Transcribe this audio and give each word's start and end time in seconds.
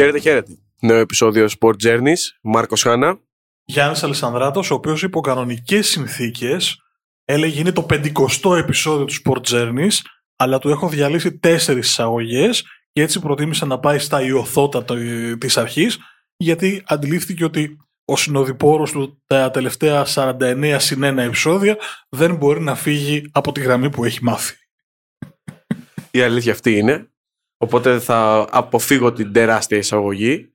Χαίρετε, 0.00 0.18
χαίρετε. 0.18 0.58
Νέο 0.80 0.98
επεισόδιο 0.98 1.48
Sport 1.60 1.74
Journeys. 1.84 2.38
Μάρκος 2.42 2.82
Χάνα. 2.82 3.20
Γιάννης 3.64 4.02
Αλessανδράτο, 4.02 4.60
ο 4.70 4.74
οποίος 4.74 5.02
υπό 5.02 5.20
κανονικές 5.20 5.88
συνθήκες 5.88 6.82
έλεγε 7.24 7.60
είναι 7.60 7.72
το 7.72 7.86
50ο 7.90 8.56
επεισόδιο 8.56 9.04
του 9.04 9.14
Sport 9.24 9.54
Journeys, 9.54 9.98
αλλά 10.36 10.58
του 10.58 10.68
έχω 10.68 10.88
διαλύσει 10.88 11.38
τέσσερις 11.38 11.88
εισαγωγές 11.88 12.64
και 12.92 13.02
έτσι 13.02 13.20
προτίμησε 13.20 13.66
να 13.66 13.78
πάει 13.78 13.98
στα 13.98 14.22
ιωθώτα 14.22 14.84
της 15.38 15.56
αρχής, 15.56 15.98
γιατί 16.36 16.82
αντιλήφθηκε 16.86 17.44
ότι 17.44 17.76
ο 18.04 18.16
συνοδοιπόρος 18.16 18.90
του 18.90 19.22
τα 19.26 19.50
τελευταία 19.50 20.06
49 20.14 20.76
συν 20.78 21.04
1 21.04 21.16
επεισόδια 21.16 21.76
δεν 22.08 22.34
μπορεί 22.34 22.60
να 22.60 22.74
φύγει 22.74 23.28
από 23.32 23.52
τη 23.52 23.60
γραμμή 23.60 23.90
που 23.90 24.04
έχει 24.04 24.24
μάθει. 24.24 24.54
Η 26.10 26.20
αλήθεια 26.20 26.52
αυτή 26.52 26.76
είναι. 26.76 27.09
Οπότε 27.62 27.98
θα 27.98 28.46
αποφύγω 28.50 29.12
την 29.12 29.32
τεράστια 29.32 29.78
εισαγωγή 29.78 30.52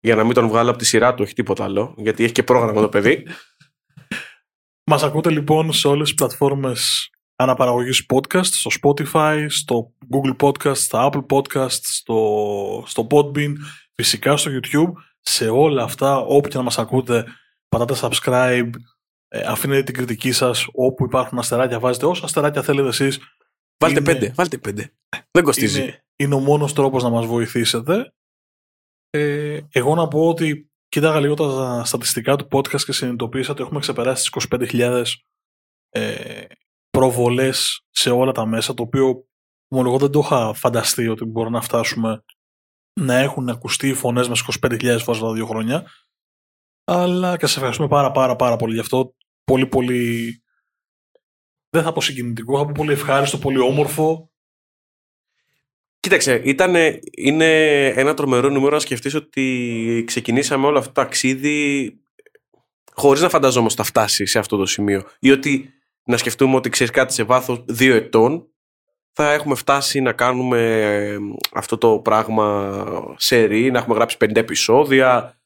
για 0.00 0.14
να 0.14 0.24
μην 0.24 0.34
τον 0.34 0.48
βγάλω 0.48 0.70
από 0.70 0.78
τη 0.78 0.84
σειρά 0.84 1.14
του, 1.14 1.22
όχι 1.22 1.34
τίποτα 1.34 1.64
άλλο, 1.64 1.94
γιατί 1.96 2.24
έχει 2.24 2.32
και 2.32 2.42
πρόγραμμα 2.42 2.80
το 2.80 2.88
παιδί. 2.88 3.26
Μας 4.90 5.02
ακούτε 5.02 5.30
λοιπόν 5.30 5.72
σε 5.72 5.88
όλες 5.88 6.08
τις 6.08 6.16
πλατφόρμες 6.16 7.10
αναπαραγωγής 7.36 8.06
podcast, 8.14 8.44
στο 8.44 8.70
Spotify, 8.82 9.46
στο 9.48 9.92
Google 10.12 10.36
Podcast, 10.46 10.76
στα 10.76 11.10
Apple 11.12 11.26
Podcast, 11.26 11.80
στο, 11.80 12.84
στο 12.86 13.06
Podbean, 13.10 13.52
φυσικά 13.94 14.36
στο 14.36 14.50
YouTube. 14.50 14.92
Σε 15.20 15.48
όλα 15.48 15.82
αυτά, 15.82 16.16
όπου 16.16 16.48
και 16.48 16.56
να 16.56 16.62
μας 16.62 16.78
ακούτε, 16.78 17.24
πατάτε 17.68 17.94
subscribe, 18.00 18.70
ε, 19.28 19.40
αφήνετε 19.40 19.82
την 19.82 19.94
κριτική 19.94 20.32
σας, 20.32 20.66
όπου 20.72 21.04
υπάρχουν 21.04 21.38
αστεράκια 21.38 21.78
βάζετε 21.78 22.06
όσα 22.06 22.24
αστεράκια 22.24 22.62
θέλετε 22.62 22.88
εσείς. 22.88 23.18
Βάλτε 23.78 24.00
πέντε, 24.00 24.32
βάλτε 24.34 24.58
πέντε. 24.58 24.92
Δεν 25.30 25.44
κοστίζει. 25.44 25.82
Είναι, 25.82 26.04
είναι 26.16 26.34
ο 26.34 26.38
μόνος 26.38 26.72
τρόπος 26.72 27.02
να 27.02 27.08
μας 27.10 27.26
βοηθήσετε. 27.26 28.12
Ε, 29.10 29.60
εγώ 29.72 29.94
να 29.94 30.08
πω 30.08 30.28
ότι 30.28 30.70
κοίταγα 30.88 31.20
λίγο 31.20 31.34
τα 31.34 31.82
στατιστικά 31.84 32.36
του 32.36 32.48
podcast 32.50 32.80
και 32.80 32.92
συνειδητοποίησα 32.92 33.52
ότι 33.52 33.62
έχουμε 33.62 33.80
ξεπεράσει 33.80 34.30
τις 34.30 34.48
25.000 34.50 35.04
ε, 35.88 36.44
προβολές 36.90 37.86
σε 37.90 38.10
όλα 38.10 38.32
τα 38.32 38.46
μέσα, 38.46 38.74
το 38.74 38.82
οποίο 38.82 39.28
ομολογώ 39.68 39.98
δεν 39.98 40.10
το 40.10 40.18
είχα 40.18 40.54
φανταστεί 40.54 41.08
ότι 41.08 41.24
μπορούμε 41.24 41.56
να 41.56 41.64
φτάσουμε 41.64 42.24
να 43.00 43.14
έχουν 43.14 43.48
ακουστεί 43.48 43.88
οι 43.88 43.94
φωνές 43.94 44.28
μας 44.28 44.42
25.000 44.60 44.98
φορές 45.00 45.20
τα 45.20 45.32
δύο 45.32 45.46
χρόνια. 45.46 45.90
Αλλά 46.84 47.36
και 47.36 47.46
σας 47.46 47.56
ευχαριστούμε 47.56 47.88
πάρα 47.88 48.10
πάρα 48.10 48.36
πάρα 48.36 48.56
πολύ 48.56 48.74
γι' 48.74 48.80
αυτό. 48.80 49.14
Πολύ 49.44 49.66
πολύ 49.66 50.42
δεν 51.78 51.86
θα 51.86 51.92
πω 51.92 52.00
συγκινητικό, 52.00 52.58
θα 52.58 52.64
πω 52.64 52.72
πολύ 52.74 52.92
ευχάριστο, 52.92 53.38
πολύ 53.38 53.58
όμορφο. 53.58 54.30
Κοίταξε, 56.00 56.40
ήτανε, 56.44 56.98
είναι 57.16 57.86
ένα 57.86 58.14
τρομερό 58.14 58.48
νούμερο 58.48 58.74
να 58.74 58.80
σκεφτείς 58.80 59.14
ότι 59.14 60.04
ξεκινήσαμε 60.06 60.66
όλο 60.66 60.78
αυτό 60.78 60.92
το 60.92 61.00
ταξίδι 61.00 61.92
χωρίς 62.92 63.22
να 63.22 63.28
φανταζόμαστε 63.28 63.82
θα 63.82 63.88
φτάσει 63.88 64.26
σε 64.26 64.38
αυτό 64.38 64.56
το 64.56 64.66
σημείο. 64.66 65.02
Ή 65.18 65.30
ότι 65.30 65.72
να 66.02 66.16
σκεφτούμε 66.16 66.56
ότι 66.56 66.68
ξέρεις 66.68 66.92
κάτι 66.92 67.12
σε 67.12 67.22
βάθος 67.22 67.64
δύο 67.66 67.94
ετών 67.94 68.46
θα 69.12 69.32
έχουμε 69.32 69.54
φτάσει 69.54 70.00
να 70.00 70.12
κάνουμε 70.12 70.80
ε, 70.82 71.18
αυτό 71.52 71.78
το 71.78 71.98
πράγμα 71.98 73.14
σε 73.16 73.44
ρί, 73.44 73.70
να 73.70 73.78
έχουμε 73.78 73.94
γράψει 73.94 74.16
50 74.20 74.36
επεισόδια, 74.36 75.37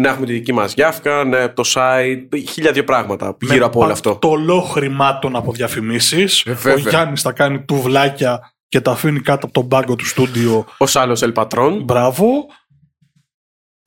να 0.00 0.08
έχουμε 0.08 0.26
τη 0.26 0.32
δική 0.32 0.52
μας 0.52 0.74
γιάφκα, 0.74 1.24
να, 1.24 1.52
το 1.52 1.62
site, 1.66 2.28
χίλια 2.48 2.72
δύο 2.72 2.84
πράγματα 2.84 3.36
γύρω 3.40 3.66
από 3.66 3.80
όλο 3.80 3.92
αυτό. 3.92 4.16
Το 4.16 4.34
λό 4.34 4.60
χρημάτων 4.60 5.36
από 5.36 5.52
διαφημίσεις. 5.52 6.40
Ε, 6.40 6.70
ο 6.70 6.76
Γιάννης 6.76 7.22
θα 7.22 7.32
κάνει 7.32 7.64
τουβλάκια 7.64 8.52
και 8.68 8.80
τα 8.80 8.90
αφήνει 8.90 9.20
κάτω 9.20 9.46
από 9.46 9.54
τον 9.54 9.68
πάγκο 9.68 9.96
του 9.96 10.06
στούντιο. 10.06 10.66
Ο 10.78 10.86
άλλος 10.94 11.22
Ελπατρών. 11.22 11.82
Μπράβο. 11.82 12.46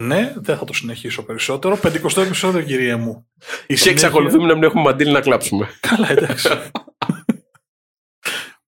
Ναι, 0.03 0.33
δεν 0.35 0.57
θα 0.57 0.65
το 0.65 0.73
συνεχίσω 0.73 1.23
περισσότερο. 1.23 1.79
50 1.83 2.17
επεισόδιο, 2.17 2.61
κυρία 2.61 2.97
μου. 2.97 3.27
Η 3.67 3.75
και 3.75 3.89
εξακολουθούμε 3.89 4.47
να 4.47 4.53
μην 4.53 4.63
έχουμε 4.63 4.81
μαντήλι 4.81 5.11
να 5.11 5.19
κλάψουμε. 5.21 5.69
Καλά, 5.79 6.11
εντάξει. 6.11 6.49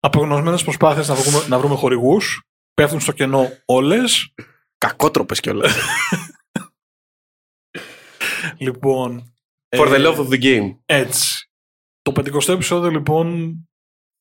Απογνωσμένες 0.01 0.63
προσπάθειες 0.63 1.09
να, 1.09 1.15
βρούμε, 1.15 1.45
να 1.49 1.59
βρούμε 1.59 1.75
χορηγούς. 1.75 2.43
Πέφτουν 2.75 3.01
στο 3.01 3.13
κενό 3.13 3.49
όλες. 3.65 4.35
Κακότροπες 4.79 5.41
κιόλας. 5.41 5.75
λοιπόν. 8.59 9.35
For 9.77 9.89
the 9.89 10.07
love 10.07 10.17
of 10.17 10.29
the 10.29 10.43
game. 10.43 10.77
Έτσι. 10.87 11.51
Το 12.03 12.13
50 12.17 12.49
επεισόδιο 12.49 12.91
λοιπόν 12.91 13.57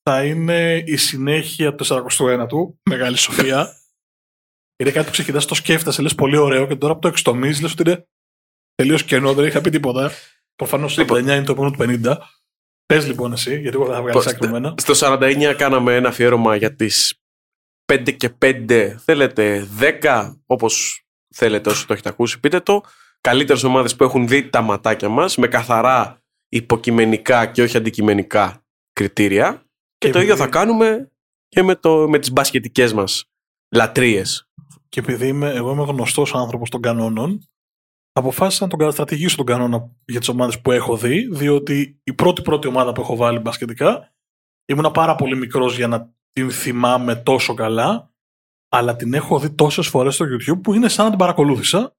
θα 0.03 0.25
είναι 0.25 0.84
η 0.86 0.96
συνέχεια 0.96 1.75
του 1.75 1.86
41ου. 1.86 2.74
Μεγάλη 2.90 3.18
σοφία. 3.18 3.68
είναι 4.81 4.92
κάτι 4.92 5.06
που 5.06 5.12
ξεκινάς, 5.12 5.46
το 5.46 5.56
σκέφτεσαι, 5.56 6.02
λες 6.02 6.16
πολύ 6.16 6.38
ωραίο 6.38 6.68
και 6.68 6.75
τώρα 6.75 6.94
που 6.94 7.00
το 7.00 7.08
εξτομίζεις, 7.08 7.62
λες 7.62 7.72
ότι 7.72 7.90
είναι 7.90 8.08
τελείως 8.75 9.03
κενό, 9.03 9.34
δεν 9.34 9.46
είχα 9.46 9.62
πει 9.62 9.69
τίποτα. 9.69 10.12
Προφανώς 10.56 10.96
το 10.96 11.06
49 11.09 11.19
είναι 11.19 11.44
το 11.44 11.52
επόμενο 11.52 11.75
του 11.75 12.02
50. 12.03 12.18
Πες 12.86 13.08
λοιπόν 13.08 13.34
εσύ, 13.34 13.59
γιατί 13.59 13.78
εγώ 13.78 13.86
δεν 13.86 13.96
θα 13.96 14.02
βγάλει 14.02 14.24
άκρη 14.28 14.74
Στο 14.81 14.94
49 14.98 15.56
κάναμε 15.58 15.96
ένα 15.96 16.09
αφιέρωμα 16.09 16.56
για 16.56 16.75
τις 16.75 17.22
5 17.94 18.16
και 18.18 18.30
5, 18.42 18.96
θέλετε 18.98 19.68
10, 20.02 20.36
όπως 20.46 21.03
θέλετε 21.36 21.69
όσοι 21.69 21.88
το 21.88 21.94
έχετε 21.94 22.09
ακούσει, 22.09 22.40
πείτε 22.40 22.59
το. 22.59 22.84
Καλύτερες 23.22 23.64
ομάδες 23.64 23.96
που 23.96 24.04
έχουν 24.04 24.28
δει 24.28 24.50
τα 24.50 24.62
ματάκια 24.62 25.09
μας 25.09 25.38
με 25.38 25.48
καθαρά 25.48 26.22
υποκειμενικά 26.50 27.46
και 27.46 27.62
όχι 27.62 27.78
αντικειμενικά 27.78 28.66
κριτήρια. 28.94 29.66
Και, 29.98 30.09
το 30.09 30.22
ίδιο 30.22 30.36
θα 30.36 30.48
κάνουμε 30.48 31.12
και 31.48 31.64
με, 31.64 31.76
το, 31.76 32.10
με 32.10 32.20
τις 32.20 32.31
μπασκετικές 32.31 32.94
μας 32.94 33.26
λατρείες. 33.76 34.50
Και 34.90 35.00
επειδή 35.00 35.28
είμαι, 35.28 35.50
εγώ 35.50 35.72
είμαι 35.72 35.84
γνωστός 35.84 36.36
άνθρωπος 36.36 36.70
των 36.70 36.81
κανόνων, 36.81 37.50
αποφάσισα 38.12 38.64
να 38.64 38.70
τον 38.70 38.80
καταστρατηγήσω 38.80 39.36
τον 39.36 39.46
κανόνα 39.46 39.92
για 40.06 40.20
τις 40.20 40.30
ομάδες 40.30 40.62
που 40.62 40.72
έχω 40.72 40.98
δει, 40.98 41.28
διότι 41.31 42.00
η 42.04 42.14
πρώτη 42.14 42.42
πρώτη 42.42 42.68
ομάδα 42.68 42.92
που 42.92 43.02
έχω 43.02 43.16
βάλει 43.16 43.40
μπασκετικά 43.40 44.14
ήμουνα 44.66 44.92
πάρα 44.92 45.16
πολύ 45.16 45.36
μικρός 45.36 45.76
για 45.76 45.88
να 45.88 46.14
την 46.30 46.52
θυμάμαι 46.52 47.16
τόσο 47.16 47.54
καλά, 47.54 48.12
αλλά 48.70 48.96
την 48.96 49.14
έχω 49.14 49.40
δει 49.40 49.52
τόσες 49.52 49.88
φορές 49.88 50.16
στο 50.16 50.26
YouTube 50.26 50.62
που 50.64 50.74
είναι 50.74 50.90
σαν 50.90 51.04
να 51.04 51.10
την 51.10 51.20
παρακολούθησα 51.20 51.96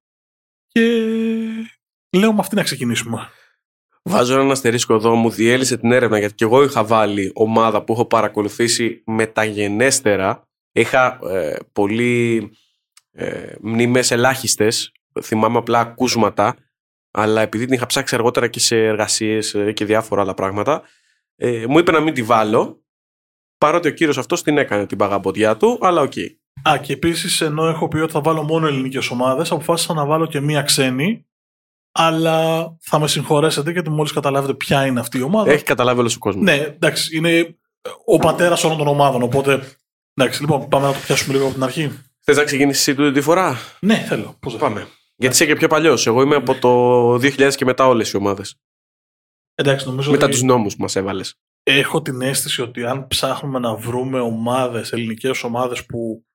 και 0.73 2.19
λέω 2.19 2.33
με 2.33 2.39
αυτή 2.39 2.55
να 2.55 2.63
ξεκινήσουμε. 2.63 3.29
Βάζω 4.03 4.33
έναν 4.33 4.51
αστερίσκο 4.51 4.93
εδώ, 4.93 5.15
μου 5.15 5.29
διέλυσε 5.29 5.77
την 5.77 5.91
έρευνα 5.91 6.19
γιατί 6.19 6.33
και 6.33 6.43
εγώ 6.43 6.63
είχα 6.63 6.83
βάλει 6.83 7.31
ομάδα 7.35 7.83
που 7.83 7.93
έχω 7.93 8.05
παρακολουθήσει 8.05 9.03
μεταγενέστερα. 9.05 10.47
Είχα 10.71 11.19
ε, 11.29 11.55
πολύ 11.71 12.51
ε, 13.11 13.55
μνήμες 13.61 14.11
ελάχιστες, 14.11 14.91
θυμάμαι 15.21 15.57
απλά 15.57 15.79
ακούσματα, 15.79 16.55
αλλά 17.11 17.41
επειδή 17.41 17.65
την 17.65 17.73
είχα 17.73 17.85
ψάξει 17.85 18.15
αργότερα 18.15 18.47
και 18.47 18.59
σε 18.59 18.85
εργασίες 18.85 19.53
ε, 19.53 19.71
και 19.71 19.85
διάφορα 19.85 20.21
άλλα 20.21 20.33
πράγματα, 20.33 20.81
ε, 21.35 21.65
μου 21.67 21.79
είπε 21.79 21.91
να 21.91 21.99
μην 21.99 22.13
τη 22.13 22.23
βάλω, 22.23 22.83
παρότι 23.57 23.87
ο 23.87 23.91
κύριος 23.91 24.17
αυτός 24.17 24.43
την 24.43 24.57
έκανε 24.57 24.85
την 24.85 24.97
παγαποντιά 24.97 25.57
του, 25.57 25.77
αλλά 25.81 26.01
ok. 26.01 26.11
Okay. 26.15 26.42
Α, 26.69 26.77
και 26.77 26.93
επίσης 26.93 27.41
ενώ 27.41 27.67
έχω 27.67 27.87
πει 27.87 27.97
ότι 27.97 28.11
θα 28.11 28.21
βάλω 28.21 28.43
μόνο 28.43 28.67
ελληνικές 28.67 29.09
ομάδες, 29.09 29.51
αποφάσισα 29.51 29.93
να 29.93 30.05
βάλω 30.05 30.25
και 30.25 30.39
μία 30.39 30.61
ξένη 30.61 31.25
αλλά 31.93 32.77
θα 32.79 32.99
με 32.99 33.07
συγχωρέσετε 33.07 33.71
γιατί 33.71 33.89
μόλις 33.89 34.11
καταλάβετε 34.11 34.53
ποια 34.53 34.85
είναι 34.85 34.99
αυτή 34.99 35.17
η 35.17 35.21
ομάδα. 35.21 35.51
Έχει 35.51 35.63
καταλάβει 35.63 35.99
όλος 35.99 36.15
ο 36.15 36.19
κόσμος. 36.19 36.43
Ναι, 36.43 36.55
εντάξει, 36.55 37.17
είναι 37.17 37.57
ο 38.05 38.17
πατέρας 38.17 38.63
όλων 38.63 38.77
των 38.77 38.87
ομάδων. 38.87 39.21
Οπότε. 39.21 39.77
Εντάξει, 40.13 40.41
λοιπόν, 40.41 40.67
πάμε 40.67 40.85
να 40.85 40.93
το 40.93 40.99
πιάσουμε 41.05 41.33
λίγο 41.33 41.45
από 41.45 41.53
την 41.53 41.63
αρχή. 41.63 41.99
Θες 42.19 42.37
να 42.37 42.43
ξεκινήσεις 42.43 42.87
εσύ 42.87 42.97
τούτη 42.97 43.11
τη 43.11 43.21
φορά; 43.21 43.57
Ναι, 43.79 43.95
θέλω. 43.95 44.35
Πώς 44.39 44.55
πάμε. 44.55 44.87
Γιατί 45.15 45.35
είσαι 45.35 45.45
και 45.45 45.55
πιο 45.55 45.67
παλιός. 45.67 46.07
Εγώ 46.07 46.21
είμαι 46.21 46.35
από 46.35 46.55
το 46.55 47.13
2000 47.13 47.55
και 47.55 47.65
μετά 47.65 47.87
όλες 47.87 48.11
οι 48.11 48.17
ομάδες. 48.17 48.55
Εντάξει, 49.55 49.87
νομίζω. 49.87 50.11
Μετά 50.11 50.25
ότι... 50.25 50.33
τους 50.33 50.43
νόμους 50.43 50.75
που 50.75 50.81
μας 50.81 50.95
έβαλες. 50.95 51.35
Έχω 51.63 52.01
την 52.01 52.21
αίσθηση 52.21 52.61
ότι 52.61 52.85
αν 52.85 53.07
ψάχνουμε 53.07 53.59
να 53.59 53.75
βρούμε 53.75 54.19
ομάδες, 54.19 54.91
ελληνικές 54.91 55.43
ομάδες 55.43 55.85
που 55.85 56.25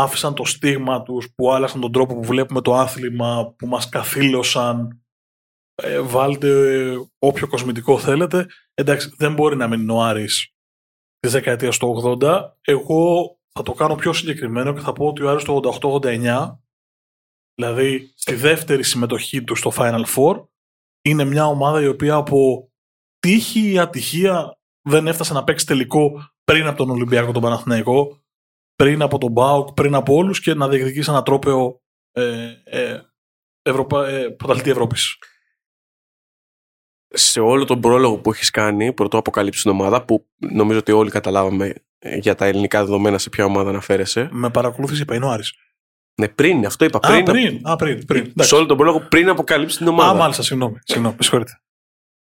άφησαν 0.00 0.34
το 0.34 0.44
στίγμα 0.44 1.02
τους, 1.02 1.28
που 1.34 1.52
άλλαξαν 1.52 1.80
τον 1.80 1.92
τρόπο 1.92 2.14
που 2.14 2.24
βλέπουμε 2.24 2.60
το 2.60 2.74
άθλημα, 2.74 3.54
που 3.58 3.66
μας 3.66 3.88
καθήλωσαν. 3.88 5.00
Ε, 5.74 6.00
βάλτε 6.00 6.92
όποιο 7.18 7.48
κοσμητικό 7.48 7.98
θέλετε. 7.98 8.46
Εντάξει, 8.74 9.14
δεν 9.16 9.34
μπορεί 9.34 9.56
να 9.56 9.68
μείνει 9.68 9.92
ο 9.92 10.02
Άρης 10.02 10.54
της 11.18 11.32
δεκαετίας 11.32 11.78
του 11.78 12.18
80. 12.20 12.40
Εγώ 12.60 13.36
θα 13.52 13.62
το 13.62 13.72
κάνω 13.72 13.94
πιο 13.94 14.12
συγκεκριμένο 14.12 14.74
και 14.74 14.80
θα 14.80 14.92
πω 14.92 15.06
ότι 15.06 15.22
ο 15.22 15.30
Άρης 15.30 15.44
το 15.44 15.78
88-89, 15.80 16.58
δηλαδή 17.54 18.12
στη 18.16 18.34
δεύτερη 18.34 18.82
συμμετοχή 18.82 19.44
του 19.44 19.54
στο 19.54 19.72
Final 19.74 20.04
Four, 20.16 20.46
είναι 21.02 21.24
μια 21.24 21.46
ομάδα 21.46 21.82
η 21.82 21.86
οποία 21.86 22.14
από 22.14 22.70
τύχη 23.18 23.70
ή 23.70 23.78
ατυχία 23.78 24.58
δεν 24.88 25.06
έφτασε 25.06 25.32
να 25.32 25.44
παίξει 25.44 25.66
τελικό 25.66 26.30
πριν 26.44 26.66
από 26.66 26.76
τον 26.76 26.90
Ολυμπιακό 26.90 27.32
τον 27.32 27.42
Παναθηναϊκό 27.42 28.25
πριν 28.76 29.02
από 29.02 29.18
τον 29.18 29.30
Μπάουκ, 29.32 29.72
πριν 29.72 29.94
από 29.94 30.14
όλους 30.14 30.40
και 30.40 30.54
να 30.54 30.68
διεκδικήσει 30.68 31.10
ένα 31.10 31.22
τρόπαιο 31.22 31.80
ε, 32.12 32.48
ε, 32.64 33.00
Ευρωπα... 33.62 34.08
ε, 34.08 34.28
πρωταθλητή 34.28 34.70
Ευρώπης. 34.70 35.18
Σε 37.08 37.40
όλο 37.40 37.64
τον 37.64 37.80
πρόλογο 37.80 38.18
που 38.18 38.30
έχεις 38.32 38.50
κάνει, 38.50 38.92
πρωτό 38.92 39.18
αποκαλύψεις 39.18 39.62
την 39.62 39.70
ομάδα, 39.70 40.04
που 40.04 40.26
νομίζω 40.38 40.78
ότι 40.78 40.92
όλοι 40.92 41.10
καταλάβαμε 41.10 41.74
ε, 41.98 42.16
για 42.16 42.34
τα 42.34 42.46
ελληνικά 42.46 42.80
δεδομένα 42.84 43.18
σε 43.18 43.28
ποια 43.28 43.44
ομάδα 43.44 43.68
αναφέρεσαι. 43.70 44.28
Με 44.32 44.50
παρακολούθησε 44.50 45.02
η 45.02 45.04
Παϊνόάρη. 45.04 45.42
Ναι, 46.20 46.28
πριν, 46.28 46.66
αυτό 46.66 46.84
είπα. 46.84 46.98
Α, 47.02 47.08
Πριν, 47.10 47.24
πριν. 47.24 47.60
Α, 47.62 47.76
πριν. 47.76 48.04
πριν. 48.06 48.24
σε 48.24 48.30
Εντάξει. 48.30 48.54
όλο 48.54 48.66
τον 48.66 48.76
πρόλογο 48.76 49.00
πριν 49.00 49.28
αποκαλύψεις 49.28 49.78
την 49.78 49.88
ομάδα. 49.88 50.10
Α, 50.10 50.14
μάλιστα, 50.14 50.42
συγγνώμη. 50.42 50.78
Συγγνώμη, 50.84 51.14
με 51.18 51.22
συγχωρείτε. 51.22 51.60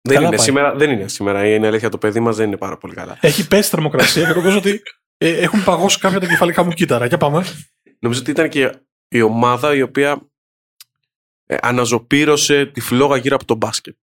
δεν, 0.01 0.15
Καλά 0.15 0.27
είναι 0.27 0.35
πάει. 0.35 0.45
σήμερα, 0.45 0.75
δεν 0.75 0.89
είναι 0.91 1.07
σήμερα. 1.07 1.47
Είναι 1.47 1.67
αλήθεια, 1.67 1.89
το 1.89 1.97
παιδί 1.97 2.19
μας 2.19 2.35
δεν 2.35 2.47
είναι 2.47 2.57
πάρα 2.57 2.77
πολύ 2.77 2.93
καλά. 2.93 3.17
Έχει 3.21 3.47
πέσει 3.47 3.69
θερμοκρασία 3.69 4.27
και 4.27 4.33
νομίζω 4.33 4.57
ότι 4.57 4.81
ε, 5.17 5.37
έχουν 5.37 5.63
παγώσει 5.63 5.99
κάποια 5.99 6.19
τα 6.19 6.27
κεφαλικά 6.27 6.63
μου 6.63 6.71
κύτταρα. 6.71 7.05
Για 7.05 7.17
πάμε. 7.17 7.45
Νομίζω 7.99 8.19
ότι 8.19 8.31
ήταν 8.31 8.49
και 8.49 8.79
η 9.07 9.21
ομάδα 9.21 9.75
η 9.75 9.81
οποία 9.81 10.21
ε, 11.45 11.57
αναζωπήρωσε 11.61 12.65
τη 12.65 12.79
φλόγα 12.79 13.17
γύρω 13.17 13.35
από 13.35 13.45
τον 13.45 13.57
μπάσκετ. 13.57 13.95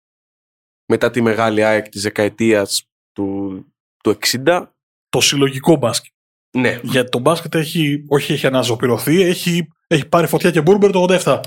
Μετά 0.86 1.10
τη 1.10 1.20
μεγάλη 1.20 1.64
ΑΕΚ 1.64 1.88
της 1.88 2.02
δεκαετίας 2.02 2.88
του, 3.12 3.58
του 4.02 4.18
60. 4.46 4.66
Το 5.08 5.20
συλλογικό 5.20 5.76
μπάσκετ. 5.76 6.12
Ναι, 6.56 6.80
Γιατί 6.82 7.10
το 7.10 7.18
μπάσκετ 7.18 7.54
έχει, 7.54 8.04
όχι 8.08 8.32
έχει 8.32 8.46
αναζωπηρωθεί, 8.46 9.20
έχει, 9.20 9.68
έχει 9.86 10.06
πάρει 10.08 10.26
φωτιά 10.26 10.50
και 10.50 10.60
μπούρμπερη 10.60 10.90
το 10.90 11.06
87. 11.24 11.40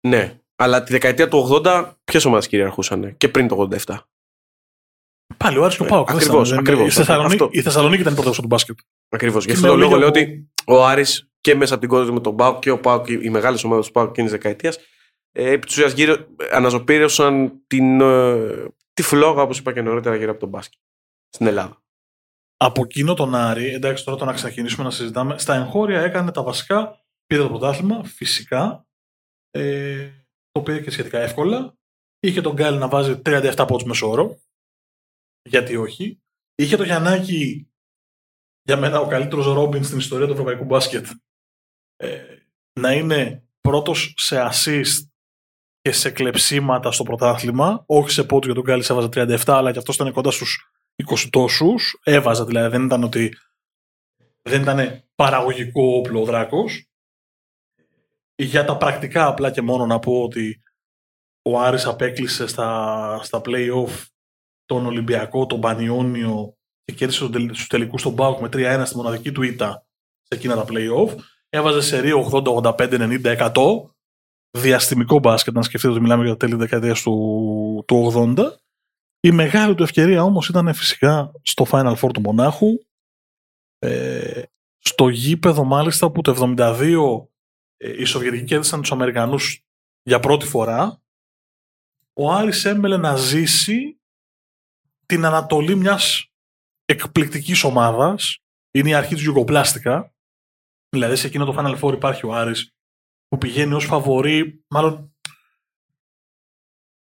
ναι. 0.00 0.36
Αλλά 0.56 0.82
τη 0.82 0.92
δεκαετία 0.92 1.28
του 1.28 1.62
80 1.64 1.92
ποιες 2.04 2.24
ομάδες 2.24 2.48
κυριαρχούσαν 2.48 3.16
και 3.16 3.28
πριν 3.28 3.48
το 3.48 3.68
87. 3.86 3.98
Πάλι 5.42 5.58
ο 5.58 5.64
Άρης 5.64 5.76
και 5.76 5.82
ο 5.82 5.86
Πάοκ. 5.86 6.06
δεν 6.06 6.16
ακριβώς, 6.16 6.48
ήταν. 6.48 6.58
ακριβώς. 6.58 6.86
Η 6.86 6.90
Θεσσαλονίκη, 6.96 7.32
Αυτό. 7.32 7.48
η 7.52 7.62
Θεσσαλονίκη 7.62 8.00
ήταν 8.00 8.12
η 8.12 8.14
πρωτεύουσα 8.14 8.40
του 8.42 8.46
μπάσκετ. 8.48 8.78
Ακριβώς. 9.08 9.44
Γι' 9.44 9.50
Και 9.50 9.52
αυτό 9.56 9.66
με 9.66 9.72
το 9.72 9.78
λόγο 9.78 9.96
λίγα 9.96 10.00
λέω 10.00 10.10
που- 10.10 10.18
ότι 10.18 10.50
ο 10.66 10.86
Άρης 10.86 11.28
και 11.40 11.54
μέσα 11.54 11.72
από 11.74 11.80
την 11.82 11.90
κόντρα 11.90 12.12
με 12.12 12.20
τον 12.20 12.36
Πάοκ 12.36 12.58
και 12.58 12.70
ο 12.70 12.78
Πάοκ, 12.80 13.08
οι 13.08 13.30
μεγάλες 13.30 13.64
ομάδες 13.64 13.86
του 13.86 13.92
Πάοκ 13.92 14.08
εκείνης 14.08 14.30
της 14.30 14.40
δεκαετίας 14.40 14.78
ε, 15.32 15.50
επί 15.50 15.66
της 15.66 15.74
ουσίας 15.76 15.92
γύρω, 15.92 16.16
αναζωπήρωσαν 16.52 17.52
την, 17.66 18.00
ε, 18.00 18.66
τη 18.92 19.02
φλόγα 19.02 19.42
όπως 19.42 19.58
είπα 19.58 19.72
και 19.72 19.82
νωρίτερα 19.82 20.16
γύρω 20.16 20.30
από 20.30 20.40
τον 20.40 20.48
μπάσκετ 20.48 20.78
στην 21.28 21.46
Ελλάδα. 21.46 21.82
Από 22.56 22.82
εκείνο 22.82 23.14
τον 23.14 23.34
Άρη, 23.34 23.68
εντάξει 23.68 24.04
τώρα 24.04 24.18
το 24.18 24.24
να 24.24 24.32
ξεκινήσουμε 24.32 24.84
να 24.84 24.90
συζητάμε, 24.90 25.38
στα 25.38 25.54
εγχώρια 25.54 26.00
έκανε 26.00 26.32
τα 26.32 26.42
βασικά, 26.42 27.00
πήρε 27.26 27.42
το 27.42 27.48
πρωτάθλημα, 27.48 28.04
φυσικά, 28.04 28.86
ε, 29.50 30.08
το 30.52 30.60
πήρε 30.60 30.80
και 30.80 30.90
σχετικά 30.90 31.18
εύκολα. 31.18 31.74
Είχε 32.20 32.40
τον 32.40 32.52
Γκάλι 32.52 32.78
να 32.78 32.88
βάζει 32.88 33.16
37 33.16 33.64
πόντους 33.66 33.84
μέσω 33.84 34.10
όρο, 34.10 34.38
γιατί 35.42 35.76
όχι. 35.76 36.22
Είχε 36.54 36.76
το 36.76 36.82
Γιαννάκη, 36.82 37.72
για 38.62 38.76
μένα 38.76 39.00
ο 39.00 39.06
καλύτερος 39.06 39.46
Ρόμπιν 39.46 39.84
στην 39.84 39.98
ιστορία 39.98 40.26
του 40.26 40.32
ευρωπαϊκού 40.32 40.64
μπάσκετ, 40.64 41.06
ε, 41.96 42.36
να 42.80 42.92
είναι 42.92 43.44
πρώτος 43.60 44.14
σε 44.16 44.48
assist 44.50 45.06
και 45.80 45.92
σε 45.92 46.10
κλεψίματα 46.10 46.92
στο 46.92 47.02
πρωτάθλημα, 47.02 47.84
όχι 47.86 48.10
σε 48.10 48.24
πόντους 48.24 48.46
για 48.46 48.54
τον 48.54 48.64
Γκάλι 48.64 48.84
έβαζε 48.88 49.08
37, 49.08 49.42
αλλά 49.46 49.72
και 49.72 49.78
αυτός 49.78 49.94
ήταν 49.94 50.12
κοντά 50.12 50.30
στους 50.30 50.72
20 50.96 51.28
τόσους. 51.30 52.00
Έβαζα 52.02 52.44
δηλαδή, 52.44 52.68
δεν 52.68 52.84
ήταν 52.84 53.02
ότι. 53.04 53.36
Δεν 54.42 54.62
ήταν 54.62 55.04
παραγωγικό 55.14 55.96
όπλο 55.96 56.20
ο 56.20 56.24
Δράκος. 56.24 56.86
Για 58.34 58.64
τα 58.64 58.76
πρακτικά, 58.76 59.26
απλά 59.26 59.50
και 59.50 59.62
μόνο 59.62 59.86
να 59.86 59.98
πω 59.98 60.22
ότι 60.22 60.62
ο 61.42 61.60
Άρης 61.60 61.86
απέκλεισε 61.86 62.46
στα, 62.46 63.20
στα 63.22 63.40
play-off 63.44 64.06
τον 64.64 64.86
Ολυμπιακό, 64.86 65.46
τον 65.46 65.60
Πανιόνιο 65.60 66.56
και 66.84 66.92
κέρδισε 66.92 67.20
τον 67.20 67.32
τελ- 67.32 67.54
στους 67.54 67.66
τελικούς 67.66 68.02
τον 68.02 68.12
Μπάουκ 68.12 68.40
με 68.40 68.48
3-1 68.48 68.82
στη 68.86 68.96
μοναδική 68.96 69.32
του 69.32 69.42
ήττα 69.42 69.86
σε 70.22 70.34
εκείνα 70.38 70.54
τα 70.54 70.64
play-off. 70.68 71.14
Έβαζε 71.48 71.80
σε 71.80 72.12
80, 72.12 72.50
85, 72.50 72.98
90, 72.98 73.30
100. 73.30 73.90
Διαστημικό 74.58 75.18
μπάσκετ, 75.18 75.54
να 75.54 75.62
σκεφτείτε 75.62 75.92
ότι 75.92 76.02
μιλάμε 76.02 76.22
για 76.22 76.32
τα 76.32 76.46
τέλη 76.46 76.54
δεκαετίας 76.54 77.02
του, 77.02 77.84
του 77.86 78.12
80. 78.14 78.60
Η 79.20 79.30
μεγάλη 79.30 79.74
του 79.74 79.82
ευκαιρία 79.82 80.22
όμως 80.22 80.48
ήταν 80.48 80.74
φυσικά 80.74 81.32
στο 81.42 81.66
Final 81.70 81.94
Four 81.96 82.10
του 82.12 82.20
Μονάχου. 82.20 82.78
Ε, 83.78 84.42
στο 84.78 85.08
γήπεδο 85.08 85.64
μάλιστα 85.64 86.10
που 86.10 86.20
το 86.20 86.30
72 86.56 87.28
ε, 87.76 88.00
οι 88.00 88.04
Σοβιετικοί 88.04 88.44
κέρδισαν 88.44 88.80
τους 88.80 88.92
Αμερικανούς 88.92 89.64
για 90.02 90.20
πρώτη 90.20 90.46
φορά. 90.46 91.02
Ο 92.12 92.32
Άρης 92.32 92.64
έμελε 92.64 92.96
να 92.96 93.16
ζήσει 93.16 94.00
την 95.06 95.24
ανατολή 95.24 95.74
μιας 95.74 96.26
εκπληκτικής 96.84 97.64
ομάδας. 97.64 98.38
Είναι 98.70 98.88
η 98.88 98.94
αρχή 98.94 99.14
του 99.14 99.20
Γιουγκοπλάστικα. 99.20 100.14
Δηλαδή 100.88 101.16
σε 101.16 101.26
εκείνο 101.26 101.44
το 101.44 101.54
Final 101.58 101.80
Four 101.80 101.92
υπάρχει 101.92 102.26
ο 102.26 102.34
Άρης 102.34 102.74
που 103.28 103.38
πηγαίνει 103.38 103.74
ως 103.74 103.84
φαβορή, 103.84 104.64
μάλλον 104.68 105.16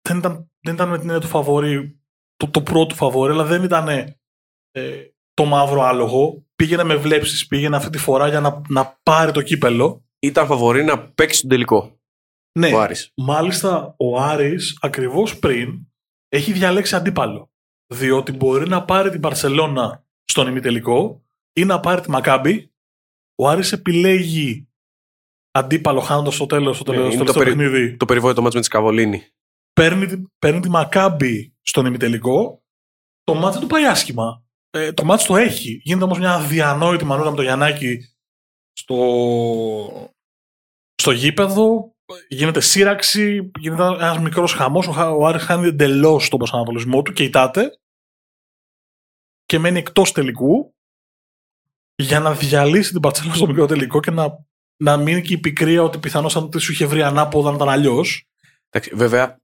δεν 0.01 0.17
ήταν, 0.17 0.51
δεν 0.59 0.73
ήταν 0.73 0.89
με 0.89 0.97
την 0.97 1.07
έννοια 1.07 1.21
του 1.21 1.27
φαβορή 1.27 2.01
το, 2.35 2.49
το 2.49 2.61
πρώτο 2.61 2.95
φαβόρι, 2.95 3.31
αλλά 3.31 3.43
δεν 3.43 3.63
ήταν 3.63 3.87
ε, 4.71 5.05
το 5.33 5.45
μαύρο 5.45 5.81
άλογο. 5.81 6.45
Πήγαινε 6.55 6.83
με 6.83 6.95
βλέψεις, 6.95 7.47
πήγαινε 7.47 7.75
αυτή 7.75 7.89
τη 7.89 7.97
φορά 7.97 8.27
για 8.27 8.39
να, 8.39 8.61
να 8.69 8.99
πάρει 9.03 9.31
το 9.31 9.41
κύπελο. 9.41 10.05
Ήταν 10.19 10.45
φαβορή 10.47 10.83
να 10.83 11.09
παίξει 11.11 11.41
τον 11.41 11.49
τελικό 11.49 11.99
Ναι, 12.59 12.73
ο 12.73 12.81
Άρης. 12.81 13.11
μάλιστα 13.15 13.95
ο 13.97 14.19
Άρης 14.21 14.77
ακριβώς 14.81 15.39
πριν 15.39 15.87
έχει 16.27 16.51
διαλέξει 16.51 16.95
αντίπαλο. 16.95 17.50
Διότι 17.93 18.31
μπορεί 18.31 18.67
να 18.67 18.85
πάρει 18.85 19.09
την 19.09 19.19
Παρσελώνα 19.19 20.05
στον 20.25 20.47
ημιτελικό 20.47 21.23
ή 21.53 21.65
να 21.65 21.79
πάρει 21.79 22.01
τη 22.01 22.09
Μακάμπη. 22.09 22.71
Ο 23.35 23.49
Άρης 23.49 23.71
επιλέγει 23.71 24.67
αντίπαλο 25.51 25.99
χάνοντας 25.99 26.35
στο 26.35 26.45
τέλος, 26.45 26.75
στο 26.77 26.91
Ναι, 26.91 26.97
τέλος, 26.97 27.13
είναι 27.13 27.23
στο 27.23 27.33
το 27.33 27.39
τελευταίο 27.39 27.63
περι- 27.63 27.71
παιχνίδι. 27.73 27.97
Το 27.97 28.05
περιβόητο 28.05 28.41
μάτς 28.41 28.53
με 28.53 28.59
τη 28.59 28.65
Σκαβολίνη. 28.65 29.23
παίρνει, 29.73 30.05
τη- 30.05 30.21
παίρνει 30.39 30.59
τη 30.59 30.69
Μακάμπη 30.69 31.55
στον 31.61 31.85
ημιτελικό, 31.85 32.63
το 33.23 33.33
μάτς 33.33 33.53
δεν 33.53 33.61
του 33.61 33.67
πάει 33.73 33.85
άσχημα. 33.85 34.43
Ε, 34.69 34.93
το 34.93 35.03
μάτς 35.03 35.25
το 35.25 35.35
έχει. 35.35 35.81
Γίνεται 35.83 36.03
όμως 36.05 36.19
μια 36.19 36.33
αδιανόητη 36.33 37.05
μανούρα 37.05 37.29
με 37.29 37.35
το 37.35 37.41
Γιαννάκη 37.41 37.99
στο, 38.73 40.09
στο 40.95 41.11
γήπεδο. 41.11 41.90
Γίνεται 42.27 42.59
σύραξη, 42.59 43.51
γίνεται 43.59 43.83
ένας 43.83 44.19
μικρός 44.19 44.53
χαμός. 44.53 44.87
Ο, 44.87 44.91
Χα- 44.91 45.11
ο 45.11 45.25
Άρης 45.25 45.43
χάνει 45.43 45.67
εντελώς 45.67 46.29
τον 46.29 46.39
προσανατολισμό 46.39 47.01
του 47.01 47.13
και 47.13 47.23
ητάται 47.23 47.79
και 49.45 49.59
μένει 49.59 49.79
εκτός 49.79 50.11
τελικού 50.11 50.75
για 51.95 52.19
να 52.19 52.33
διαλύσει 52.33 52.91
την 52.91 53.01
Παρτσέλα 53.01 53.33
στο 53.33 53.47
μικρό 53.47 53.65
τελικό 53.65 53.99
και 53.99 54.11
να, 54.11 54.45
να 54.83 54.97
μείνει 54.97 55.21
και 55.21 55.33
η 55.33 55.37
πικρία 55.37 55.83
ότι 55.83 55.97
πιθανώς 55.97 56.35
αν 56.35 56.49
της 56.49 56.63
σου 56.63 56.71
είχε 56.71 56.85
βρει 56.85 57.01
ανάποδα 57.01 57.49
να 57.49 57.55
ήταν 57.55 57.69
αλλιώς. 57.69 58.27
Εντάξει, 58.69 58.95
βέβαια, 58.95 59.39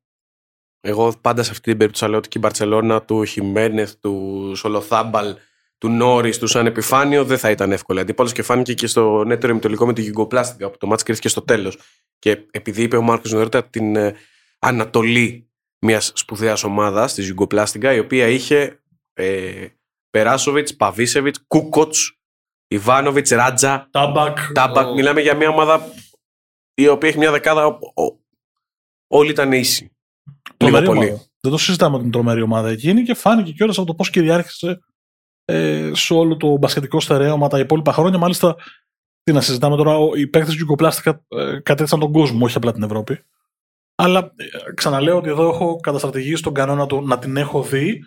εγώ 0.80 1.18
πάντα 1.22 1.44
σε 1.44 1.51
αυτή 1.51 1.70
την 1.70 1.77
περίπτωση 1.77 2.10
λέω 2.10 2.18
ότι 2.18 2.27
και 2.27 2.38
η 2.38 2.42
Μπαρσελόνα 2.44 3.01
του 3.01 3.25
Χιμένεθ, 3.25 3.94
του 4.00 4.53
Σολοθάμπαλ, 4.56 5.36
του 5.77 5.89
Νόρις, 5.89 6.38
τους 6.39 6.51
Σαν 6.51 6.65
Επιφάνιο 6.65 7.25
δεν 7.25 7.38
θα 7.38 7.50
ήταν 7.50 7.72
εύκολη 7.72 8.00
αντίπαλος 8.00 8.32
και 8.32 8.44
φάνηκε 8.44 8.74
και 8.74 8.88
στο 8.88 9.24
νέτερο 9.24 9.51
ημιτελικό 9.51 9.86
με 9.86 9.94
τη 9.94 10.01
Γιουγκοπλάστικα 10.01 10.70
που 10.70 10.77
το 10.77 10.88
μάτς 10.88 11.03
κρίθηκε 11.03 11.30
στο 11.30 11.42
τέλος. 11.42 11.77
Και 12.20 12.46
επειδή 12.52 12.84
είπε 12.84 12.98
ο 12.98 13.02
Μάρκος 13.02 13.32
νωρίτερα 13.32 13.68
την 13.70 13.96
ε, 13.96 14.16
ανατολή 14.60 15.50
μιας 15.86 16.12
σπουδαίας 16.16 16.64
ομάδας 16.64 17.14
τη 17.14 17.22
Γιουγκοπλάστικα, 17.22 17.94
η 17.94 18.00
οποία 18.00 18.28
είχε 18.28 18.82
ε, 19.14 19.68
Περάσοβιτς, 20.10 20.76
Παβίσεβιτς, 20.76 21.44
Κούκοτς, 21.48 22.20
Ιβάνοβιτς, 22.68 23.30
Ράτζα, 23.30 23.88
Τάμπακ. 23.92 24.38
Τάμπακ. 24.54 24.88
ο- 24.88 24.94
Μιλάμε 24.94 25.22
για 25.22 25.36
μια 25.36 25.50
ομάδα 25.50 25.92
η 26.74 26.88
οποία 26.88 27.10
έχει 27.10 27.18
μια 27.18 27.32
δεκάδα. 27.32 27.66
ο- 27.66 27.80
ο- 28.04 28.20
όλοι 29.08 29.30
ήταν 29.30 29.52
ίσοι. 29.52 29.84
Λίγο 29.84 29.92
Τρομερή 30.58 30.86
πολύ. 30.86 30.98
ομάδα. 31.10 31.26
Δεν 31.40 31.52
το 31.52 31.58
συζητάμε 31.58 32.00
την 32.00 32.12
τρομερή 32.12 32.42
ομάδα 32.42 32.70
εκείνη 32.70 33.04
και 33.04 33.14
φάνηκε 33.14 33.52
κιόλας 33.52 33.78
από 33.78 33.88
το 33.88 33.96
πώς 33.96 34.10
κυριάρχησε 34.10 34.80
ε, 35.46 35.92
σε 35.94 36.14
όλο 36.14 36.38
το 36.38 36.58
μπασκετικό 36.58 37.00
στερέωμα 37.00 37.48
τα 37.48 37.60
υπόλοιπα 37.60 37.94
χρόνια. 37.94 38.18
Μάλιστα, 38.18 38.56
τι 39.27 39.34
να 39.34 39.41
συζητάμε 39.41 39.75
τώρα, 39.75 39.98
ο- 39.98 40.15
οι 40.15 40.27
παίκτες 40.27 40.50
του 40.51 40.55
Γιουγκοπλάστικα 40.57 41.25
ε, 41.27 41.60
κατέθεσαν 41.60 42.00
τον 42.00 42.12
κόσμο, 42.12 42.46
όχι 42.46 42.57
απλά 42.57 42.72
την 42.74 42.84
Ευρώπη. 42.84 43.19
Αλλά 43.96 44.19
ε, 44.36 44.74
ξαναλέω 44.74 45.17
ότι 45.17 45.29
εδώ 45.29 45.48
έχω 45.50 45.75
καταστρατηγήσει 45.79 46.43
τον 46.43 46.53
κανόνα 46.53 46.86
του 46.86 47.01
να 47.07 47.19
την 47.19 47.38
έχω 47.38 47.63
δει, 47.63 48.03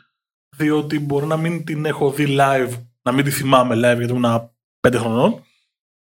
διότι 0.56 0.98
μπορεί 1.00 1.26
να 1.26 1.36
μην 1.36 1.64
την 1.64 1.84
έχω 1.84 2.10
δει 2.10 2.36
live, 2.38 2.70
να 3.02 3.12
μην 3.12 3.24
τη 3.24 3.30
θυμάμαι 3.30 3.74
live 3.74 3.98
γιατί 3.98 4.12
ήμουν 4.12 4.50
πέντε 4.80 4.98
χρονών, 4.98 5.42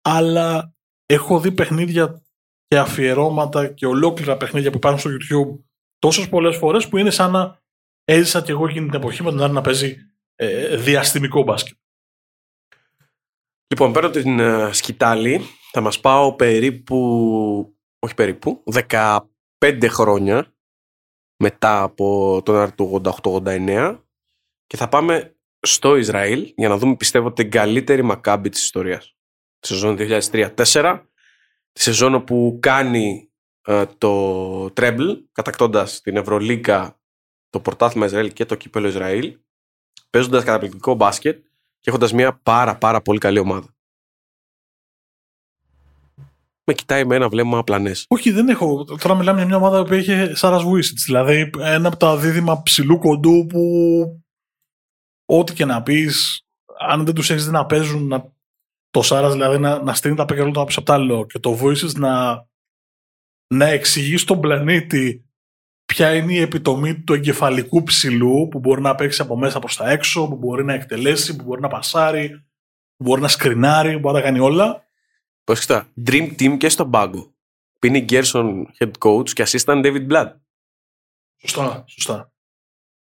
αλλά 0.01 0.73
έχω 1.05 1.39
δει 1.39 1.51
παιχνίδια 1.51 2.21
και 2.67 2.77
αφιερώματα 2.77 3.67
και 3.67 3.85
ολόκληρα 3.85 4.37
παιχνίδια 4.37 4.71
που 4.71 4.77
υπάρχουν 4.77 4.99
στο 4.99 5.09
YouTube 5.11 5.63
τόσες 5.99 6.29
πολλές 6.29 6.55
φορές 6.57 6.87
που 6.87 6.97
είναι 6.97 7.09
σαν 7.09 7.31
να 7.31 7.59
έζησα 8.03 8.41
κι 8.41 8.51
εγώ 8.51 8.67
εκείνη 8.67 8.85
την 8.85 8.95
εποχή 8.99 9.23
με 9.23 9.29
τον 9.29 9.41
Άρη 9.43 9.53
να 9.53 9.61
παίζει 9.61 9.97
ε, 10.35 10.75
διαστημικό 10.77 11.43
μπάσκετ. 11.43 11.77
Λοιπόν, 13.75 13.91
παίρνω 13.93 14.09
την 14.09 14.39
ε, 14.39 14.73
σκητάλη. 14.73 15.41
Θα 15.71 15.81
μας 15.81 15.99
πάω 15.99 16.33
περίπου, 16.33 16.97
όχι 17.99 18.13
περίπου, 18.13 18.63
15 18.89 19.19
χρόνια 19.87 20.53
μετά 21.43 21.81
από 21.81 22.41
τον 22.45 22.55
Άρη 22.55 22.71
του 22.71 23.01
88-89 23.21 23.99
και 24.67 24.77
θα 24.77 24.89
πάμε 24.89 25.35
στο 25.59 25.95
Ισραήλ 25.95 26.53
για 26.55 26.69
να 26.69 26.77
δούμε 26.77 26.95
πιστεύω 26.95 27.33
την 27.33 27.51
καλύτερη 27.51 28.01
μακάμπη 28.01 28.49
της 28.49 28.63
ιστορίας. 28.63 29.15
Τη 29.59 29.67
σεζόν 29.67 29.97
2003-2004, 29.99 31.01
τη 31.71 31.81
σεζόν 31.81 32.13
όπου 32.13 32.57
κάνει 32.61 33.31
ε, 33.61 33.85
το 33.97 34.71
τρέμπλ 34.71 35.11
κατακτώντας 35.31 36.01
την 36.01 36.17
Ευρωλίγκα, 36.17 36.99
το 37.49 37.59
πρωτάθλημα 37.59 38.05
Ισραήλ 38.05 38.33
και 38.33 38.45
το 38.45 38.55
κύπελο 38.55 38.87
Ισραήλ 38.87 39.37
παίζοντας 40.09 40.43
καταπληκτικό 40.43 40.93
μπάσκετ 40.93 41.45
και 41.85 41.91
έχοντας 41.91 42.13
μια 42.13 42.39
πάρα 42.43 42.77
πάρα 42.77 43.01
πολύ 43.01 43.19
καλή 43.19 43.39
ομάδα. 43.39 43.75
με 46.67 46.73
κοιτάει 46.73 47.05
με 47.05 47.15
ένα 47.15 47.29
βλέμμα 47.29 47.63
πλανέ. 47.63 47.91
Όχι, 48.07 48.31
δεν 48.31 48.49
έχω. 48.49 48.83
Τώρα 48.83 49.15
μιλάμε 49.15 49.37
για 49.37 49.47
μια 49.47 49.57
ομάδα 49.57 49.83
που 49.83 49.93
είχε 49.93 50.35
Σάρας 50.35 50.63
Βουίσιτς. 50.63 51.03
Δηλαδή 51.03 51.49
ένα 51.59 51.87
από 51.87 51.97
τα 51.97 52.17
δίδυμα 52.17 52.61
ψηλού 52.63 52.97
κοντού 52.97 53.45
που 53.45 53.61
ό,τι 55.25 55.53
και 55.53 55.65
να 55.65 55.83
πεις, 55.83 56.45
αν 56.79 57.05
δεν 57.05 57.15
τους 57.15 57.29
έχεις 57.29 57.45
δει 57.45 57.51
να 57.51 57.65
παίζουν, 57.65 58.07
να... 58.07 58.33
το 58.89 59.01
Σάρας 59.01 59.31
δηλαδή 59.31 59.57
να, 59.57 59.83
να 59.83 59.93
στείλει 59.93 60.15
τα 60.15 60.25
πέκια 60.25 60.43
από 60.55 60.83
τα 60.83 60.93
άλλο 60.93 61.25
και 61.25 61.39
το 61.39 61.51
Βουίσιτς 61.51 61.93
να, 61.93 62.45
να 63.53 63.65
εξηγεί 63.65 64.17
στον 64.17 64.39
πλανήτη 64.39 65.24
ποια 65.95 66.15
είναι 66.15 66.33
η 66.33 66.39
επιτομή 66.39 67.01
του 67.01 67.13
εγκεφαλικού 67.13 67.83
ψηλού 67.83 68.47
που 68.51 68.59
μπορεί 68.59 68.81
να 68.81 68.95
παίξει 68.95 69.21
από 69.21 69.37
μέσα 69.37 69.59
προς 69.59 69.75
τα 69.75 69.89
έξω, 69.89 70.27
που 70.27 70.35
μπορεί 70.35 70.63
να 70.63 70.73
εκτελέσει, 70.73 71.35
που 71.35 71.43
μπορεί 71.43 71.61
να 71.61 71.67
πασάρει, 71.67 72.29
που 72.95 73.03
μπορεί 73.03 73.21
να 73.21 73.27
σκρινάρει, 73.27 73.93
που 73.93 73.99
μπορεί 73.99 74.15
να 74.15 74.21
κάνει 74.21 74.39
όλα. 74.39 74.85
Πώς 75.43 75.59
κοιτά, 75.59 75.93
Dream 76.05 76.35
Team 76.39 76.57
και 76.57 76.69
στον 76.69 76.91
πάγκο. 76.91 77.35
Πίνει 77.79 77.99
Γκέρσον 77.99 78.71
head 78.79 78.91
coach 78.99 79.29
και 79.29 79.43
assistant 79.47 79.85
David 79.85 80.07
Blood. 80.11 80.31
Σωστά, 81.41 81.83
σωστά. 81.87 82.33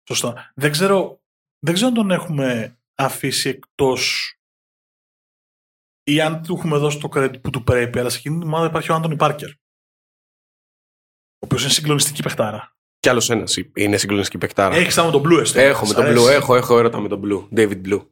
Σωστά. 0.09 0.53
Δεν 0.55 0.71
ξέρω, 0.71 1.23
δεν 1.59 1.75
ξέρω 1.75 1.89
αν 1.89 1.95
τον 1.95 2.11
έχουμε 2.11 2.79
αφήσει 2.95 3.49
εκτός 3.49 4.35
ή 6.03 6.21
αν 6.21 6.43
του 6.43 6.55
έχουμε 6.55 6.79
δώσει 6.79 6.99
το 6.99 7.09
credit 7.15 7.41
που 7.43 7.51
του 7.51 7.65
πρέπει, 7.65 7.99
αλλά 7.99 8.09
σε 8.09 8.19
εκείνη 8.19 8.39
την 8.39 8.47
ομάδα 8.47 8.67
υπάρχει 8.67 8.93
ο 8.93 8.95
Άντωνι 8.95 9.17
Πάρκερ. 9.17 9.51
Ο 11.43 11.47
οποίος 11.47 11.63
είναι 11.63 11.73
συγκλονιστική 11.73 12.23
παιχτάρα. 12.23 12.77
Κι 13.01 13.09
άλλος 13.09 13.31
ένας 13.31 13.57
είναι 13.75 13.97
συγκλονιστική 13.97 14.39
παιχτάρα. 14.39 14.75
Έχεις 14.75 14.97
με 14.97 15.11
τον 15.11 15.23
Blue, 15.27 15.41
εστί. 15.41 15.61
Έχω 15.61 15.87
με 15.87 15.95
τον 15.95 16.05
Blue, 16.05 16.31
έχω, 16.31 16.57
έχω 16.57 16.79
έρωτα 16.79 17.01
με 17.01 17.09
τον 17.09 17.23
Blue. 17.25 17.59
David 17.59 17.81
Blue. 17.87 18.07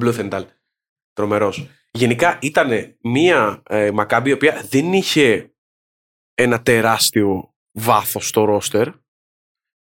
Blue 0.00 0.14
Thental. 0.18 0.44
Τρομερός. 1.12 1.68
Γενικά 1.90 2.38
ήταν 2.42 2.96
μία 3.02 3.62
ε, 3.68 3.90
Μακάμπη 3.90 4.30
η 4.30 4.32
οποία 4.32 4.66
δεν 4.68 4.92
είχε 4.92 5.54
ένα 6.34 6.62
τεράστιο 6.62 7.54
βάθος 7.72 8.28
στο 8.28 8.44
ρόστερ 8.44 8.88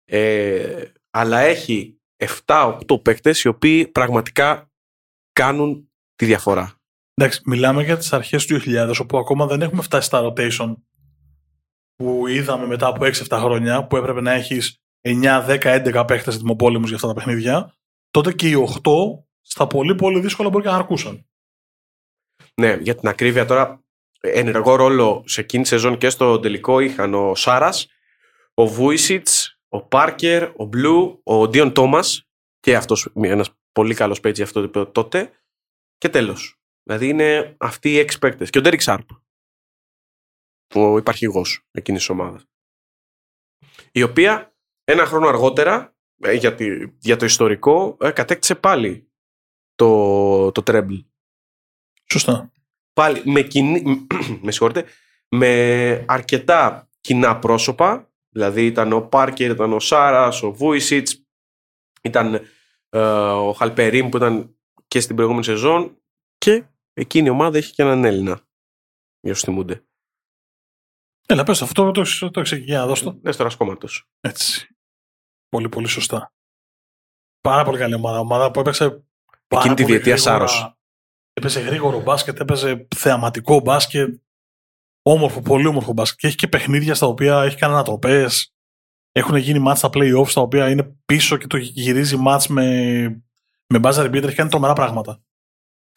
ε, 0.05 0.85
αλλά 1.09 1.39
έχει 1.39 2.01
7-8 2.45 2.79
παίκτες 3.01 3.41
οι 3.41 3.47
οποίοι 3.47 3.87
πραγματικά 3.87 4.71
κάνουν 5.33 5.91
τη 6.15 6.25
διαφορά. 6.25 6.81
Εντάξει, 7.13 7.41
μιλάμε 7.45 7.83
για 7.83 7.97
τις 7.97 8.13
αρχές 8.13 8.45
του 8.45 8.59
2000 8.65 8.93
όπου 9.01 9.17
ακόμα 9.17 9.47
δεν 9.47 9.61
έχουμε 9.61 9.81
φτάσει 9.81 10.07
στα 10.07 10.21
rotation 10.23 10.73
που 11.95 12.27
είδαμε 12.27 12.65
μετά 12.65 12.87
από 12.87 13.05
6-7 13.05 13.11
χρόνια 13.29 13.87
που 13.87 13.97
έπρεπε 13.97 14.21
να 14.21 14.31
έχεις 14.31 14.81
9, 15.01 15.45
10, 15.47 15.59
11 15.61 16.03
παίκτες 16.07 16.37
δημοπόλεμους 16.37 16.87
για 16.87 16.95
αυτά 16.95 17.07
τα 17.07 17.13
παιχνίδια 17.13 17.73
τότε 18.11 18.33
και 18.33 18.49
οι 18.49 18.53
8 18.83 18.91
στα 19.41 19.67
πολύ 19.67 19.95
πολύ 19.95 20.19
δύσκολα 20.19 20.49
μπορεί 20.49 20.63
και 20.63 20.69
να 20.69 20.75
αρκούσαν. 20.75 21.27
Ναι, 22.61 22.73
για 22.73 22.95
την 22.95 23.07
ακρίβεια 23.07 23.45
τώρα, 23.45 23.83
ενεργό 24.19 24.75
ρόλο 24.75 25.23
σε 25.25 25.41
εκείνη 25.41 25.63
τη 25.63 25.69
σεζόν 25.69 25.97
και 25.97 26.09
στο 26.09 26.39
τελικό 26.39 26.79
είχαν 26.79 27.13
ο 27.13 27.35
Σάρας, 27.35 27.87
ο 28.53 28.65
Βούισιτ, 28.65 29.27
ο 29.69 29.81
Πάρκερ, 29.81 30.51
ο 30.55 30.65
Μπλου, 30.65 31.21
ο 31.23 31.47
Ντίον 31.47 31.73
Τόμας 31.73 32.27
και 32.59 32.75
αυτός 32.75 33.09
ένας 33.15 33.49
πολύ 33.71 33.93
καλός 33.93 34.19
παίτσι 34.19 34.41
αυτό 34.41 34.69
το 34.69 34.85
τότε. 34.85 35.31
Και 35.97 36.09
τέλος. 36.09 36.57
Δηλαδή 36.83 37.07
είναι 37.07 37.55
αυτοί 37.57 37.91
οι 37.91 37.97
έξι 37.97 38.19
παίκτες. 38.19 38.49
Και 38.49 38.57
ο 38.57 38.61
Ντέρικ 38.61 38.81
Σάρπ. 38.81 39.09
Ο 40.73 40.97
υπαρχηγό 40.97 41.41
εκείνης 41.71 42.01
της 42.01 42.09
ομάδας. 42.09 42.45
Η 43.91 44.03
οποία 44.03 44.55
ένα 44.83 45.05
χρόνο 45.05 45.27
αργότερα, 45.27 45.95
ε, 46.21 46.33
για, 46.33 46.57
για 46.99 47.17
το 47.17 47.25
ιστορικό, 47.25 47.97
ε, 47.99 48.11
κατέκτησε 48.11 48.55
πάλι 48.55 49.11
το, 49.75 50.51
το 50.51 50.63
treble 50.65 51.03
Σωστά. 52.11 52.51
Πάλι 52.93 53.21
με, 53.25 53.41
κοινή, 53.41 54.07
με, 54.41 54.51
με 55.29 56.05
αρκετά 56.07 56.89
κοινά 57.01 57.39
πρόσωπα. 57.39 58.11
Δηλαδή 58.29 58.65
ήταν 58.65 58.93
ο 58.93 59.01
Πάρκερ, 59.01 59.51
ήταν 59.51 59.73
ο 59.73 59.79
Σάρας, 59.79 60.43
ο 60.43 60.51
Βούισιτς, 60.51 61.25
ήταν 62.01 62.41
ε, 62.89 62.99
ο 63.31 63.53
Χαλπερίμ 63.53 64.09
που 64.09 64.17
ήταν 64.17 64.57
και 64.87 64.99
στην 64.99 65.15
προηγούμενη 65.15 65.45
σεζόν. 65.45 65.97
Και 66.37 66.63
εκείνη 66.93 67.27
η 67.27 67.29
ομάδα 67.29 67.57
έχει 67.57 67.73
και 67.73 67.81
έναν 67.81 68.05
Έλληνα. 68.05 68.41
Για 69.19 69.31
όσους 69.31 69.43
θυμούνται. 69.43 69.83
Έλα, 71.27 71.43
πες 71.43 71.61
αυτό 71.61 71.91
το, 71.91 72.03
το, 72.19 72.31
το 72.31 72.39
εξηγεί, 72.39 72.75
δώσ' 72.75 73.01
το. 73.01 73.19
Έστωρα 73.23 73.55
κόμματο. 73.57 73.87
Έτσι. 74.21 74.67
Πολύ, 75.49 75.69
πολύ 75.69 75.87
σωστά. 75.87 76.33
Πάρα 77.41 77.63
πολύ 77.63 77.77
καλή 77.77 77.93
ομάδα. 77.93 78.19
Ομάδα 78.19 78.51
που 78.51 78.59
έπαιξε. 78.59 79.03
Εκείνη 79.47 79.75
τη 79.75 79.83
διετία 79.83 80.17
Σάρος. 80.17 80.77
Έπαιζε 81.33 81.59
γρήγορο 81.59 82.01
μπάσκετ, 82.01 82.39
έπαιζε 82.39 82.87
θεαματικό 82.95 83.59
μπάσκετ. 83.59 84.21
Όμορφο, 85.01 85.41
πολύ 85.41 85.67
όμορφο 85.67 85.93
μπάσκετ. 85.93 86.19
Και 86.19 86.27
έχει 86.27 86.35
και 86.35 86.47
παιχνίδια 86.47 86.95
στα 86.95 87.07
οποία 87.07 87.43
έχει 87.43 87.57
κάνει 87.57 87.73
ανατροπές. 87.73 88.53
Έχουν 89.11 89.35
γίνει 89.35 89.59
μάτς 89.59 89.79
στα 89.79 89.89
playoffs 89.93 90.31
τα 90.33 90.41
οποία 90.41 90.69
είναι 90.69 90.95
πίσω 91.05 91.37
και 91.37 91.47
το 91.47 91.57
γυρίζει 91.57 92.17
μάτς 92.17 92.47
με, 92.47 92.65
με 93.67 93.79
buzzer 93.83 94.05
beater. 94.05 94.23
Έχει 94.23 94.35
κάνει 94.35 94.49
τρομερά 94.49 94.73
πράγματα. 94.73 95.21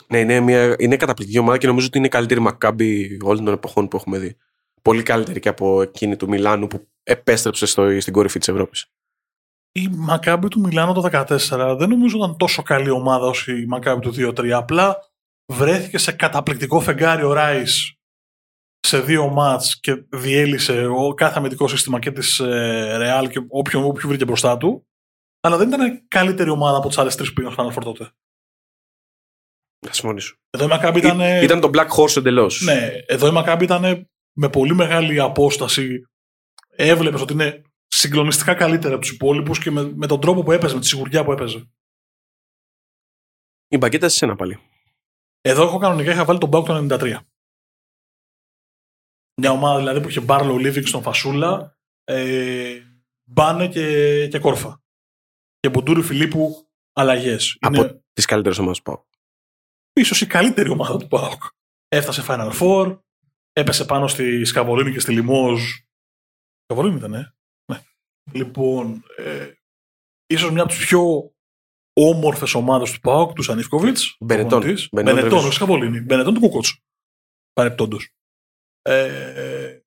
Ναι, 0.09 0.19
είναι, 0.19 0.41
μια, 0.41 0.77
είναι 0.79 0.97
καταπληκτική 0.97 1.39
ομάδα 1.39 1.59
και 1.59 1.67
νομίζω 1.67 1.87
ότι 1.87 1.99
είναι 1.99 2.07
η 2.07 2.11
καλύτερη 2.11 2.41
Μακάμπη 2.41 3.19
όλων 3.23 3.45
των 3.45 3.55
εποχών 3.55 3.89
που 3.89 3.97
έχουμε 3.97 4.19
δει. 4.19 4.37
Πολύ 4.87 5.03
καλύτερη 5.03 5.41
και 5.41 5.49
από 5.49 5.83
εκείνη 5.83 6.17
του 6.17 6.29
Μιλάνου 6.29 6.67
που 6.67 6.89
επέστρεψε 7.03 7.67
στο, 7.67 8.01
στην 8.01 8.13
κορυφή 8.13 8.39
της 8.39 8.49
Ευρώπης. 8.49 8.87
Η 9.73 9.89
Μακάμπη 9.89 10.49
του 10.49 10.61
Μιλάνου 10.61 10.93
το 10.93 11.09
2014 11.13 11.77
δεν 11.79 11.89
νομίζω 11.89 12.17
ήταν 12.17 12.37
τόσο 12.37 12.63
καλή 12.63 12.91
ομάδα 12.91 13.27
όσο 13.27 13.53
η 13.53 13.67
Μακάμπη 13.67 14.01
του 14.01 14.15
2-3. 14.17 14.49
Απλά 14.49 14.99
βρέθηκε 15.53 15.99
σε 15.99 16.13
καταπληκτικό 16.13 16.81
φεγγάρι 16.81 17.23
ο 17.23 17.33
Ράις 17.33 17.95
σε 18.81 19.01
δύο 19.01 19.29
μάτς 19.29 19.81
και 19.81 20.05
διέλυσε 20.09 20.87
ο, 20.87 21.15
κάθε 21.15 21.39
αμυντικό 21.39 21.69
σύστημα 21.69 21.99
και 21.99 22.13
της 22.13 22.39
ε, 22.39 22.97
Real 23.01 23.29
και 23.31 23.47
όποιον, 23.49 23.85
όποιον 23.85 24.09
βρήκε 24.09 24.25
μπροστά 24.25 24.57
του. 24.57 24.87
Αλλά 25.41 25.57
δεν 25.57 25.69
ήταν 25.69 26.09
καλύτερη 26.09 26.51
ομάδα 26.51 26.77
από 26.77 26.89
τις 26.89 26.99
άλλες 26.99 27.15
τρεις 27.15 27.29
που 27.29 27.35
πήγαν 27.35 27.53
στο 27.53 27.73
Final 27.77 27.85
τότε. 27.85 28.11
Να 29.87 29.93
συμφωνήσω. 29.93 30.37
Εδώ 30.51 30.65
η 30.65 30.69
Μακάμπη 30.69 30.99
ήταν. 30.99 31.21
Ήταν 31.21 31.61
το 31.61 31.71
Black 31.73 31.89
Horse 31.89 32.17
εντελώς. 32.17 32.61
Ναι, 32.61 32.91
εδώ 33.07 33.27
η 33.27 33.31
Μακάμπη 33.31 33.65
ήταν 33.65 34.09
με 34.37 34.51
πολύ 34.51 34.75
μεγάλη 34.75 35.21
απόσταση. 35.21 36.07
Έβλεπες 36.69 37.21
ότι 37.21 37.33
είναι 37.33 37.63
συγκλονιστικά 37.87 38.55
καλύτερα 38.55 38.95
από 38.95 39.03
τους 39.03 39.13
υπόλοιπους 39.13 39.59
και 39.59 39.71
με, 39.71 39.93
με 39.95 40.07
τον 40.07 40.21
τρόπο 40.21 40.43
που 40.43 40.53
έπαιζε, 40.53 40.75
με 40.75 40.81
τη 40.81 40.87
σιγουριά 40.87 41.25
που 41.25 41.33
έπαιζε. 41.33 41.71
Η 43.69 43.77
μπαγκέτα 43.77 44.09
σε 44.09 44.25
ένα 44.25 44.37
πάλι. 44.37 44.59
Εδώ 45.41 45.63
έχω 45.63 45.79
κανονικά 45.79 46.13
είχα 46.13 46.25
βάλει 46.25 46.39
τον 46.39 46.49
Μπάουκ 46.49 46.67
το 46.67 46.87
93. 46.91 47.19
Μια 49.41 49.51
ομάδα 49.51 49.79
δηλαδή 49.79 50.01
που 50.01 50.09
είχε 50.09 50.21
Μπάρλο 50.21 50.73
στον 50.83 51.03
Φασούλα, 51.03 51.79
ε, 52.05 52.81
Μπάνε 53.25 53.69
και, 53.69 54.29
και 54.29 54.39
Κόρφα. 54.39 54.83
Και 55.61 55.69
Μποντούρι 55.69 56.03
Φιλίππου 56.03 56.69
αλλαγές. 56.93 57.57
Από 57.61 57.77
Είναι... 57.77 58.05
τις 58.13 58.25
καλύτερες 58.25 58.59
ομάδες 58.59 58.77
του 58.77 58.83
Πάουκ. 58.83 59.05
σω 60.05 60.25
η 60.25 60.29
καλύτερη 60.29 60.71
ομάδα 60.71 60.97
του 60.99 61.07
Πάουκ. 61.07 61.43
Έφτασε 61.89 62.25
Final 62.27 62.53
Four, 62.61 62.99
έπεσε 63.61 63.85
πάνω 63.85 64.09
στη 64.09 64.45
Σκαβολίνη 64.45 64.93
και 64.93 65.01
στη 65.01 65.13
Λιμόζ. 65.13 65.63
Σκαβολίνη 66.65 66.97
ήταν, 66.97 67.15
ε. 67.15 67.35
Ναι. 67.73 67.83
Λοιπόν, 68.33 69.05
ε, 69.17 69.53
ίσως 70.27 70.51
μια 70.51 70.63
από 70.63 70.71
τις 70.71 70.87
πιο 70.87 71.33
όμορφες 71.93 72.55
ομάδες 72.55 72.93
του 72.93 73.01
ΠΑΟΚ, 73.01 73.33
του 73.33 73.53
Ανίφκοβιτ. 73.53 73.99
Μπενετών. 74.21 74.63
Μπενετών, 74.93 75.39
όχι 75.39 75.53
Σκαβολίνη. 75.53 76.01
Μπενετών 76.01 76.35
του 76.35 76.41
Κούκοτ. 76.41 76.65
Παρεπτόντω. 77.53 77.97
Ε, 78.83 79.81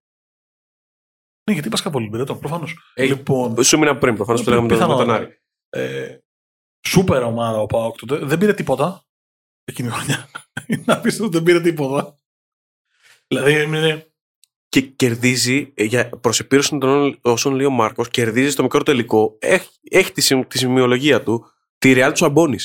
ναι, 1.43 1.53
γιατί 1.53 1.67
είπα 1.67 1.77
Σκαβολίνη, 1.77 2.09
Μπενετών, 2.09 2.39
προφανώς. 2.39 2.91
Ε, 2.93 3.05
λοιπόν, 3.05 3.63
σου 3.63 3.77
μήνα 3.77 3.97
πριν, 3.97 4.15
προφανώς 4.15 4.43
που 4.43 4.49
λέγαμε 4.49 4.67
τον 4.67 5.09
Άρη. 5.09 5.41
Ε, 5.69 6.17
σούπερ 6.88 7.23
ομάδα 7.23 7.57
ο 7.57 7.65
ΠΑΟΚ 7.65 7.97
τότε. 7.97 8.17
Δεν 8.17 8.38
πήρε 8.38 8.53
τίποτα 8.53 9.05
εκείνη 9.63 9.88
η 9.88 9.91
χρονιά. 9.91 10.29
Να 10.85 10.99
πεις 10.99 11.19
ότι 11.19 11.29
δεν 11.29 11.43
πήρε 11.43 11.61
τίποτα. 11.61 12.18
Δηλαδή 13.29 13.63
είναι. 13.63 14.03
Και 14.69 14.81
κερδίζει, 14.81 15.71
ε, 15.74 15.83
για 15.83 16.09
προσεπίρωση 16.09 16.77
των 16.77 17.19
όσων 17.21 17.53
λέει 17.53 17.65
ο 17.65 17.69
Μάρκος, 17.69 18.09
κερδίζει 18.09 18.51
στο 18.51 18.63
μικρό 18.63 18.83
τελικό. 18.83 19.38
Έχει, 19.39 19.69
έχει 19.89 20.12
τη, 20.12 20.45
τη 20.45 20.57
σημειολογία 20.57 21.24
του 21.24 21.45
τη 21.77 21.93
Ρεάλ 21.93 22.13
του 22.13 22.25
Αμπόνι. 22.25 22.57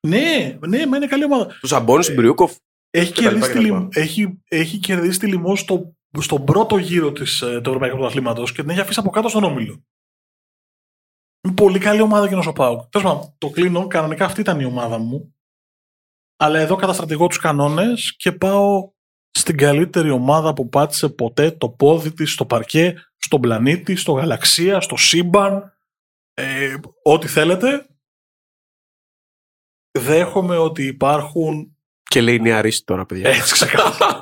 Ναι, 0.00 0.58
ναι, 0.66 0.86
μα 0.86 0.96
είναι 0.96 1.06
καλή 1.06 1.24
ομάδα. 1.24 1.46
Του 1.60 1.76
Αμπόνι, 1.76 2.04
του 2.04 2.12
Μπριούκοφ. 2.12 2.56
Έχει, 2.90 3.12
κερδίσει 3.12 3.52
τη, 3.52 4.00
έχει, 4.00 4.42
έχει 4.48 4.78
κερδίσει 4.78 5.18
τη 5.18 5.26
Λιμό 5.26 5.56
στο, 5.56 5.96
στον 6.18 6.44
πρώτο 6.44 6.76
γύρο 6.76 7.12
της, 7.12 7.40
ε, 7.40 7.60
του 7.60 7.68
Ευρωπαϊκού 7.68 7.96
Πρωταθλήματος 7.96 8.52
και 8.52 8.60
την 8.60 8.70
έχει 8.70 8.80
αφήσει 8.80 9.00
από 9.00 9.10
κάτω 9.10 9.28
στον 9.28 9.44
όμιλο. 9.44 9.84
Είναι 11.42 11.54
πολύ 11.54 11.78
καλή 11.78 12.00
ομάδα 12.00 12.28
και 12.28 12.48
ο 12.48 12.52
Πάουκ. 12.52 12.90
Τέλος 12.90 13.06
πάντων, 13.06 13.34
το 13.38 13.50
κλείνω. 13.50 13.86
Κανονικά 13.86 14.24
αυτή 14.24 14.40
ήταν 14.40 14.60
η 14.60 14.64
ομάδα 14.64 14.98
μου. 14.98 15.34
Αλλά 16.36 16.58
εδώ 16.58 16.76
καταστρατηγώ 16.76 17.26
τους 17.26 17.38
κανόνες 17.38 18.16
και 18.16 18.32
πάω 18.32 18.92
στην 19.32 19.56
καλύτερη 19.56 20.10
ομάδα 20.10 20.52
που 20.52 20.68
πάτησε 20.68 21.08
ποτέ 21.08 21.50
το 21.50 21.68
πόδι 21.68 22.12
της 22.12 22.32
στο 22.32 22.46
παρκέ, 22.46 22.94
στον 23.16 23.40
πλανήτη, 23.40 23.96
στο 23.96 24.12
γαλαξία, 24.12 24.80
στο 24.80 24.96
σύμπαν. 24.96 25.72
Ε, 26.34 26.74
ό,τι 27.02 27.28
θέλετε 27.28 27.86
δέχομαι 29.98 30.56
ότι 30.56 30.86
υπάρχουν. 30.86 31.76
Και 32.02 32.20
λέει 32.20 32.40
νεαρίστη 32.40 32.84
τώρα, 32.84 33.06
παιδιά. 33.06 33.30
Έτσι 33.30 33.52
ξεκάθαρα. 33.52 34.20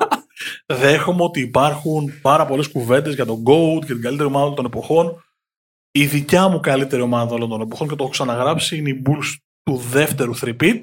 Δέχομαι 0.67 1.23
ότι 1.23 1.41
υπάρχουν 1.41 2.21
πάρα 2.21 2.47
πολλές 2.47 2.69
κουβέντες 2.69 3.15
για 3.15 3.27
τον 3.27 3.43
GOAT 3.47 3.81
και 3.81 3.93
την 3.93 4.03
καλύτερη 4.03 4.29
ομάδα 4.29 4.45
όλων 4.45 4.57
των 4.57 4.65
εποχών. 4.65 5.25
Η 5.91 6.07
δικιά 6.07 6.49
μου 6.49 6.61
καλύτερη 6.61 7.03
ομάδα 7.03 7.35
όλων 7.35 7.49
των 7.49 7.61
εποχών 7.61 7.89
και 7.89 7.95
το 7.95 8.03
έχω 8.03 8.13
ξαναγράψει 8.13 8.77
είναι 8.77 8.91
η 8.91 9.03
Bulls 9.07 9.37
του 9.63 9.77
δεύτερου 9.77 10.33
3 10.41 10.79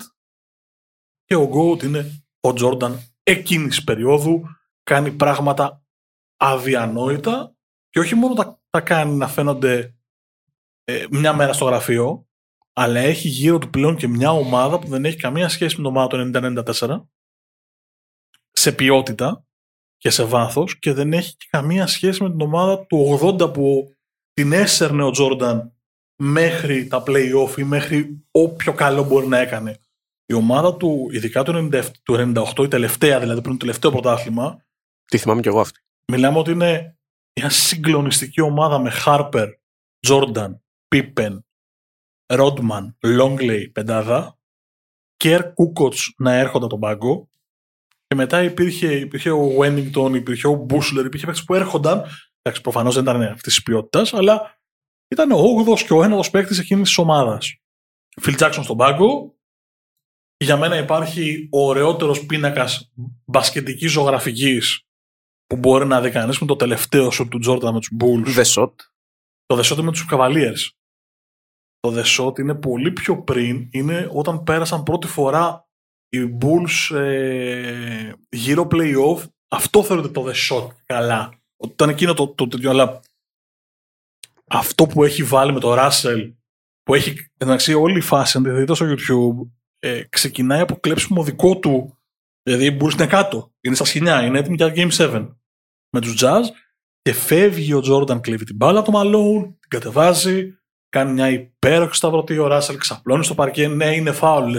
και 1.25 1.35
ο 1.35 1.49
GOAT 1.53 1.83
είναι 1.83 2.23
ο 2.47 2.49
Jordan 2.49 2.95
εκείνης 3.27 3.77
τη 3.77 3.83
περίοδου. 3.83 4.43
Κάνει 4.83 5.11
πράγματα 5.11 5.83
αδιανόητα 6.37 7.55
και 7.89 7.99
όχι 7.99 8.15
μόνο 8.15 8.33
τα, 8.33 8.61
τα 8.69 8.81
κάνει 8.81 9.15
να 9.15 9.27
φαίνονται 9.27 9.95
ε, 10.83 11.05
μια 11.09 11.33
μέρα 11.33 11.53
στο 11.53 11.65
γραφείο, 11.65 12.27
αλλά 12.73 12.99
έχει 12.99 13.27
γύρω 13.27 13.57
του 13.57 13.69
πλέον 13.69 13.95
και 13.95 14.07
μια 14.07 14.31
ομάδα 14.31 14.79
που 14.79 14.87
δεν 14.87 15.05
έχει 15.05 15.17
καμία 15.17 15.49
σχέση 15.49 15.81
με 15.81 15.89
την 15.89 15.97
ομάδα 15.97 16.07
του 16.07 16.31
90-94 16.79 17.03
σε 18.51 18.71
ποιότητα 18.71 19.45
και 19.97 20.09
σε 20.09 20.23
βάθος 20.23 20.79
και 20.79 20.93
δεν 20.93 21.13
έχει 21.13 21.35
καμία 21.49 21.87
σχέση 21.87 22.23
με 22.23 22.29
την 22.29 22.41
ομάδα 22.41 22.85
του 22.85 23.19
80 23.21 23.53
που 23.53 23.95
την 24.33 24.51
έσερνε 24.51 25.03
ο 25.03 25.11
Τζόρνταν 25.11 25.75
μέχρι 26.15 26.87
τα 26.87 27.03
play-off 27.07 27.57
ή 27.57 27.63
μέχρι 27.63 28.25
όποιο 28.31 28.73
καλό 28.73 29.03
μπορεί 29.03 29.27
να 29.27 29.37
έκανε. 29.37 29.79
Η 30.29 30.33
ομάδα 30.33 30.75
του, 30.75 31.07
ειδικά 31.11 31.43
του 31.43 31.69
98, 32.53 32.63
η 32.63 32.67
τελευταία 32.67 33.19
δηλαδή 33.19 33.41
πριν 33.41 33.53
το 33.53 33.59
τελευταίο 33.59 33.91
πρωτάθλημα. 33.91 34.65
Τι 35.05 35.17
θυμάμαι 35.17 35.41
κι 35.41 35.47
εγώ 35.47 35.59
αυτή. 35.59 35.79
Μιλάμε 36.11 36.37
ότι 36.37 36.51
είναι 36.51 36.97
μια 37.39 37.49
συγκλονιστική 37.49 38.41
ομάδα 38.41 38.79
με 38.79 38.91
Harper, 39.05 39.47
Jordan, 40.07 40.49
Pippen, 40.95 41.39
Rodman, 42.33 42.93
Longley, 43.19 43.71
πεντάδα, 43.71 44.37
Κέρ 45.17 45.53
Κούκοτς 45.53 46.13
να 46.17 46.33
έρχονται 46.33 46.65
από 46.65 46.73
τον 46.73 46.79
πάγκο 46.79 47.29
και 48.07 48.15
μετά 48.15 48.43
υπήρχε, 48.43 48.95
υπήρχε 48.95 49.31
ο 49.31 49.49
Wennington, 49.59 50.11
υπήρχε 50.15 50.47
ο 50.47 50.53
Μπούσλερ, 50.53 51.05
υπήρχε 51.05 51.25
παίκτες 51.25 51.43
που 51.43 51.53
έρχονταν, 51.53 52.05
εντάξει 52.41 52.61
προφανώς 52.61 52.93
δεν 52.93 53.03
ήταν 53.03 53.21
αυτής 53.21 53.53
της 53.53 53.63
ποιότητας, 53.63 54.13
αλλά 54.13 54.59
ήταν 55.07 55.31
ο 55.31 55.41
8ος 55.67 55.79
και 55.79 55.93
ο 55.93 56.03
9ος 56.03 56.31
παίκτης 56.31 56.59
εκείνης 56.59 56.87
της 56.87 56.97
ομάδας. 56.97 57.57
Phil 58.21 58.37
Jackson 58.37 58.59
στον 58.63 58.77
πάγκο, 58.77 59.36
για 60.37 60.57
μένα 60.57 60.77
υπάρχει 60.77 61.47
ο 61.51 61.65
ωραιότερος 61.65 62.25
πίνακας 62.25 62.91
μπασκετικής 63.25 63.91
ζωγραφικής 63.91 64.85
που 65.45 65.55
μπορεί 65.55 65.85
να 65.85 66.01
δει 66.01 66.11
κανείς 66.11 66.39
με 66.39 66.47
το 66.47 66.55
τελευταίο 66.55 67.11
σου 67.11 67.27
του 67.27 67.39
Jordan 67.47 67.71
με 67.71 67.79
τους 67.79 67.91
Bulls. 67.99 68.35
The 68.35 68.43
Shot. 68.43 68.73
Το 69.45 69.57
The 69.57 69.63
Shot 69.63 69.81
με 69.81 69.91
τους 69.91 70.05
Cavaliers. 70.11 70.69
Το 71.79 71.93
The 71.95 72.03
Shot 72.03 72.39
είναι 72.39 72.55
πολύ 72.55 72.91
πιο 72.91 73.23
πριν, 73.23 73.67
είναι 73.71 74.09
όταν 74.11 74.43
πέρασαν 74.43 74.83
πρώτη 74.83 75.07
φορά 75.07 75.67
οι 76.09 76.37
Bulls 76.41 76.95
ε, 76.95 78.11
γύρω 78.29 78.67
playoff. 78.71 79.23
Αυτό 79.47 79.83
θεωρείται 79.83 80.09
το 80.09 80.25
The 80.27 80.33
Shot 80.49 80.67
καλά. 80.85 81.41
Όταν 81.57 81.89
εκείνο 81.89 82.13
το, 82.13 82.27
το, 82.27 82.47
το, 82.47 82.69
αλλά 82.69 82.99
αυτό 84.47 84.85
που 84.85 85.03
έχει 85.03 85.23
βάλει 85.23 85.53
με 85.53 85.59
το 85.59 85.75
Russell 85.77 86.33
που 86.83 86.93
έχει 86.93 87.27
εντάξει 87.37 87.73
όλη 87.73 87.97
η 87.97 88.01
φάση 88.01 88.37
αν 88.37 88.43
τη 88.43 88.49
δείτε 88.49 88.75
στο 88.75 88.85
YouTube 88.85 89.56
ε, 89.79 90.03
ξεκινάει 90.09 90.59
από 90.59 90.75
κλέψιμο 90.75 91.23
δικό 91.23 91.59
του 91.59 91.97
δηλαδή 92.43 92.65
οι 92.65 92.77
Bulls 92.81 92.93
είναι 92.93 93.07
κάτω 93.07 93.53
είναι 93.61 93.75
στα 93.75 93.85
σκηνιά, 93.85 94.23
είναι 94.23 94.39
έτοιμοι 94.39 94.55
για 94.55 94.73
Game 94.75 94.91
7 94.91 95.29
με 95.89 96.01
τους 96.01 96.23
Jazz 96.23 96.43
και 97.01 97.13
φεύγει 97.13 97.73
ο 97.73 97.81
Jordan 97.85 98.21
κλέβει 98.21 98.45
την 98.45 98.55
μπάλα 98.55 98.81
του 98.81 98.91
Malone 98.95 99.53
την 99.59 99.69
κατεβάζει 99.69 100.57
κάνει 100.89 101.13
μια 101.13 101.29
υπέροχη 101.29 101.95
σταυρωτή 101.95 102.37
ο 102.37 102.47
Ράσελ, 102.47 102.77
ξαπλώνει 102.77 103.23
στο 103.23 103.35
παρκέ. 103.35 103.67
Ναι, 103.67 103.95
είναι 103.95 104.11
φάουλ. 104.11 104.57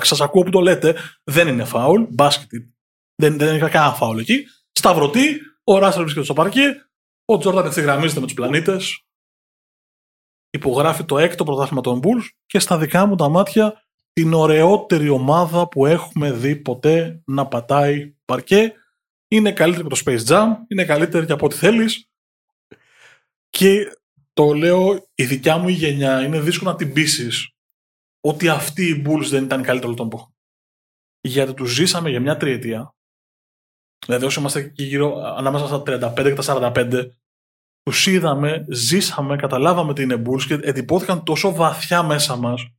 Σας 0.00 0.20
ακούω 0.20 0.42
που 0.42 0.50
το 0.50 0.60
λέτε. 0.60 0.96
Δεν 1.24 1.48
είναι 1.48 1.64
φάουλ. 1.64 2.02
Μπάσκετ. 2.08 2.50
Δεν, 3.14 3.38
δεν 3.38 3.56
είναι 3.56 3.68
κανένα 3.68 3.94
φάουλ 3.94 4.18
εκεί. 4.18 4.46
Σταυρωτή, 4.72 5.40
ο 5.64 5.78
Ράσελ 5.78 6.00
βρίσκεται 6.00 6.24
στο 6.24 6.34
παρκέ. 6.34 6.86
Ο 7.24 7.38
Τζόρνταν 7.38 7.66
ευθυγραμμίζεται 7.66 8.20
με 8.20 8.26
τους 8.26 8.34
πλανήτες. 8.34 9.00
Υπογράφει 10.50 11.04
το 11.04 11.18
έκτο 11.18 11.44
πρωτάθλημα 11.44 11.80
των 11.80 12.00
Bulls 12.02 12.28
και 12.46 12.58
στα 12.58 12.78
δικά 12.78 13.06
μου 13.06 13.14
τα 13.14 13.28
μάτια 13.28 13.85
την 14.16 14.32
ωραιότερη 14.32 15.08
ομάδα 15.08 15.68
που 15.68 15.86
έχουμε 15.86 16.32
δει 16.32 16.56
ποτέ 16.56 17.22
να 17.24 17.46
πατάει 17.46 18.14
παρκέ. 18.24 18.72
Είναι 19.28 19.52
καλύτερη 19.52 19.86
από 19.86 19.94
το 19.94 20.02
Space 20.04 20.24
Jam, 20.26 20.46
είναι 20.68 20.84
καλύτερη 20.84 21.26
και 21.26 21.32
από 21.32 21.46
ό,τι 21.46 21.56
θέλεις. 21.56 22.10
Και 23.50 23.96
το 24.32 24.52
λέω, 24.52 25.08
η 25.14 25.24
δικιά 25.24 25.58
μου 25.58 25.68
η 25.68 25.72
γενιά 25.72 26.22
είναι 26.22 26.40
δύσκολο 26.40 26.70
να 26.70 26.76
την 26.76 26.92
πείσει 26.92 27.54
ότι 28.20 28.48
αυτοί 28.48 28.88
οι 28.88 29.04
Bulls 29.06 29.24
δεν 29.24 29.44
ήταν 29.44 29.60
οι 29.60 29.64
καλύτεροι 29.64 29.94
των 29.94 30.06
εποχών. 30.06 30.34
Γιατί 31.20 31.54
τους 31.54 31.72
ζήσαμε 31.72 32.10
για 32.10 32.20
μια 32.20 32.36
τριετία. 32.36 32.94
Δηλαδή, 34.06 34.24
όσο 34.24 34.40
είμαστε 34.40 34.58
εκεί 34.58 34.82
γύρω 34.82 35.16
ανάμεσα 35.36 35.66
στα 35.66 35.82
35 35.82 36.14
και 36.14 36.42
τα 36.42 36.72
45, 36.74 37.10
τους 37.82 38.06
είδαμε, 38.06 38.64
ζήσαμε, 38.68 39.36
καταλάβαμε 39.36 39.94
τι 39.94 40.02
είναι 40.02 40.22
Bulls 40.26 40.42
και 40.46 40.54
εντυπώθηκαν 40.54 41.24
τόσο 41.24 41.54
βαθιά 41.54 42.02
μέσα 42.02 42.36
μας 42.36 42.75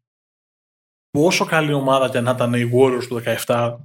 που 1.17 1.25
όσο 1.25 1.45
καλή 1.45 1.73
ομάδα 1.73 2.10
και 2.10 2.19
να 2.19 2.32
ήταν 2.32 2.53
οι 2.53 2.71
Warriors 2.73 3.06
του 3.08 3.21
17 3.45 3.77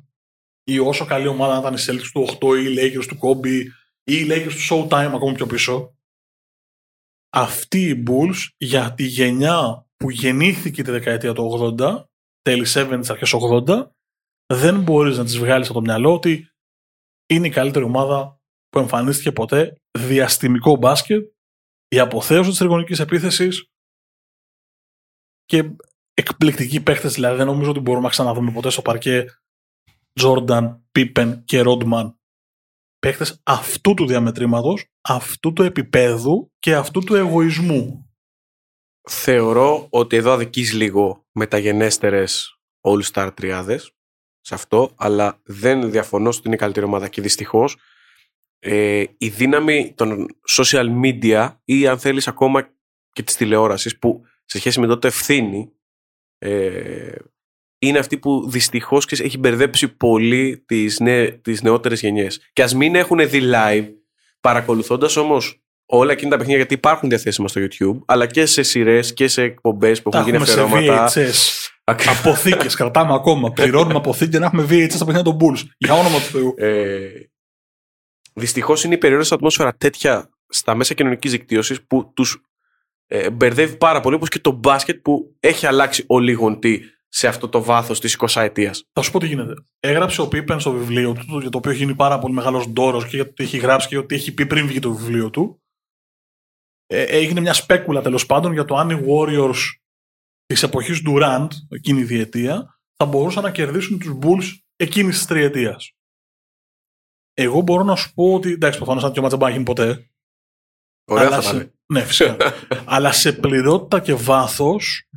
ή 0.64 0.78
όσο 0.78 1.04
καλή 1.04 1.26
ομάδα 1.26 1.52
να 1.52 1.58
ήταν 1.60 1.74
οι 1.74 1.78
Celtics 1.86 2.10
του 2.12 2.26
8 2.40 2.58
ή 2.58 2.64
οι 2.64 2.76
Lakers 2.78 3.04
του 3.06 3.18
Kobe 3.22 3.64
ή 4.04 4.14
οι 4.14 4.26
Lakers 4.30 4.52
του 4.52 4.88
Showtime 4.88 5.12
ακόμα 5.14 5.32
πιο 5.32 5.46
πίσω, 5.46 5.96
αυτοί 7.32 7.80
οι 7.80 8.02
Bulls 8.06 8.48
για 8.56 8.94
τη 8.94 9.04
γενιά 9.04 9.86
που 9.96 10.10
γεννήθηκε 10.10 10.82
τη 10.82 10.90
δεκαετία 10.90 11.32
του 11.32 11.74
80, 11.78 12.04
τέλη 12.42 12.66
70, 12.68 13.02
αρχές 13.08 13.34
80, 13.66 13.86
δεν 14.54 14.82
μπορείς 14.82 15.16
να 15.16 15.24
τις 15.24 15.38
βγάλεις 15.38 15.68
από 15.68 15.78
το 15.78 15.84
μυαλό 15.84 16.14
ότι 16.14 16.48
είναι 17.26 17.46
η 17.46 17.50
καλύτερη 17.50 17.84
ομάδα 17.84 18.40
που 18.68 18.78
εμφανίστηκε 18.78 19.32
ποτέ, 19.32 19.80
διαστημικό 19.98 20.76
μπάσκετ, 20.76 21.32
η 21.88 21.98
αποθέωση 21.98 22.48
της 22.48 22.58
τριγωνικής 22.58 22.98
επίθεσης 22.98 23.66
και 25.44 25.76
εκπληκτικοί 26.14 26.82
παίχτες, 26.82 27.14
δηλαδή 27.14 27.36
δεν 27.36 27.46
νομίζω 27.46 27.70
ότι 27.70 27.80
μπορούμε 27.80 28.04
να 28.04 28.10
ξαναδούμε 28.10 28.52
ποτέ 28.52 28.70
στο 28.70 28.82
παρκέ 28.82 29.26
Jordan, 30.20 30.80
Pippen 30.98 31.42
και 31.44 31.62
Rodman 31.66 32.14
παίχτες 32.98 33.40
αυτού 33.42 33.94
του 33.94 34.06
διαμετρήματος, 34.06 34.86
αυτού 35.00 35.52
του 35.52 35.62
επίπεδου 35.62 36.52
και 36.58 36.74
αυτού 36.74 37.00
του 37.00 37.14
εγωισμού. 37.14 38.10
Θεωρώ 39.10 39.86
ότι 39.90 40.16
εδώ 40.16 40.32
αδικείς 40.32 40.72
λίγο 40.72 41.26
μεταγενέστερες 41.32 42.60
all-star 42.80 43.30
τριάδες 43.34 43.92
σε 44.40 44.54
αυτό, 44.54 44.92
αλλά 44.96 45.40
δεν 45.44 45.90
διαφωνώ 45.90 46.28
ότι 46.28 46.42
είναι 46.44 46.54
η 46.54 46.58
καλύτερη 46.58 46.86
ομάδα 46.86 47.08
και 47.08 47.20
δυστυχώς 47.20 47.76
ε, 48.58 49.04
η 49.18 49.28
δύναμη 49.28 49.92
των 49.96 50.26
social 50.48 51.02
media 51.04 51.56
ή 51.64 51.86
αν 51.86 51.98
θέλεις 51.98 52.28
ακόμα 52.28 52.68
και 53.12 53.22
της 53.22 53.36
τηλεόρασης 53.36 53.98
που 53.98 54.22
σε 54.44 54.58
σχέση 54.58 54.80
με 54.80 54.86
τότε 54.86 55.08
ευθύνη 55.08 55.72
ε, 56.42 57.14
είναι 57.78 57.98
αυτή 57.98 58.18
που 58.18 58.50
δυστυχώς 58.50 59.06
έχει 59.06 59.38
μπερδέψει 59.38 59.88
πολύ 59.88 60.64
τις 60.66 61.00
νε, 61.00 61.30
τις 61.30 61.62
νεότερες 61.62 62.00
γενιές. 62.00 62.48
Και 62.52 62.62
ας 62.62 62.74
μην 62.74 62.94
έχουν 62.94 63.28
δει 63.28 63.40
live, 63.54 63.88
παρακολουθώντας 64.40 65.16
όμως 65.16 65.62
όλα 65.86 66.12
εκείνα 66.12 66.30
τα 66.30 66.36
παιχνίδια, 66.36 66.58
γιατί 66.58 66.74
υπάρχουν 66.74 67.08
διαθέσιμα 67.08 67.48
στο 67.48 67.60
YouTube, 67.60 67.98
αλλά 68.06 68.26
και 68.26 68.46
σε 68.46 68.62
σειρές 68.62 69.12
και 69.12 69.28
σε 69.28 69.42
εκπομπές 69.42 70.02
που 70.02 70.10
έχουν 70.12 70.24
γίνει 70.24 70.36
αφιερώματα. 70.36 71.10
Αποθήκες, 71.84 72.74
κρατάμε 72.74 73.14
ακόμα. 73.14 73.52
Πληρώνουμε 73.52 73.96
αποθήκες 73.96 74.40
να 74.40 74.46
έχουμε 74.46 74.62
VHS 74.62 74.90
στα 74.90 75.04
παιχνίδια 75.04 75.32
των 75.32 75.36
Bulls. 75.40 75.60
Για 75.78 75.94
όνομα 75.94 76.18
του 76.18 76.24
Θεού. 76.24 76.54
Ε, 76.56 77.08
Δυστυχώς 78.34 78.84
είναι 78.84 78.94
η 78.94 78.98
περίοδος 78.98 79.32
ατμόσφαιρα 79.32 79.74
τέτοια 79.74 80.30
στα 80.48 80.74
μέσα 80.74 80.94
κοινωνικής 80.94 81.30
δικτύωσης 81.30 81.82
που 81.86 82.12
τους 82.14 82.42
ε, 83.14 83.30
μπερδεύει 83.30 83.76
πάρα 83.76 84.00
πολύ, 84.00 84.14
όπως 84.14 84.28
και 84.28 84.38
το 84.38 84.50
μπάσκετ 84.50 85.02
που 85.02 85.36
έχει 85.40 85.66
αλλάξει 85.66 86.04
ο 86.08 86.18
λίγοντι 86.18 86.82
σε 87.08 87.28
αυτό 87.28 87.48
το 87.48 87.62
βάθος 87.62 88.00
της 88.00 88.18
20 88.18 88.40
ετία. 88.40 88.74
Θα 88.92 89.02
σου 89.02 89.10
πω 89.10 89.18
τι 89.18 89.26
γίνεται. 89.26 89.54
Έγραψε 89.80 90.20
ο 90.20 90.28
Πίπεν 90.28 90.60
στο 90.60 90.72
βιβλίο 90.72 91.12
του, 91.12 91.38
για 91.38 91.50
το 91.50 91.58
οποίο 91.58 91.70
έχει 91.70 91.80
γίνει 91.80 91.94
πάρα 91.94 92.18
πολύ 92.18 92.34
μεγάλος 92.34 92.68
ντόρος 92.68 93.08
και 93.08 93.16
για 93.16 93.24
το 93.24 93.32
τι 93.32 93.42
έχει 93.42 93.58
γράψει 93.58 93.88
και 93.88 93.98
ότι 93.98 94.14
έχει 94.14 94.34
πει 94.34 94.46
πριν 94.46 94.66
βγει 94.66 94.78
το 94.78 94.94
βιβλίο 94.94 95.30
του. 95.30 95.62
Ε, 96.86 97.02
έγινε 97.02 97.40
μια 97.40 97.52
σπέκουλα 97.52 98.00
τέλος 98.00 98.26
πάντων 98.26 98.52
για 98.52 98.64
το 98.64 98.76
αν 98.76 98.90
οι 98.90 99.04
Warriors 99.06 99.60
της 100.44 100.62
εποχής 100.62 101.02
Durant, 101.08 101.48
εκείνη 101.68 102.00
η 102.00 102.04
διετία, 102.04 102.80
θα 102.96 103.06
μπορούσαν 103.06 103.42
να 103.42 103.50
κερδίσουν 103.50 103.98
τους 103.98 104.18
Bulls 104.22 104.58
εκείνης 104.76 105.16
της 105.16 105.26
τριετίας. 105.26 105.92
Εγώ 107.34 107.60
μπορώ 107.60 107.82
να 107.82 107.96
σου 107.96 108.14
πω 108.14 108.34
ότι. 108.34 108.52
Εντάξει, 108.52 108.78
προφανώς 108.78 109.04
αν 109.04 109.12
και 109.12 109.20
ο 109.20 109.28
δεν 109.28 109.50
γίνει 109.50 109.64
ποτέ. 109.64 110.06
Ωραία 111.04 111.26
αλλά 111.26 111.40
θα 111.40 111.42
σε, 111.42 111.74
Ναι, 111.92 112.04
φυσικά. 112.04 112.36
αλλά 112.84 113.12
σε 113.12 113.32
πληρότητα 113.32 114.00
και 114.00 114.14
βάθος 114.14 115.08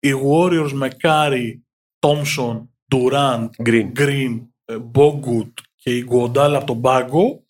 οι 0.00 0.10
Warriors 0.30 0.70
με 0.72 0.88
Curry, 0.88 1.64
Thompson, 1.98 2.66
Durant, 2.94 3.48
Green, 3.64 3.92
Green 3.96 4.40
Bogut 4.94 5.52
και 5.76 5.96
Iguodala 5.96 6.54
από 6.54 6.66
τον 6.66 6.80
πάγκο 6.80 7.44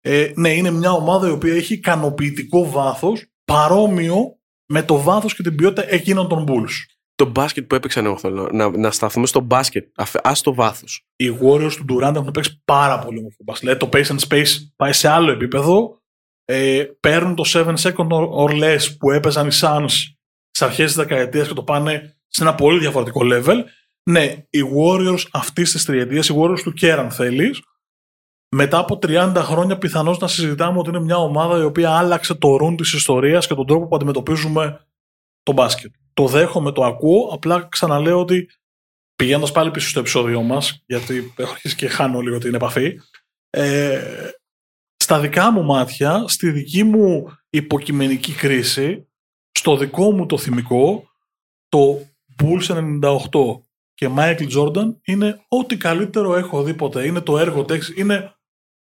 ε, 0.00 0.32
ναι, 0.34 0.48
είναι 0.48 0.70
μια 0.70 0.90
ομάδα 0.92 1.28
η 1.28 1.30
οποία 1.30 1.54
έχει 1.54 1.74
ικανοποιητικό 1.74 2.70
βάθος 2.70 3.26
παρόμοιο 3.44 4.38
με 4.66 4.82
το 4.82 5.00
βάθος 5.00 5.34
και 5.34 5.42
την 5.42 5.56
ποιότητα 5.56 5.92
εκείνων 5.92 6.28
των 6.28 6.44
Bulls. 6.48 6.72
το 7.14 7.30
μπάσκετ 7.30 7.66
που 7.66 7.74
έπαιξαν 7.74 8.04
εγώ 8.04 8.18
θέλω 8.18 8.48
να, 8.52 8.78
να 8.78 8.90
σταθούμε 8.90 9.26
στο 9.26 9.40
μπάσκετ 9.40 9.88
ας 10.22 10.40
το 10.40 10.54
βάθος. 10.54 11.06
Οι 11.16 11.38
Warriors 11.42 11.72
του 11.72 11.84
Durant 11.88 12.14
έχουν 12.14 12.30
παίξει 12.30 12.62
πάρα 12.64 12.98
πολύ 12.98 13.18
όμορφο 13.18 13.38
μπάσκετ. 13.44 13.68
Δηλαδή 13.68 13.90
το 13.90 13.98
pace 13.98 14.16
and 14.16 14.28
space 14.28 14.50
πάει 14.76 14.92
σε 14.92 15.08
άλλο 15.08 15.30
επίπεδο. 15.30 16.01
Ε, 16.44 16.84
παίρνουν 17.00 17.34
το 17.34 17.44
7 17.46 17.74
second 17.76 18.08
or 18.10 18.62
less 18.62 18.96
που 18.98 19.10
έπαιζαν 19.10 19.46
οι 19.46 19.52
Suns 19.60 19.88
στι 20.50 20.64
αρχές 20.64 20.86
της 20.86 20.94
δεκαετίας 20.94 21.48
και 21.48 21.54
το 21.54 21.62
πάνε 21.62 22.16
σε 22.28 22.42
ένα 22.42 22.54
πολύ 22.54 22.78
διαφορετικό 22.78 23.20
level. 23.24 23.56
Ναι, 24.10 24.22
οι 24.50 24.60
Warriors 24.78 25.24
αυτής 25.32 25.72
της 25.72 25.84
τριετίας, 25.84 26.28
οι 26.28 26.34
Warriors 26.38 26.60
του 26.62 26.72
Κέραν 26.72 27.10
θέλεις, 27.10 27.62
μετά 28.54 28.78
από 28.78 28.98
30 29.02 29.32
χρόνια 29.36 29.78
πιθανώς 29.78 30.18
να 30.18 30.28
συζητάμε 30.28 30.78
ότι 30.78 30.88
είναι 30.88 31.00
μια 31.00 31.16
ομάδα 31.16 31.58
η 31.58 31.64
οποία 31.64 31.90
άλλαξε 31.90 32.34
το 32.34 32.56
ρουν 32.56 32.76
της 32.76 32.92
ιστορίας 32.92 33.46
και 33.46 33.54
τον 33.54 33.66
τρόπο 33.66 33.86
που 33.86 33.96
αντιμετωπίζουμε 33.96 34.86
το 35.42 35.52
μπάσκετ. 35.52 35.92
Το 36.14 36.26
δέχομαι, 36.26 36.72
το 36.72 36.84
ακούω, 36.84 37.30
απλά 37.32 37.68
ξαναλέω 37.70 38.20
ότι 38.20 38.48
πηγαίνοντας 39.16 39.52
πάλι 39.52 39.70
πίσω 39.70 39.88
στο 39.88 40.00
επεισόδιο 40.00 40.42
μας, 40.42 40.82
γιατί 40.86 41.32
έχω 41.36 41.52
αρχίσει 41.52 41.74
και 41.74 41.88
χάνω 41.88 42.20
λίγο 42.20 42.38
την 42.38 42.54
επαφή, 42.54 43.00
ε, 43.50 44.00
στα 45.02 45.20
δικά 45.20 45.50
μου 45.50 45.62
μάτια, 45.62 46.24
στη 46.28 46.50
δική 46.50 46.84
μου 46.84 47.36
υποκειμενική 47.50 48.32
κρίση, 48.32 49.08
στο 49.52 49.76
δικό 49.76 50.12
μου 50.12 50.26
το 50.26 50.38
θυμικό, 50.38 51.10
το 51.68 52.08
Bulls 52.42 52.98
98 53.00 53.28
και 53.94 54.10
Michael 54.16 54.56
Jordan 54.56 54.96
είναι 55.04 55.44
ό,τι 55.48 55.76
καλύτερο 55.76 56.36
έχω 56.36 56.62
δει 56.62 56.74
ποτέ. 56.74 57.06
Είναι 57.06 57.20
το 57.20 57.38
έργο 57.38 57.64
τέξη, 57.64 57.94
είναι 57.96 58.34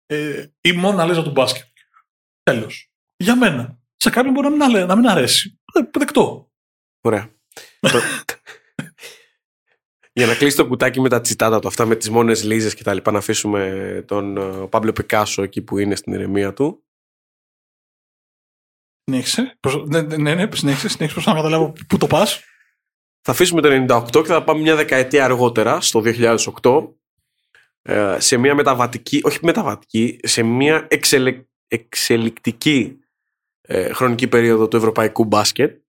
ε, 0.06 0.46
η 0.62 0.72
μόνα 0.72 1.06
λίζα 1.06 1.24
του 1.24 1.32
μπάσκετ. 1.32 1.68
Τέλος. 2.44 2.92
Για 3.18 3.36
μένα. 3.36 3.80
Σε 3.98 4.10
κάποιον 4.10 4.34
μπορεί 4.34 4.50
να 4.50 4.70
μην, 4.70 4.86
να 4.86 4.96
μην 4.96 5.08
αρέσει. 5.08 5.60
Ε, 5.74 6.00
δεκτό. 6.00 6.52
Ωραία. 7.02 7.30
Για 10.16 10.26
να 10.26 10.36
κλείσει 10.36 10.56
το 10.56 10.68
κουτάκι 10.68 11.02
με 11.02 11.10
τα 11.10 11.22
τσιτάτα 11.22 11.60
του, 11.60 11.68
αυτά 11.68 11.86
με 11.86 11.96
τις 11.96 12.10
μόνες 12.10 12.44
λίζε 12.44 12.76
και 12.76 12.84
τα 12.84 12.94
λοιπά, 12.94 13.12
να 13.12 13.18
αφήσουμε 13.18 14.04
τον 14.08 14.36
uh, 14.40 14.70
Παύλο 14.70 14.92
Πικάσο 14.92 15.44
εκεί 15.44 15.62
που 15.62 15.78
είναι 15.78 15.96
στην 15.96 16.14
ηρεμία 16.14 16.54
του. 16.54 16.84
Συνέχισε. 19.04 19.58
Ναι, 19.86 20.02
ναι, 20.02 20.18
ναι, 20.18 20.36
ναι 20.36 20.56
συνέχισε. 20.56 20.90
Συνέχισε 20.90 21.30
να 21.30 21.36
καταλάβω 21.36 21.74
πού 21.88 21.98
το 21.98 22.08
πας. 22.08 22.44
Θα 23.22 23.32
αφήσουμε 23.32 23.62
το 23.62 23.86
98 24.12 24.22
και 24.22 24.24
θα 24.24 24.44
πάμε 24.44 24.62
μια 24.62 24.76
δεκαετία 24.76 25.24
αργότερα, 25.24 25.82
στο 25.82 26.02
2008, 26.62 26.94
ε, 27.82 28.20
σε 28.20 28.38
μια 28.38 28.56
μεταβατική, 28.56 29.22
όχι 29.24 29.40
μεταβατική, 29.42 30.20
σε 30.24 30.44
μια 30.44 30.88
εξελε, 30.90 31.46
εξελικτική 31.68 33.00
ε, 33.62 33.94
χρονική 33.94 34.28
περίοδο 34.28 34.68
του 34.68 34.78
ευρωπαϊκού 34.78 35.26
μπάσκετ 35.26 35.83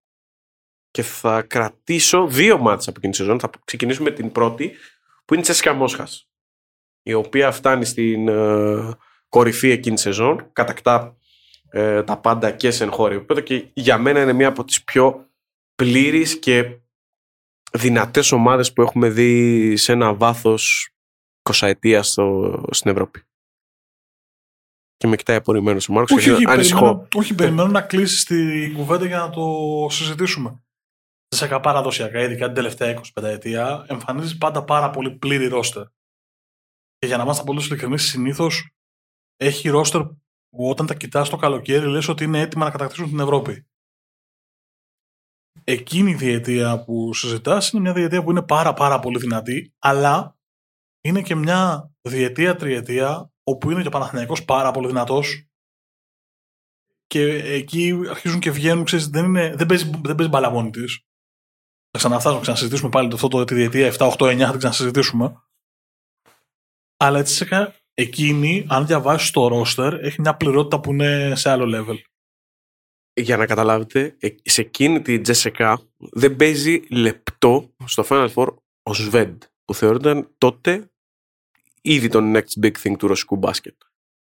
και 0.95 1.03
θα 1.03 1.43
κρατήσω 1.43 2.27
δύο 2.27 2.59
μάτς 2.59 2.89
από 2.89 2.97
εκείνη 2.99 3.13
τη 3.13 3.19
σεζόν. 3.19 3.41
Θα 3.41 3.51
ξεκινήσουμε 3.65 4.11
την 4.11 4.33
πρώτη 4.33 4.73
που 5.25 5.35
είναι 5.35 5.43
η 5.43 5.45
Τσέσικα 5.45 5.73
Μόσχας 5.73 6.29
η 7.03 7.13
οποία 7.13 7.53
φτάνει 7.53 7.85
στην 7.85 8.29
ε, 8.29 8.97
κορυφή 9.29 9.71
εκείνη 9.71 9.95
τη 9.95 10.01
σεζόν, 10.01 10.49
κατακτά 10.53 11.17
ε, 11.71 12.03
τα 12.03 12.17
πάντα 12.17 12.51
και 12.51 12.71
σε 12.71 12.85
εγχώριο 12.85 13.17
επίπεδο 13.17 13.41
και 13.41 13.67
για 13.73 13.99
μένα 13.99 14.23
είναι 14.23 14.33
μία 14.33 14.49
από 14.49 14.65
τις 14.65 14.85
πιο 14.85 15.29
πλήρεις 15.75 16.39
και 16.39 16.79
δυνατές 17.73 18.33
ομάδες 18.33 18.73
που 18.73 18.83
έχουμε 18.83 19.09
δει 19.09 19.77
σε 19.77 19.93
ένα 19.93 20.15
βάθος 20.15 20.89
20 21.43 21.67
ετία 21.67 22.03
στην 22.71 22.91
Ευρώπη. 22.91 23.23
Και 24.97 25.07
με 25.07 25.17
κοιτάει 25.17 25.37
απορριμμένος 25.37 25.89
ο 25.89 25.93
Μάρκος. 25.93 26.17
Όχι, 26.17 26.31
όχι, 26.31 26.45
περιμένω, 26.45 27.09
όχι, 27.15 27.35
περιμένω 27.35 27.69
να 27.69 27.81
κλείσει 27.81 28.27
την 28.27 28.75
κουβέντα 28.75 29.07
για 29.07 29.19
να 29.19 29.31
το 29.31 29.47
συζητήσουμε. 29.91 30.59
Σε 31.35 31.59
παραδοσιακά, 31.59 32.21
ειδικά 32.21 32.47
την 32.47 32.55
τελευταία 32.55 33.01
25 33.15 33.23
ετία, 33.23 33.85
εμφανίζει 33.89 34.39
πάντα 34.39 34.65
πάρα 34.65 34.91
πολύ 34.91 35.11
πλήρη 35.11 35.47
ρόστερ. 35.47 35.85
Και 36.99 37.07
για 37.07 37.17
να 37.17 37.23
είμαστε 37.23 37.45
πολύ 37.45 37.65
ειλικρινείς, 37.65 38.03
συνήθως 38.03 38.69
έχει 39.37 39.69
ρόστερ 39.69 40.03
που 40.49 40.69
όταν 40.69 40.87
τα 40.87 40.95
κοιτάς 40.95 41.29
το 41.29 41.37
καλοκαίρι, 41.37 41.87
λες 41.87 42.09
ότι 42.09 42.25
είναι 42.25 42.41
έτοιμα 42.41 42.65
να 42.65 42.71
κατακτήσουν 42.71 43.09
την 43.09 43.21
Ευρώπη. 43.21 43.67
Εκείνη 45.65 46.11
η 46.11 46.15
διετία 46.15 46.85
που 46.85 47.15
συζητάς 47.15 47.71
είναι 47.71 47.83
μια 47.83 47.93
διετία 47.93 48.23
που 48.23 48.31
είναι 48.31 48.43
πάρα 48.43 48.75
πάρα 48.75 48.99
πολύ 48.99 49.19
δυνατή, 49.19 49.75
αλλά 49.79 50.39
είναι 51.01 51.23
και 51.23 51.35
μια 51.35 51.93
διετία, 52.01 52.57
τριετία, 52.57 53.33
όπου 53.45 53.71
είναι 53.71 53.81
και 53.81 53.87
ο 53.89 53.91
Παναθηναϊκός 53.91 54.45
πάρα 54.45 54.71
πολύ 54.71 54.87
δυνατός 54.87 55.49
και 57.07 57.23
εκεί 57.35 58.01
αρχίζουν 58.11 58.41
και 58.41 58.51
βγαίνουν, 58.51 58.85
ξέρεις, 58.85 59.09
δεν, 59.09 59.25
είναι, 59.25 59.55
δεν, 59.57 59.67
παίζει, 59.67 59.91
δεν 60.03 60.15
παίζει 60.15 60.31
μπαλά 60.31 60.51
μόνη 60.51 60.71
της. 60.71 61.05
Θα 61.97 62.01
ξαναφτάσουμε, 62.01 62.35
να 62.35 62.41
ξανασυζητήσουμε 62.41 62.91
πάλι 62.91 63.09
το, 63.09 63.15
αυτό 63.15 63.29
το, 63.29 63.45
τη 63.45 63.55
διετία 63.55 63.93
7, 63.93 63.97
8, 63.97 64.33
9, 64.33 64.39
θα 64.39 64.51
την 64.51 64.59
ξανασυζητήσουμε. 64.59 65.43
Αλλά 66.97 67.19
έτσι 67.19 67.47
εκείνη, 67.95 68.67
αν 68.69 68.87
διαβάσεις 68.87 69.31
το 69.31 69.47
roster, 69.47 69.93
έχει 70.01 70.21
μια 70.21 70.37
πληρότητα 70.37 70.81
που 70.81 70.93
είναι 70.93 71.35
σε 71.35 71.51
άλλο 71.51 71.65
level. 71.79 71.99
Για 73.13 73.37
να 73.37 73.47
καταλάβετε, 73.47 74.17
ε, 74.19 74.29
σε 74.43 74.61
εκείνη 74.61 75.03
τη 75.03 75.21
Τζεσεκά 75.21 75.81
δεν 75.97 76.37
παίζει 76.37 76.83
λεπτό 76.91 77.75
στο 77.85 78.05
Final 78.09 78.33
Four 78.35 78.55
ο 78.83 78.95
Σβέντ, 78.95 79.43
που 79.65 79.75
θεωρούνταν 79.75 80.35
τότε 80.39 80.91
ήδη 81.81 82.09
το 82.09 82.19
next 82.23 82.65
big 82.65 82.73
thing 82.83 82.97
του 82.99 83.07
ρωσικού 83.07 83.37
μπάσκετ. 83.37 83.77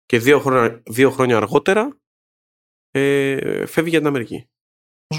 Και 0.07 0.18
δύο 0.18 0.40
χρόνια, 0.40 0.83
δύο 0.87 1.11
χρόνια 1.11 1.37
αργότερα 1.37 1.99
ε, 2.90 3.66
φεύγει 3.66 3.90
για 3.90 3.99
την 3.99 4.09
Αμερική. 4.09 4.49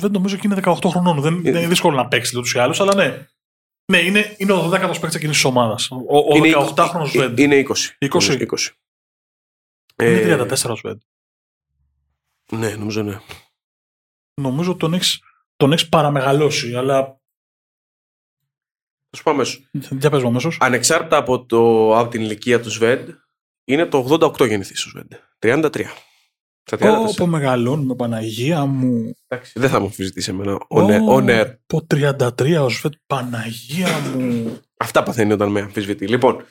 Ο 0.01 0.03
Σβέντ 0.03 0.13
νομίζω 0.13 0.35
και 0.35 0.47
είναι 0.47 0.61
18 0.63 0.75
χρονών. 0.85 1.21
Δεν, 1.21 1.45
είναι 1.45 1.67
δύσκολο 1.67 1.95
να 1.95 2.07
παίξει 2.07 2.37
ούτως 2.37 2.53
ή 2.53 2.59
άλλως, 2.59 2.79
αλλά 2.81 2.95
ναι. 2.95 3.27
Ναι, 3.91 3.97
είναι, 3.97 4.35
είναι 4.37 4.51
ο 4.51 4.69
12ο 4.69 4.97
παίκτη 5.01 5.15
εκείνη 5.15 5.31
της 5.31 5.43
ομάδας. 5.43 5.91
Ο, 5.91 6.17
ο 6.17 6.25
18χρονο 6.75 7.05
Σβέντ. 7.05 7.39
Είναι 7.39 7.63
20. 7.99 8.07
20. 8.09 8.47
20. 8.47 8.67
Είναι 10.03 10.37
34 10.41 10.69
ο 10.69 10.75
Σβέντ. 10.75 11.01
Ναι, 12.51 12.69
νομίζω 12.69 13.03
ναι. 13.03 13.19
Νομίζω 14.41 14.75
τον 14.75 14.93
έχεις 14.93 15.21
τον 15.55 15.71
έχεις 15.71 15.89
παραμεγαλώσει, 15.89 16.75
αλλά 16.75 17.03
θα 19.09 19.17
σου 19.17 19.23
πω 19.23 19.31
αμέσως. 19.31 19.69
Για 19.71 20.09
πες 20.09 20.23
αμέσως. 20.23 20.57
Ανεξάρτητα 20.59 21.17
από, 21.17 21.45
το, 21.45 21.97
από 21.97 22.09
την 22.09 22.21
ηλικία 22.21 22.61
του 22.61 22.71
Σβέντ, 22.71 23.09
είναι 23.63 23.85
το 23.85 24.17
88 24.21 24.47
γεννηθής 24.47 24.85
ο 24.85 24.89
Σβέντ. 24.89 25.13
33. 25.39 25.85
Όπω 27.07 27.25
μεγαλώνουμε, 27.25 27.95
Παναγία 27.95 28.65
μου. 28.65 29.13
Εντάξει, 29.27 29.59
δεν 29.59 29.69
θα 29.69 29.79
μου 29.79 29.85
αμφισβητήσει 29.85 30.29
εμένα. 30.29 30.57
On 31.09 31.29
air. 31.29 31.55
Το 31.65 31.85
33 31.95 32.63
ο 32.63 32.69
Σβέντ, 32.69 32.93
Παναγία 33.07 33.99
μου. 33.99 34.59
Αυτά 34.77 35.03
παθαίνει 35.03 35.33
όταν 35.33 35.51
με 35.51 35.61
αμφισβητεί. 35.61 36.07
Λοιπόν, 36.07 36.45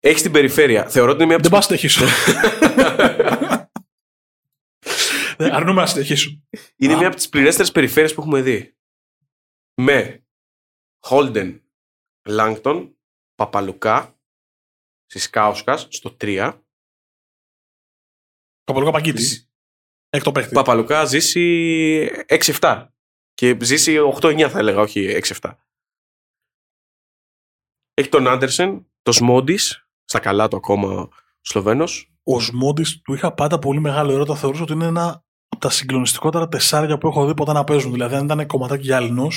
έχεις 0.00 0.22
την 0.22 0.32
περιφέρεια. 0.32 0.88
Θεωρώ 0.88 1.10
ότι 1.10 1.22
είναι 1.22 1.32
μια. 1.32 1.42
Δεν 1.42 1.50
πα 1.50 1.60
στεχίσω. 1.60 2.04
Αρνούμε 5.38 5.80
να 5.80 5.86
στεχίσω. 5.86 6.42
Είναι 6.76 6.94
μια 6.96 7.06
από 7.06 7.16
τις 7.16 7.28
πληρέστερες 7.28 7.72
περιφέρειες 7.72 8.14
που 8.14 8.20
έχουμε 8.20 8.40
δει. 8.40 8.76
Με 9.74 10.26
Holden, 11.08 11.60
Λάγκτον, 12.28 12.96
Παπαλουκά, 13.34 14.18
Σισκάουσκα 15.06 15.76
στο 15.76 16.16
3. 16.20 16.58
Παπαλουκά 18.68 18.92
Παγκίτης. 18.92 19.50
Εκ 20.08 20.22
το 20.22 20.32
παίχτη. 20.32 20.54
Παπαλουκά 20.54 21.04
ζήσει 21.04 22.24
6-7. 22.28 22.86
Και 23.34 23.56
ζήσει 23.60 23.96
8-9 24.20 24.48
θα 24.50 24.58
έλεγα, 24.58 24.80
όχι 24.80 25.20
6-7. 25.40 25.54
Έχει 27.94 28.08
τον 28.08 28.28
Άντερσεν, 28.28 28.86
το 29.02 29.12
Σμόντις, 29.12 29.88
στα 30.04 30.18
καλά 30.18 30.48
του 30.48 30.56
ακόμα 30.56 31.08
Σλοβαίνος. 31.40 32.12
Ο 32.22 32.40
Σμόντις 32.40 33.00
του 33.00 33.14
είχα 33.14 33.34
πάντα 33.34 33.58
πολύ 33.58 33.80
μεγάλο 33.80 34.12
ερώτημα. 34.12 34.36
Θεωρούσα 34.36 34.62
ότι 34.62 34.72
είναι 34.72 34.86
ένα 34.86 35.24
από 35.48 35.60
τα 35.60 35.70
συγκλονιστικότερα 35.70 36.48
τεσσάρια 36.48 36.98
που 36.98 37.06
έχω 37.06 37.26
δει 37.26 37.34
ποτέ 37.34 37.52
να 37.52 37.64
παίζουν. 37.64 37.92
Δηλαδή, 37.92 38.14
αν 38.14 38.24
ήταν 38.24 38.46
κομματάκι 38.46 38.82
γυάλινο, 38.82 39.28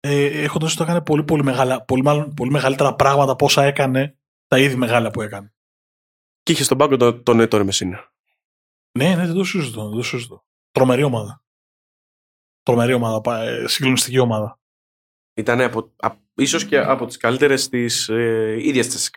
ε, 0.00 0.42
έχοντας 0.42 0.72
ότι 0.72 0.82
έκανε 0.82 1.00
πολύ, 1.00 1.24
πολύ, 1.24 1.44
μεγάλα, 1.44 1.84
πολύ, 1.84 2.32
πολύ 2.36 2.50
μεγαλύτερα 2.50 2.94
πράγματα 2.94 3.32
από 3.32 3.44
όσα 3.44 3.64
έκανε 3.64 4.18
τα 4.46 4.58
ήδη 4.58 4.76
μεγάλα 4.76 5.10
που 5.10 5.22
έκανε. 5.22 5.54
Και 6.50 6.56
είχε 6.56 6.64
στον 6.64 6.78
πάγκο 6.78 6.96
τον, 6.96 7.22
τον 7.22 7.40
Έτορ 7.40 7.64
Μεσίνα. 7.64 8.12
Ναι, 8.98 9.14
ναι, 9.14 9.26
δεν 9.26 9.34
το 9.34 9.44
συζητώ. 9.44 9.88
Δεν 9.88 9.96
το 9.96 10.02
συζητώ. 10.02 10.44
Τρομερή 10.70 11.02
ομάδα. 11.02 11.42
Τρομερή 12.62 12.92
ομάδα. 12.92 13.42
Ε, 13.42 13.66
συγκλονιστική 13.66 14.18
ομάδα. 14.18 14.60
Ήταν 15.34 15.60
από, 15.60 15.92
ίσως 16.34 16.64
και 16.64 16.78
από 16.78 17.06
τις 17.06 17.16
καλύτερες 17.16 17.68
της 17.68 18.08
ε, 18.08 18.56
ίδιας 18.58 18.86
της 18.86 19.10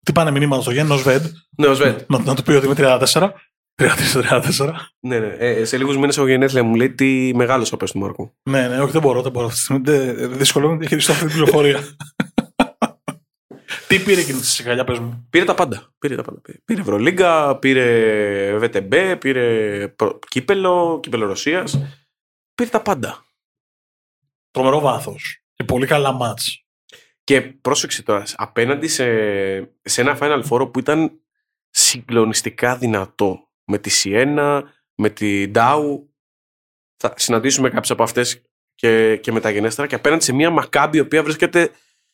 Τι 0.00 0.12
πάνε 0.12 0.30
μηνύματα 0.30 0.62
στο 0.62 0.70
Γέννη, 0.70 0.92
ο 0.92 0.96
Σβέντ. 0.96 1.24
Ναι, 1.56 1.66
ο 1.66 1.74
Σβέντ. 1.74 2.00
Να, 2.08 2.18
να 2.18 2.34
του 2.34 2.42
πει 2.42 2.52
ότι 2.52 2.66
είμαι 2.66 2.74
34. 2.78 3.30
34. 3.74 4.72
Ναι, 5.00 5.18
ναι. 5.18 5.26
Ε, 5.26 5.64
σε 5.64 5.76
λίγους 5.76 5.96
μήνες 5.96 6.16
ο 6.16 6.28
γενέθλια 6.28 6.62
μου 6.62 6.74
λέει 6.74 6.90
τι 6.90 7.34
μεγάλος 7.34 7.72
ο 7.72 7.76
του 7.76 7.98
Μάρκου. 7.98 8.32
Ναι, 8.50 8.68
ναι, 8.68 8.80
όχι, 8.80 8.92
δεν 8.92 9.00
μπορώ. 9.00 9.22
Δεν 9.22 9.32
μπορώ. 9.32 9.50
Δυσκολεύομαι 10.28 10.74
να 10.74 10.80
διαχειριστώ 10.80 11.12
αυτή 11.12 11.24
την 11.24 11.34
πληροφορία. 11.34 11.80
τι 13.90 13.98
πήρε 13.98 14.20
εκείνη 14.20 14.40
τη 14.40 14.46
σιγαλιά, 14.46 14.84
πες 14.84 14.98
μου. 14.98 15.26
Πήρε 15.30 15.44
τα 15.44 15.54
πάντα. 15.54 15.92
Πήρε, 15.98 16.16
τα 16.16 16.22
πάντα. 16.22 16.40
πήρε 16.64 16.80
Ευρωλίγκα, 16.80 17.56
πήρε 17.56 18.58
VTB, 18.62 19.16
πήρε 19.20 19.94
κύπελο, 20.28 21.00
κύπελο 21.02 21.26
Ρωσίας. 21.26 21.78
Πήρε 22.54 22.70
τα 22.70 22.82
πάντα. 22.82 23.24
τρομερό 24.50 24.80
βάθος 24.80 25.42
και 25.54 25.64
πολύ 25.64 25.86
καλά 25.86 26.12
μάτς. 26.12 26.64
Και 27.24 27.40
πρόσεξε 27.40 28.02
τώρα, 28.02 28.24
απέναντι 28.36 28.88
σε, 28.88 29.04
σε 29.82 30.00
ένα 30.00 30.18
Final 30.20 30.42
Four 30.48 30.72
που 30.72 30.78
ήταν 30.78 31.20
συγκλονιστικά 31.70 32.76
δυνατό. 32.76 33.48
Με 33.64 33.78
τη 33.78 33.90
Σιένα, 33.90 34.72
με 34.94 35.10
τη 35.10 35.50
Dow. 35.54 35.82
Θα 36.96 37.14
συναντήσουμε 37.16 37.68
κάποιες 37.68 37.90
από 37.90 38.02
αυτές 38.02 38.42
και, 38.74 39.16
και 39.16 39.32
μεταγενέστερα. 39.32 39.88
Και 39.88 39.94
απέναντι 39.94 40.24
σε 40.24 40.32
μια 40.32 40.50
Μακάμπι 40.50 40.96
η 40.96 41.00
οποία 41.00 41.22
βρίσκεται 41.22 41.70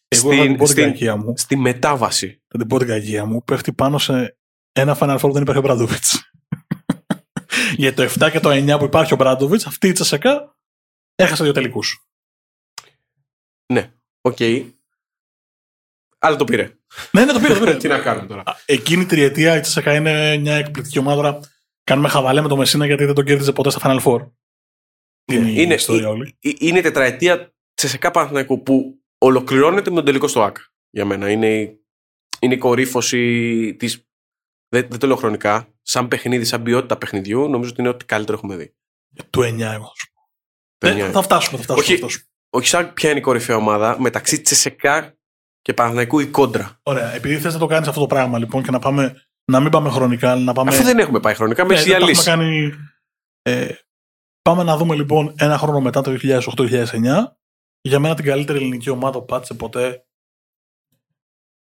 Εγώ 0.08 0.30
θα 0.30 0.34
την 0.36 0.42
στην, 0.44 0.56
πω 0.56 0.64
την 0.64 0.72
στην, 0.72 0.84
κακία 0.84 1.16
μου. 1.16 1.32
στη 1.36 1.56
μετάβαση. 1.56 2.42
Θα 2.48 2.58
την 2.58 2.66
πω 2.66 2.78
την 2.78 2.86
κακία 2.88 3.24
μου. 3.24 3.44
Πέφτει 3.44 3.72
πάνω 3.72 3.98
σε 3.98 4.38
ένα 4.72 4.96
Final 5.00 5.14
Four 5.16 5.20
που 5.20 5.32
δεν 5.32 5.42
υπάρχει 5.42 5.60
ο 5.60 5.62
Ομπράντοβιτς. 5.64 6.04
Για 7.76 7.94
το 7.94 8.02
7 8.02 8.28
και 8.30 8.40
το 8.40 8.50
9 8.50 8.78
που 8.78 8.84
υπάρχει 8.84 9.12
ο 9.12 9.16
Ομπράντοβιτς, 9.16 9.66
αυτή 9.66 9.88
η 9.88 9.92
Τσεσεκά 9.92 10.56
έχασε 11.14 11.42
δύο 11.42 11.52
τελικούς. 11.52 12.06
Ναι, 13.72 13.92
οκ. 14.20 14.38
Αλλά 16.18 16.36
το 16.36 16.44
πήρε. 16.44 16.76
ναι, 17.12 17.24
ναι, 17.24 17.32
το 17.32 17.40
πήρε. 17.40 17.54
Το 17.54 17.58
πήρε. 17.60 17.76
Τι 17.86 17.88
να 17.88 17.98
κάνουμε 17.98 18.26
τώρα. 18.26 18.42
Εκείνη 18.66 19.02
η 19.02 19.06
τριετία 19.06 19.56
η 19.56 19.60
Τσεσεκά 19.60 19.94
είναι 19.94 20.36
μια 20.36 20.54
εκπληκτική 20.56 20.98
ομάδα. 20.98 21.16
Τώρα 21.22 21.40
Κάνουμε 21.84 22.08
χαβαλέ 22.08 22.40
με 22.40 22.48
το 22.48 22.56
Μεσίνα 22.56 22.86
γιατί 22.86 23.04
δεν 23.04 23.14
τον 23.14 23.24
κέρδιζε 23.24 23.52
ποτέ 23.52 23.70
στα 23.70 23.80
Final 23.82 24.00
Four. 24.02 24.30
Είναι, 25.32 25.50
η 25.50 25.54
Είναι- 25.56 25.74
ιστορία 25.74 26.08
όλη. 26.08 26.36
Ε, 26.40 26.50
Είναι 26.58 26.78
η 26.78 26.82
τετραετία 26.82 27.54
Τσεσεκά 27.74 28.10
Παναθηναϊκού 28.10 28.62
που 28.62 29.00
ολοκληρώνεται 29.18 29.90
με 29.90 29.96
τον 29.96 30.04
τελικό 30.04 30.28
στο 30.28 30.42
ΑΚ. 30.42 30.56
Για 30.90 31.04
μένα. 31.04 31.30
Είναι, 31.30 31.60
η- 31.60 31.80
είναι 32.40 32.54
η 32.54 32.58
κορύφωση 32.58 33.74
τη. 33.78 33.86
Δεν, 34.68 34.86
δεν 34.90 34.98
το 34.98 35.06
λέω 35.06 35.16
χρονικά. 35.16 35.68
Σαν 35.82 36.08
παιχνίδι, 36.08 36.44
σαν 36.44 36.62
ποιότητα 36.62 36.96
παιχνιδιού, 36.96 37.48
νομίζω 37.48 37.70
ότι 37.70 37.80
είναι 37.80 37.90
ό,τι 37.90 38.04
καλύτερο 38.04 38.36
έχουμε 38.36 38.56
δει. 38.56 38.74
Του 39.30 39.40
9 39.40 39.44
εγώ. 39.60 39.84
θα 39.84 39.92
σου 39.96 40.12
πω. 40.12 40.20
Το 40.78 40.86
Ε, 40.86 40.90
εννιά. 40.90 41.10
θα 41.10 41.22
φτάσουμε, 41.22 41.56
θα 41.56 41.62
φτάσουμε. 41.62 41.84
Όχι. 41.84 41.92
θα 41.92 41.98
φτάσουμε. 42.06 42.24
Όχι 42.50 42.66
σαν 42.68 42.92
ποια 42.92 43.10
είναι 43.10 43.18
η 43.18 43.22
κορυφαία 43.22 43.56
ομάδα, 43.56 44.00
μεταξύ 44.00 44.40
Τσεσεκά 44.40 45.16
και 45.62 45.74
Παναθηναϊκού 45.74 46.20
η 46.20 46.26
κόντρα. 46.26 46.80
Ωραία. 46.82 47.14
Επειδή 47.14 47.38
θες 47.38 47.52
να 47.52 47.58
το 47.58 47.66
κάνεις 47.66 47.88
αυτό 47.88 48.00
το 48.00 48.06
πράγμα 48.06 48.38
λοιπόν 48.38 48.62
και 48.62 48.70
να, 48.70 48.78
πάμε, 48.78 49.26
να 49.44 49.60
μην 49.60 49.70
πάμε 49.70 49.90
χρονικά, 49.90 50.30
αλλά 50.30 50.42
να 50.42 50.52
πάμε. 50.52 50.70
Αφού 50.70 50.82
δεν 50.82 50.98
έχουμε 50.98 51.20
πάει 51.20 51.34
χρονικά, 51.34 51.64
με 51.64 51.74
Ναι, 51.74 51.80
έχει 51.80 51.88
δεν 51.90 51.98
το 52.00 52.06
έχουμε 52.06 52.16
λύση. 52.18 52.24
κάνει. 52.24 52.72
Ε, 53.42 53.74
πάμε 54.42 54.62
να 54.62 54.76
δούμε 54.76 54.94
λοιπόν 54.94 55.34
ένα 55.38 55.58
χρόνο 55.58 55.80
μετά 55.80 56.00
το 56.02 56.16
2008-2009. 56.22 57.36
Για 57.86 58.00
μένα 58.00 58.14
την 58.14 58.24
καλύτερη 58.24 58.58
ελληνική 58.58 58.90
ομάδα 58.90 59.18
που 59.18 59.24
πάτησε 59.24 59.54
ποτέ 59.54 60.06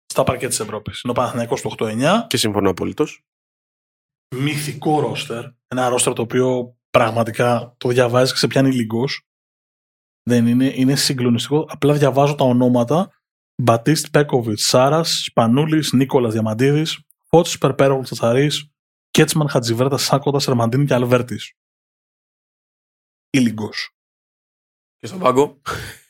στα 0.06 0.24
παρκέ 0.24 0.48
της 0.48 0.60
Ευρώπης. 0.60 1.00
Είναι 1.00 1.12
ο 1.12 1.14
Παναθηναϊκός 1.16 1.60
του 1.60 1.74
8-9. 1.78 2.26
Και 2.26 2.36
συμφωνώ 2.36 2.70
απολύτω. 2.70 3.06
Μυθικό 4.36 5.00
ρόστερ. 5.00 5.44
Ένα 5.68 5.88
ρόστερ 5.88 6.12
το 6.12 6.22
οποίο 6.22 6.76
πραγματικά 6.90 7.74
το 7.76 7.88
διαβάζεις 7.88 8.32
και 8.32 8.38
σε 8.38 8.46
πιάνει 8.46 8.72
λίγος. 8.72 9.26
Δεν 10.22 10.46
είναι, 10.46 10.72
είναι 10.74 10.96
συγκλονιστικό. 10.96 11.66
Απλά 11.68 11.94
διαβάζω 11.94 12.34
τα 12.34 12.44
ονόματα. 12.44 13.22
Μπατίστ 13.62 14.10
Πέκοβιτς, 14.10 14.62
Σάρας, 14.62 15.22
Σπανούλης, 15.24 15.92
Νίκολας 15.92 16.32
Διαμαντίδης, 16.32 17.00
Φώτης 17.24 17.58
Περπέρογλου 17.58 18.02
Τσατσαρής, 18.02 18.70
Κέτσμαν 19.10 19.48
Χατζιβέρτα, 19.48 19.96
Σάκοτα, 19.96 20.38
Σερμαντίνη 20.38 20.86
και 20.86 20.94
Αλβέρτης. 20.94 21.54
Ήλιγκο. 23.30 23.70
Και 25.00 25.06
στον 25.06 25.18
πάγκο. 25.18 25.60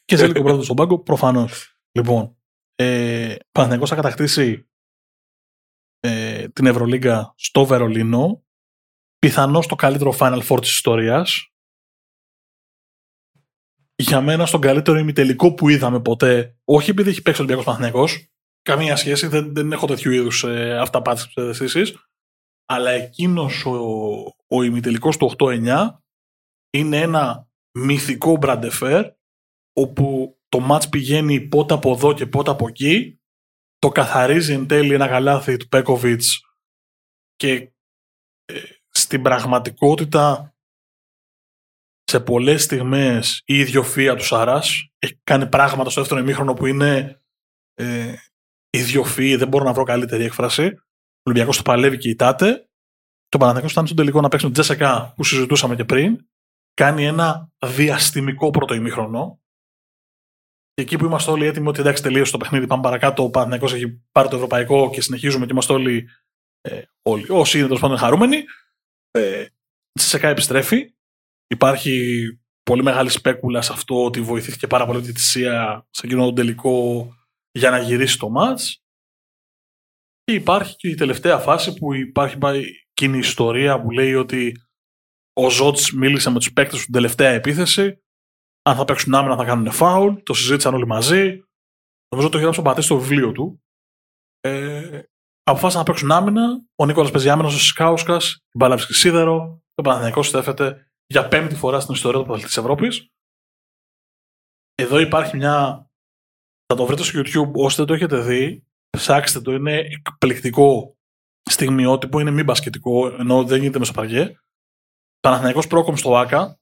Και 0.05 0.17
σε 0.17 0.27
λίγο 0.27 0.43
πρώτο 0.43 0.63
στον 0.63 0.77
πάγκο, 0.77 0.99
προφανώς. 0.99 1.79
Λοιπόν, 1.93 2.37
ε, 2.75 3.37
Παναθηναϊκός 3.53 3.89
θα 3.89 3.95
κατακτήσει 3.95 4.69
ε, 6.01 6.49
την 6.49 6.67
Ευρωλίγκα 6.67 7.35
στο 7.37 7.65
Βερολίνο. 7.65 8.45
Πιθανώς 9.19 9.67
το 9.67 9.75
καλύτερο 9.75 10.15
Final 10.19 10.43
Four 10.49 10.61
της 10.61 10.71
ιστορίας. 10.71 11.53
Για 13.95 14.21
μένα 14.21 14.47
στον 14.47 14.61
καλύτερο 14.61 14.99
ημιτελικό 14.99 15.55
που 15.55 15.69
είδαμε 15.69 16.01
ποτέ. 16.01 16.59
Όχι 16.65 16.91
επειδή 16.91 17.11
έχει 17.11 17.23
παίξει 17.23 17.41
ο 17.41 17.45
Ολυμπιακός 17.45 17.75
Παναθηναϊκός. 17.75 18.33
Καμία 18.63 18.97
σχέση, 18.97 19.27
δεν, 19.27 19.55
δεν 19.55 19.73
έχω 19.73 19.87
τέτοιου 19.87 20.13
είδους 20.13 20.45
ε, 20.45 20.79
αυταπάτες 20.79 21.29
ψευδεστήσεις. 21.29 21.95
Αλλά 22.67 22.91
εκείνος 22.91 23.65
ο, 23.67 23.75
ο 24.47 24.63
ημιτελικός 24.63 25.17
του 25.17 25.31
8-9 25.39 25.89
είναι 26.71 27.01
ένα 27.01 27.50
μυθικό 27.73 28.37
μπραντεφέρ 28.37 29.05
όπου 29.73 30.39
το 30.49 30.61
μάτς 30.61 30.89
πηγαίνει 30.89 31.41
πότε 31.41 31.75
από 31.75 31.93
εδώ 31.93 32.15
και 32.15 32.27
πότε 32.27 32.51
από 32.51 32.69
εκεί, 32.69 33.21
το 33.79 33.89
καθαρίζει 33.89 34.53
εν 34.53 34.67
τέλει 34.67 34.95
ένα 34.95 35.09
καλάθι 35.09 35.57
του 35.57 35.69
Πέκοβιτς 35.69 36.41
και 37.37 37.73
ε, 38.45 38.63
στην 38.89 39.23
πραγματικότητα 39.23 40.55
σε 42.05 42.21
πολλές 42.21 42.63
στιγμές 42.63 43.43
η 43.45 43.59
ιδιοφία 43.59 44.17
του 44.17 44.25
Σάρας 44.25 44.91
έχει 44.99 45.21
κάνει 45.25 45.49
πράγματα 45.49 45.91
στο 45.91 46.01
δεύτερο 46.01 46.21
ημίχρονο 46.21 46.55
που 46.55 46.67
είναι 46.67 47.23
ε, 47.75 48.15
ιδιοφυή, 48.71 49.37
δεν 49.37 49.49
μπορώ 49.49 49.65
να 49.65 49.73
βρω 49.73 49.85
καλύτερη 49.85 50.25
έκφραση. 50.25 50.67
Ο 50.67 51.23
Ολυμπιακός 51.23 51.57
το 51.57 51.63
παλεύει 51.63 51.99
και 51.99 52.09
ητάται. 52.09 52.69
Το 53.29 53.39
Παναθηναϊκός 53.39 53.71
φτάνει 53.71 53.87
στον 53.87 53.99
τελικό 53.99 54.21
να 54.21 54.29
παίξει 54.29 54.47
με 54.47 54.53
Τζέσσεκα 54.53 55.13
που 55.17 55.25
συζητούσαμε 55.25 55.77
και 55.77 55.85
πριν. 55.85 56.30
Κάνει 56.75 57.05
ένα 57.05 57.51
διαστημικό 57.67 58.51
πρώτο 58.51 58.75
ημίχρονο 58.75 59.41
και 60.81 60.87
εκεί 60.87 60.97
που 60.97 61.05
είμαστε 61.05 61.31
όλοι 61.31 61.47
έτοιμοι 61.47 61.69
ότι 61.69 61.81
εντάξει 61.81 62.03
τελείωσε 62.03 62.33
το 62.33 62.39
παιχνίδι, 62.39 62.67
πάμε 62.67 62.83
παρακάτω. 62.83 63.23
Ο 63.23 63.31
Παναθηναϊκός 63.31 63.73
έχει 63.73 64.03
πάρει 64.13 64.29
το 64.29 64.37
ευρωπαϊκό 64.37 64.91
και 64.91 65.01
συνεχίζουμε 65.01 65.47
και 65.47 65.53
είμαστε 65.53 65.73
όλοι, 65.73 66.09
ε, 66.61 66.83
όλοι 67.03 67.27
όσοι 67.29 67.59
είναι 67.59 67.67
τέλος 67.67 67.81
πάντων 67.81 67.97
χαρούμενοι. 67.97 68.45
Ε, 69.11 69.47
Τσεσεκά 69.93 70.29
επιστρέφει. 70.29 70.95
Υπάρχει 71.47 72.25
πολύ 72.63 72.83
μεγάλη 72.83 73.09
σπέκουλα 73.09 73.63
σε 73.63 73.73
αυτό 73.73 74.05
ότι 74.05 74.21
βοηθήθηκε 74.21 74.67
πάρα 74.67 74.87
πολύ 74.87 74.99
η 74.99 75.03
διαιτησία 75.03 75.87
σε 75.91 76.07
εκείνο 76.07 76.25
τον 76.25 76.35
τελικό 76.35 77.09
για 77.53 77.71
να 77.71 77.79
γυρίσει 77.79 78.19
το 78.19 78.29
μάτς. 78.29 78.85
Και 80.25 80.33
υπάρχει 80.33 80.77
και 80.77 80.89
η 80.89 80.95
τελευταία 80.95 81.39
φάση 81.39 81.75
που 81.75 81.95
υπάρχει 81.95 82.39
πάει 82.39 82.65
εκείνη 82.91 83.17
η 83.17 83.21
ιστορία 83.21 83.81
που 83.81 83.91
λέει 83.91 84.15
ότι 84.15 84.57
ο 85.33 85.51
Ζότς 85.51 85.93
μίλησε 85.93 86.31
με 86.31 86.39
τους 86.39 86.53
παίκτες 86.53 86.75
του 86.75 86.81
στην 86.81 86.93
τελευταία 86.93 87.31
επίθεση 87.31 88.01
αν 88.63 88.77
θα 88.77 88.85
παίξουν 88.85 89.15
άμυνα 89.15 89.37
θα 89.37 89.45
κάνουν 89.45 89.71
φάουλ, 89.71 90.15
το 90.23 90.35
συζήτησαν 90.35 90.75
όλοι 90.75 90.87
μαζί. 90.87 91.43
Νομίζω 92.09 92.29
το 92.29 92.37
έχει 92.37 92.43
γράψει 92.43 92.61
ο 92.61 92.63
Πατή 92.63 92.83
στο 92.83 92.99
βιβλίο 92.99 93.33
του. 93.33 93.63
Ε, 94.41 95.03
αποφάσισαν 95.43 95.81
να 95.81 95.87
παίξουν 95.87 96.11
άμυνα. 96.11 96.65
Ο 96.75 96.87
Νίκολας 96.87 97.11
παίζει 97.11 97.31
άμυνα 97.31 97.49
ο 97.49 97.51
Σκάουσκας, 97.51 98.33
την 98.33 98.59
μπάλα 98.59 98.75
βρίσκει 98.75 98.95
σίδερο. 98.95 99.63
Το 99.75 99.83
Παναθηναϊκός 99.83 100.27
στέφεται 100.27 100.91
για 101.07 101.29
πέμπτη 101.29 101.55
φορά 101.55 101.81
στην 101.81 101.95
ιστορία 101.95 102.19
του 102.19 102.25
πρωταθλητής 102.25 102.55
της 102.55 102.65
Ευρώπης. 102.65 103.11
Εδώ 104.75 104.99
υπάρχει 104.99 105.37
μια. 105.37 105.87
Θα 106.67 106.77
το 106.77 106.87
βρείτε 106.87 107.03
στο 107.03 107.21
YouTube 107.21 107.53
όσοι 107.53 107.77
δεν 107.77 107.87
το 107.87 107.95
έχετε 107.95 108.21
δει. 108.21 108.67
Ψάξτε 108.91 109.41
το, 109.41 109.53
είναι 109.53 109.77
εκπληκτικό 109.79 110.97
στιγμιότυπο, 111.51 112.21
είναι 112.21 112.31
μη 112.31 112.43
μπασκετικό, 112.43 113.07
ενώ 113.07 113.45
δεν 113.45 113.61
γίνεται 113.61 113.79
μέσα 113.79 113.93
παρκέ. 113.93 114.41
Παναθηναϊκός 115.21 115.67
πρόκομ 115.67 115.95
στο 115.95 116.17
ΆΚΑ, 116.17 116.61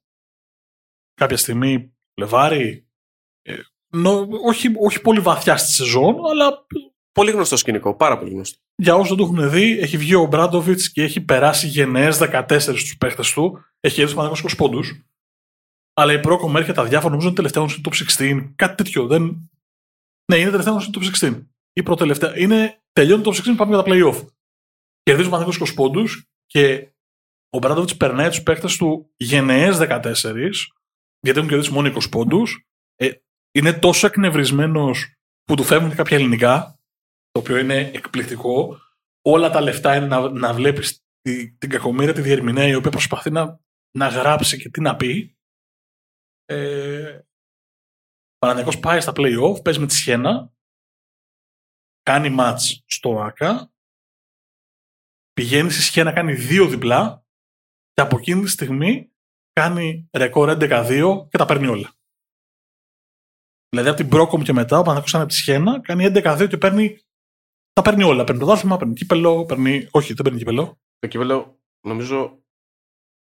κάποια 1.14 1.36
στιγμή 1.36 1.92
Λεβάρη. 2.14 2.88
Ε, 3.42 3.56
νο, 3.90 4.26
όχι, 4.44 4.68
όχι 4.78 5.00
πολύ 5.00 5.20
βαθιά 5.20 5.56
στη 5.56 5.70
σεζόν, 5.70 6.26
αλλά 6.30 6.66
Πολύ 7.18 7.30
γνωστό 7.30 7.56
σκηνικό, 7.56 7.94
πάρα 7.94 8.18
πολύ 8.18 8.30
γνωστό. 8.30 8.58
για 8.76 8.94
όσους 8.94 9.08
δεν 9.08 9.16
το 9.16 9.24
έχουν 9.24 9.50
δει, 9.50 9.78
έχει 9.78 9.96
βγει 9.96 10.14
ο 10.14 10.26
Μπράντοβιτς 10.26 10.90
και 10.92 11.02
έχει 11.02 11.20
περάσει 11.20 11.66
γενναίες 11.66 12.18
14 12.20 12.58
στους 12.58 12.96
παίχτες 12.96 13.32
του. 13.32 13.64
Έχει 13.80 14.00
έρθει 14.00 14.14
πάνω 14.14 14.30
20 14.30 14.56
πόντους. 14.56 15.02
Αλλά 15.94 16.12
η 16.12 16.20
Πρόκομ 16.20 16.56
έρχεται 16.56 16.80
αδιάφορα, 16.80 17.08
νομίζω 17.08 17.26
είναι 17.26 17.36
τελευταίο 17.36 17.68
στο 17.68 17.80
top 17.84 17.92
16. 18.18 18.52
Κάτι 18.56 18.74
τέτοιο. 18.74 19.06
Δεν... 19.06 19.50
Ναι, 20.32 20.38
είναι 20.38 20.50
τελευταίο 20.50 20.80
στο 20.80 21.00
top 21.00 21.26
16. 21.26 21.42
Ή 21.72 21.82
προτελευταία. 21.82 22.38
Είναι... 22.38 22.82
Τελειώνει 22.92 23.22
το 23.22 23.30
top 23.30 23.50
16, 23.50 23.54
πάμε 23.56 23.74
για 23.74 23.82
τα 23.82 23.90
playoff. 23.90 24.26
Κερδίζει 25.02 25.28
πάνω 25.28 25.46
20 25.46 25.66
πόντους 25.74 26.26
και 26.46 26.92
ο 27.50 27.58
Μπράντοβιτς 27.58 27.96
περνάει 27.96 28.28
τους 28.28 28.42
παίχτε 28.42 28.68
του 28.78 29.12
γενναίες 29.16 29.78
14, 29.80 30.52
γιατί 31.20 31.38
έχουν 31.38 31.48
κερδίσει 31.48 31.72
μόνο 31.72 31.92
20 31.94 32.10
πόντους. 32.10 32.66
Ε, 32.94 33.10
είναι 33.50 33.72
τόσο 33.72 34.06
εκνευρισμένος 34.06 35.16
που 35.44 35.54
του 35.54 35.64
φεύγουν 35.64 35.88
και 35.88 35.96
κάποια 35.96 36.16
ελληνικά, 36.16 36.80
το 37.30 37.40
οποίο 37.40 37.58
είναι 37.58 37.78
εκπληκτικό. 37.78 38.78
Όλα 39.22 39.50
τα 39.50 39.60
λεφτά 39.60 39.96
είναι 39.96 40.06
να, 40.06 40.30
να 40.30 40.54
βλέπεις 40.54 41.02
την 41.58 41.70
κακομοίρα 41.70 42.12
τη 42.12 42.20
διερμηνέα 42.20 42.66
η 42.66 42.74
οποία 42.74 42.90
προσπαθεί 42.90 43.30
να, 43.30 43.60
να 43.96 44.08
γράψει 44.08 44.58
και 44.58 44.68
τι 44.68 44.80
να 44.80 44.96
πει. 44.96 45.36
Ε, 46.44 47.20
Παναθηναϊκός 48.38 48.80
πάει 48.80 49.00
στα 49.00 49.12
play-off, 49.16 49.62
παίζει 49.64 49.80
με 49.80 49.86
τη 49.86 49.94
Σιένα, 49.94 50.52
κάνει 52.02 52.36
match 52.38 52.82
στο 52.86 53.20
ΆΚΑ, 53.20 53.72
πηγαίνει 55.32 55.70
στη 55.70 55.82
Σιένα, 55.82 56.12
κάνει 56.12 56.32
δύο 56.32 56.68
διπλά 56.68 57.26
και 57.98 58.04
από 58.04 58.18
εκείνη 58.18 58.42
τη 58.42 58.48
στιγμή 58.48 59.12
κάνει 59.52 60.08
ρεκόρ 60.16 60.56
11-2 60.60 61.26
και 61.30 61.38
τα 61.38 61.44
παίρνει 61.46 61.66
όλα. 61.66 61.92
Δηλαδή 63.68 63.88
από 63.88 63.96
την 63.96 64.08
Πρόκομ 64.08 64.42
και 64.42 64.52
μετά, 64.52 64.78
ο 64.78 64.82
Παναθηναϊκός 64.82 65.12
είναι 65.12 65.22
από 65.22 65.32
τη 65.32 65.38
Σιένα, 65.38 65.80
κάνει 65.80 66.10
11-2 66.14 66.46
και 66.48 66.56
παίρνει, 66.56 67.00
τα 67.72 67.82
παίρνει 67.82 68.02
όλα. 68.02 68.24
Παίρνει 68.24 68.40
το 68.40 68.46
δάθλημα, 68.46 68.76
παίρνει 68.76 68.94
κύπελο, 68.94 69.44
παίρνει... 69.44 69.88
όχι 69.90 70.12
δεν 70.12 70.24
παίρνει 70.24 70.38
κύπελο. 70.38 70.80
Το 70.98 71.08
κύπελο, 71.08 71.60
νομίζω. 71.80 72.42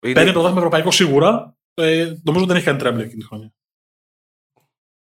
Είναι... 0.00 0.14
Παίρνει 0.14 0.32
το 0.32 0.40
δάθλημα 0.40 0.58
ευρωπαϊκό 0.58 0.90
σίγουρα. 0.90 1.58
Ε, 1.74 2.14
νομίζω 2.24 2.46
δεν 2.46 2.56
έχει 2.56 2.64
κάνει 2.64 2.78
τρέμπλε 2.78 3.02
εκείνη 3.02 3.20
τη 3.20 3.26
χρονιά. 3.26 3.54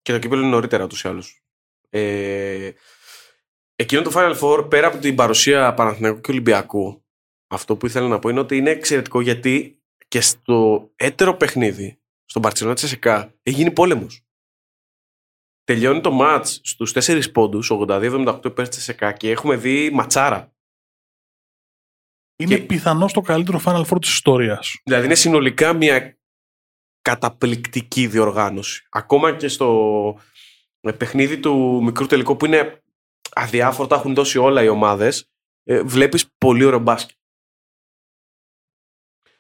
Και 0.02 0.12
το 0.12 0.20
κύπελο 0.20 0.42
είναι 0.42 0.50
νωρίτερα 0.50 0.84
ούτως 0.84 1.04
ή 1.04 1.08
άλλως. 1.08 1.44
Ε, 1.90 2.72
εκείνο 3.76 4.02
το 4.02 4.12
Final 4.14 4.40
Four, 4.40 4.70
πέρα 4.70 4.88
από 4.88 4.98
την 4.98 5.16
παρουσία 5.16 5.74
Παναθηναϊκού 5.74 6.22
και 6.22 6.32
Ολυμπιακού, 6.32 7.04
αυτό 7.52 7.76
που 7.78 7.86
ήθελα 7.86 8.08
να 8.08 8.20
πω 8.20 8.30
είναι 8.30 8.40
ότι 8.40 8.58
είναι 8.58 8.70
εξαιρετικό 8.70 9.22
γιατί 9.22 9.82
και 10.08 10.22
στο 10.22 10.90
έτερο 10.96 11.34
παιχνίδι, 11.36 12.02
στον 12.26 12.42
Παρτσινό 12.42 12.74
της 12.74 12.84
ΕΣΕΚΑ, 12.84 13.34
έχει 13.44 13.58
γίνει 13.58 13.72
πόλεμος. 13.72 14.24
Τελειώνει 15.64 16.02
το 16.02 16.18
match 16.22 16.44
στους 16.46 16.92
4 16.94 17.32
πόντους, 17.32 17.70
82-78 17.72 18.40
υπέρ 18.46 18.68
της 18.68 18.78
ΕΣΕΚΑ 18.78 19.12
και 19.12 19.32
έχουμε 19.32 19.56
δει 19.56 19.90
ματσάρα. 19.90 20.54
Είναι 22.36 22.56
Και- 22.58 22.64
πιθανώς 22.66 23.14
το 23.14 23.22
καλύτερο 23.22 23.62
Final 23.66 23.86
Four 23.86 23.98
της 24.02 24.10
ιστορίας. 24.12 24.82
Δηλαδή 24.84 25.06
είναι 25.06 25.16
συνολικά 25.16 25.74
μια 25.74 26.18
καταπληκτική 27.02 28.08
διοργάνωση. 28.08 28.88
Ακόμα 28.90 29.36
και 29.36 29.48
στο 29.48 30.20
ε, 30.82 30.92
παιχνίδι 30.92 31.40
του 31.40 31.84
μικρού 31.84 32.06
τελικού 32.06 32.36
που 32.38 32.46
είναι 32.46 32.84
αδιάφορο, 33.32 33.88
τα 33.88 33.96
έχουν 33.96 34.14
δώσει 34.14 34.38
όλα 34.38 34.64
οι 34.64 34.68
ομάδες, 34.68 35.30
ε, 35.64 35.82
βλέπεις 35.84 36.26
πολύ 36.38 36.64
ωραίο 36.64 36.80
μπάσκετ. 36.80 37.18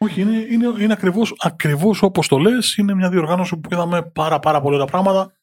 Όχι, 0.01 0.21
είναι, 0.21 0.37
είναι, 0.37 0.83
είναι 0.83 0.93
ακριβώς, 0.93 1.33
ακριβώς 1.37 2.01
όπως 2.01 2.27
το 2.27 2.37
λες. 2.37 2.75
Είναι 2.75 2.93
μια 2.93 3.09
διοργάνωση 3.09 3.57
που 3.57 3.69
είδαμε 3.73 4.03
πάρα 4.03 4.39
πάρα 4.39 4.61
πολλά 4.61 4.75
ωραία 4.75 4.87
πράγματα. 4.87 5.33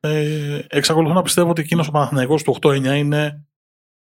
Ε, 0.00 0.60
εξακολουθώ 0.68 1.14
να 1.14 1.22
πιστεύω 1.22 1.50
ότι 1.50 1.60
εκείνος 1.60 1.88
ο 1.88 1.90
Παναθηναϊκός 1.90 2.42
του 2.42 2.56
8-9 2.60 2.84
είναι 2.84 3.46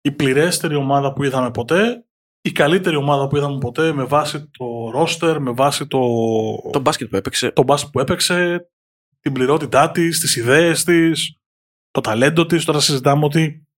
η 0.00 0.12
πληρέστερη 0.12 0.74
ομάδα 0.74 1.12
που 1.12 1.24
είδαμε 1.24 1.50
ποτέ. 1.50 2.04
Η 2.42 2.52
καλύτερη 2.52 2.96
ομάδα 2.96 3.26
που 3.26 3.36
είδαμε 3.36 3.58
ποτέ 3.58 3.92
με 3.92 4.04
βάση 4.04 4.50
το 4.58 4.90
ρόστερ, 4.90 5.40
με 5.40 5.50
βάση 5.50 5.86
το, 5.86 5.98
Το 6.72 6.80
μπάσκετ 6.80 7.08
που 7.08 7.16
έπαιξε. 7.16 7.50
το 7.50 7.62
μπάσκετ 7.62 7.90
που 7.90 8.00
έπαιξε, 8.00 8.68
την 9.20 9.32
πληρότητά 9.32 9.90
της, 9.90 10.20
τις 10.20 10.36
ιδέες 10.36 10.84
της, 10.84 11.38
το 11.90 12.00
ταλέντο 12.00 12.46
της. 12.46 12.64
Τώρα 12.64 12.80
συζητάμε 12.80 13.24
ότι 13.24 13.68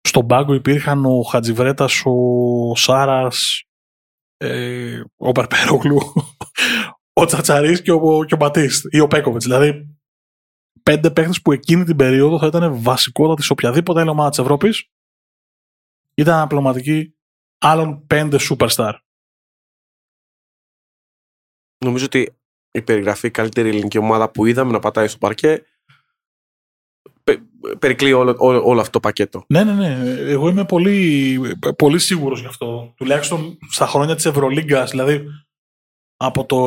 στον 0.00 0.26
πάγκο 0.26 0.54
υπήρχαν 0.54 1.04
ο 1.04 1.22
Χατζιβρέτας, 1.22 2.02
ο 2.04 2.76
Σάρας, 2.76 3.63
ε, 4.44 5.04
ο 5.16 5.32
Περπέρογλου, 5.32 6.00
ο 7.20 7.24
Τσατσαρίς 7.24 7.82
και 7.82 7.92
ο, 7.92 8.24
και 8.24 8.34
ο 8.34 8.36
Μπατίστ 8.36 8.94
ή 8.94 9.00
ο 9.00 9.06
Πέκοβιτς. 9.06 9.44
Δηλαδή 9.44 9.98
πέντε 10.82 11.10
παίχτες 11.10 11.42
που 11.42 11.52
εκείνη 11.52 11.84
την 11.84 11.96
περίοδο 11.96 12.38
θα 12.38 12.46
ήταν 12.46 12.82
βασικότατοι 12.82 13.42
σε 13.42 13.52
οποιαδήποτε 13.52 14.00
άλλη 14.00 14.08
ομάδα 14.08 14.28
της 14.28 14.38
Ευρώπης. 14.38 14.90
Ήταν 16.14 16.34
αναπληρωματικοί 16.34 17.16
άλλων 17.58 18.06
πέντε 18.06 18.36
superstar. 18.50 18.92
Νομίζω 21.84 22.04
ότι 22.04 22.38
η 22.70 22.82
περιγραφή 22.82 23.30
καλύτερη 23.30 23.68
ελληνική 23.68 23.98
ομάδα 23.98 24.30
που 24.30 24.46
είδαμε 24.46 24.72
να 24.72 24.78
πατάει 24.78 25.08
στο 25.08 25.18
παρκέ 25.18 25.48
πε- 25.58 25.66
περικλεί 27.78 28.12
όλο, 28.12 28.34
όλο, 28.38 28.62
όλο 28.64 28.80
αυτό 28.80 28.92
το 28.92 29.00
πακέτο. 29.00 29.44
Ναι, 29.48 29.64
ναι, 29.64 29.72
ναι. 29.72 30.20
Εγώ 30.30 30.48
είμαι 30.48 30.64
πολύ, 30.64 31.38
πολύ 31.78 31.98
σίγουρος 31.98 32.40
γι' 32.40 32.46
αυτό. 32.46 32.92
Τουλάχιστον 32.96 33.58
στα 33.70 33.86
χρόνια 33.86 34.14
της 34.14 34.26
Ευρωλίγκας, 34.26 34.90
δηλαδή 34.90 35.26
από 36.16 36.46
το 36.46 36.66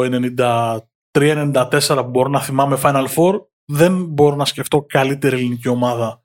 93-94 1.18 1.80
που 1.88 2.10
μπορώ 2.10 2.30
να 2.30 2.42
θυμάμαι 2.42 2.78
Final 2.82 3.08
Four, 3.16 3.46
δεν 3.66 4.06
μπορώ 4.06 4.36
να 4.36 4.46
σκεφτώ 4.46 4.82
καλύτερη 4.82 5.36
ελληνική 5.36 5.68
ομάδα 5.68 6.24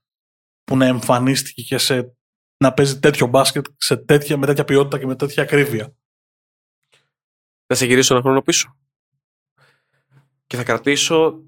που 0.64 0.76
να 0.76 0.86
εμφανίστηκε 0.86 1.62
και 1.62 1.78
σε, 1.78 2.16
να 2.56 2.72
παίζει 2.72 2.98
τέτοιο 2.98 3.26
μπάσκετ 3.26 3.66
σε 3.76 3.96
τέτοια, 3.96 4.36
με 4.36 4.46
τέτοια 4.46 4.64
ποιότητα 4.64 4.98
και 4.98 5.06
με 5.06 5.16
τέτοια 5.16 5.42
ακρίβεια. 5.42 5.96
Θα 7.66 7.74
σε 7.74 7.86
γυρίσω 7.86 8.14
ένα 8.14 8.22
χρόνο 8.22 8.42
πίσω. 8.42 8.76
Και 10.46 10.56
θα 10.56 10.64
κρατήσω 10.64 11.42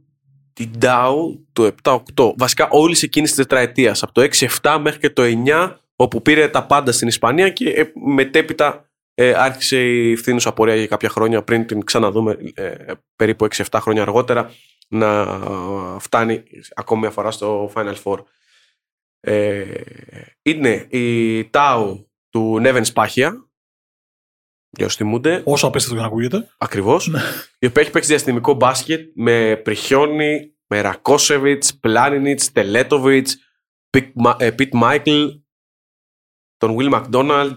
την 0.54 0.70
Dow 0.80 1.14
το 1.52 1.70
7-8. 1.82 2.32
Βασικά 2.36 2.68
όλη 2.70 2.96
εκείνης 3.02 3.30
της 3.30 3.38
τετραετίας. 3.38 4.02
Από 4.02 4.12
το 4.12 4.28
6-7 4.62 4.78
μέχρι 4.80 5.00
και 5.00 5.10
το 5.10 5.22
9, 5.22 5.76
όπου 5.96 6.22
πήρε 6.22 6.48
τα 6.48 6.66
πάντα 6.66 6.92
στην 6.92 7.08
Ισπανία 7.08 7.48
και 7.48 7.70
ε, 7.70 7.92
μετέπειτα 8.14 8.88
ε, 9.14 9.32
άρχισε 9.36 9.90
η 9.90 10.16
φθήνουσα 10.16 10.52
πορεία 10.52 10.74
για 10.74 10.86
κάποια 10.86 11.08
χρόνια 11.08 11.42
πριν 11.42 11.66
την 11.66 11.84
ξαναδούμε 11.84 12.38
ε, 12.54 12.92
περίπου 13.16 13.46
6-7 13.50 13.78
χρόνια 13.80 14.02
αργότερα 14.02 14.50
να 14.88 15.38
φτάνει 15.98 16.42
ακόμη 16.74 17.00
μια 17.00 17.10
φορά 17.10 17.30
στο 17.30 17.72
Final 17.74 17.94
Four. 18.04 18.18
Ε, 19.20 19.64
είναι 20.42 20.86
η 20.88 21.40
Tau 21.52 22.04
του 22.30 22.58
Νέβεν 22.60 22.84
Σπάχια 22.84 23.48
για 24.76 24.87
όσοι 24.87 24.96
θυμούνται 24.96 25.42
Όσο 25.44 25.66
απέστατο 25.66 25.94
και 25.94 26.00
να 26.00 26.06
ακούγεται. 26.06 26.48
Ακριβώς. 26.58 27.06
Ναι. 27.08 27.20
η 27.58 27.66
οποία 27.66 27.82
έχει 27.82 27.90
παίξει 27.90 28.08
διαστημικό 28.08 28.54
μπάσκετ 28.54 29.10
με 29.14 29.56
Πριχιόνι, 29.64 30.54
με 30.66 30.80
Ρακόσεβιτς, 30.80 31.78
Πλάνινιτς, 31.78 32.52
Τελέτοβιτς, 32.52 33.37
Πιτ 34.54 34.74
Μάικλ, 34.74 35.26
τον 36.56 36.76
Will 36.78 36.92
McDonald, 36.94 37.54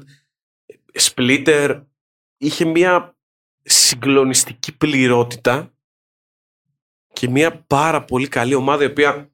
Splitter. 0.99 1.82
Είχε 2.38 2.65
μια 2.65 3.17
συγκλονιστική 3.63 4.77
πληρότητα 4.77 5.73
και 7.13 7.30
μια 7.30 7.63
πάρα 7.67 8.03
πολύ 8.03 8.27
καλή 8.27 8.53
ομάδα 8.53 8.84
η 8.84 8.88
οποία 8.88 9.32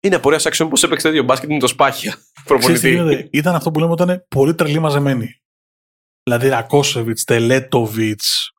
είναι 0.00 0.14
απορία 0.14 0.40
άξιων 0.44 0.68
πώς 0.68 0.82
έπαιξε 0.82 1.06
τέτοιο 1.08 1.22
μπάσκετ 1.22 1.50
με 1.50 1.58
το 1.58 1.66
σπάχια. 1.66 2.10
Ξέρεις 2.10 2.30
τι 2.34 2.42
Προπονητή. 2.44 2.90
γίνεται; 2.90 3.28
Ήταν 3.32 3.54
αυτό 3.54 3.70
που 3.70 3.78
λέμε 3.78 3.92
ότι 3.92 4.02
ήταν 4.02 4.24
πολύ 4.28 4.54
τρελή 4.54 4.78
μαζεμένη. 4.78 5.41
Δηλαδή 6.22 6.48
Ρακόσεβιτς, 6.48 7.24
Τελέτοβιτς. 7.24 8.52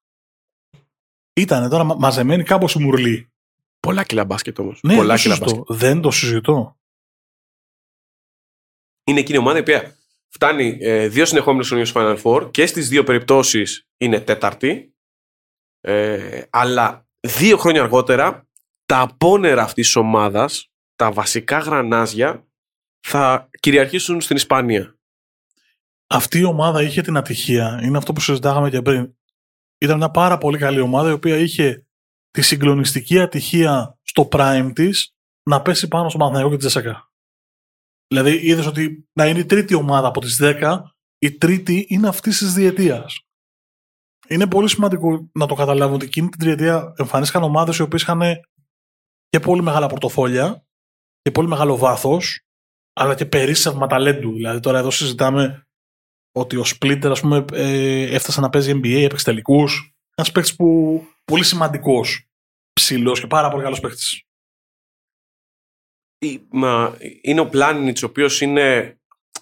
Ήταν 1.36 1.70
τώρα 1.70 1.84
μα- 1.84 1.96
μαζεμένοι 1.96 2.44
κάπως 2.44 2.74
η 2.74 2.80
μουρλή. 2.80 3.32
Πολλά 3.80 4.04
κιλά 4.04 4.26
μπάσκετ 4.26 4.60
όμως. 4.60 4.80
Ναι, 4.84 4.96
πολλά 4.96 5.14
δεν, 5.14 5.22
κιλά 5.24 5.36
συζητώ. 5.36 5.56
μπάσκετ. 5.56 5.78
δεν 5.78 6.02
το 6.02 6.12
συζητώ. 6.12 6.78
είναι 9.08 9.20
εκείνη 9.20 9.38
η 9.38 9.42
ομάδα 9.42 9.58
η 9.58 9.62
οποία 9.62 9.98
φτάνει 10.30 10.78
ε, 10.82 11.08
δύο 11.08 11.26
συνεχόμενους 11.26 11.68
χρονιούς 11.68 11.90
στο 11.90 12.00
Final 12.02 12.22
Four 12.24 12.52
και 12.52 12.66
στις 12.66 12.90
δύο 12.90 13.04
περιπτώσεις 13.04 13.88
είναι 13.98 14.20
τέταρτη 14.20 14.96
ε, 15.82 16.44
αλλά 16.50 17.08
δύο 17.20 17.58
χρόνια 17.58 17.82
αργότερα 17.82 18.48
τα 18.86 19.00
απόνερα 19.00 19.64
αυτής 19.64 19.86
της 19.86 19.96
ομάδας 19.96 20.72
τα 20.96 21.12
βασικά 21.12 21.58
γρανάζια 21.58 22.48
θα 23.08 23.50
κυριαρχήσουν 23.60 24.22
στην 24.22 24.36
Ισπανία. 24.36 24.98
Αυτή 26.16 26.40
η 26.40 26.44
ομάδα 26.44 26.82
είχε 26.82 27.02
την 27.02 27.18
ατυχία. 27.18 27.80
Είναι 27.84 27.98
αυτό 27.98 28.14
που 28.14 28.22
συζητάγαμε 28.22 28.70
και 28.70 28.82
πριν. 28.82 29.16
Ήταν 29.78 29.98
μια 29.98 30.12
πάρα 30.12 30.38
πολύ 30.38 30.58
καλή 30.58 30.80
ομάδα 30.80 31.10
η 31.10 31.14
οποία 31.14 31.38
είχε 31.38 31.88
τη 32.32 32.42
συγκλονιστική 32.42 33.20
ατυχία 33.20 34.00
στο 34.02 34.28
prime 34.32 34.72
της 34.76 35.16
να 35.50 35.62
πέσει 35.62 35.88
πάνω 35.88 36.10
στο 36.10 36.18
Παναθηναϊκό 36.18 36.50
και 36.50 36.56
τη 36.56 36.62
Τζεσσακά. 36.62 37.12
Δηλαδή 38.08 38.48
είδες 38.48 38.66
ότι 38.66 39.10
να 39.14 39.28
είναι 39.28 39.40
η 39.40 39.46
τρίτη 39.46 39.74
ομάδα 39.74 40.08
από 40.08 40.20
τις 40.20 40.40
10, 40.42 40.80
η 41.18 41.32
τρίτη 41.38 41.86
είναι 41.90 42.08
αυτής 42.08 42.38
της 42.38 42.54
διετίας. 42.54 43.20
Είναι 44.28 44.48
πολύ 44.48 44.70
σημαντικό 44.70 45.30
να 45.34 45.48
το 45.48 45.56
καταλάβουμε 45.56 45.96
ότι 45.96 46.06
εκείνη 46.06 46.30
την 46.30 46.40
τριετία 46.40 46.94
εμφανίστηκαν 46.98 47.44
ομάδες 47.44 47.78
οι 47.78 47.82
οποίες 47.82 48.02
είχαν 48.02 48.22
και 49.30 49.40
πολύ 49.40 49.62
μεγάλα 49.62 49.88
πορτοφόλια 49.88 50.66
και 51.22 51.32
πολύ 51.32 51.48
μεγάλο 51.48 51.78
βάθος, 51.78 52.46
αλλά 52.94 53.16
και 53.16 53.26
περίσσευμα 53.26 53.88
ταλέντου. 53.88 54.34
Δηλαδή 54.34 54.60
τώρα 54.60 54.78
εδώ 54.78 54.92
συζητάμε 54.92 55.68
ότι 56.36 56.56
ο 56.58 56.64
Splitter 56.66 57.06
ας 57.06 57.20
πούμε, 57.22 57.46
ε, 57.54 58.16
έφτασε 58.16 58.42
να 58.42 58.50
παίζει 58.50 58.72
NBA, 58.84 59.04
έπαιξε 59.04 59.26
τελικούς. 59.26 59.94
Ένας 60.16 60.32
παίκτης 60.32 60.56
που 60.56 61.00
πολύ 61.26 61.44
σημαντικός, 61.44 62.28
ψηλός 62.74 63.20
και 63.20 63.28
πάρα 63.28 63.50
πολύ 63.50 63.64
καλός 63.64 63.80
παίκτης. 63.80 64.22
Η- 66.18 66.42
μα, 66.52 66.98
Είναι 67.22 67.40
ο 67.40 67.50
Πλάνινιτς 67.50 68.04
ο 68.04 68.06
οποίος 68.06 68.42
είναι 68.42 68.98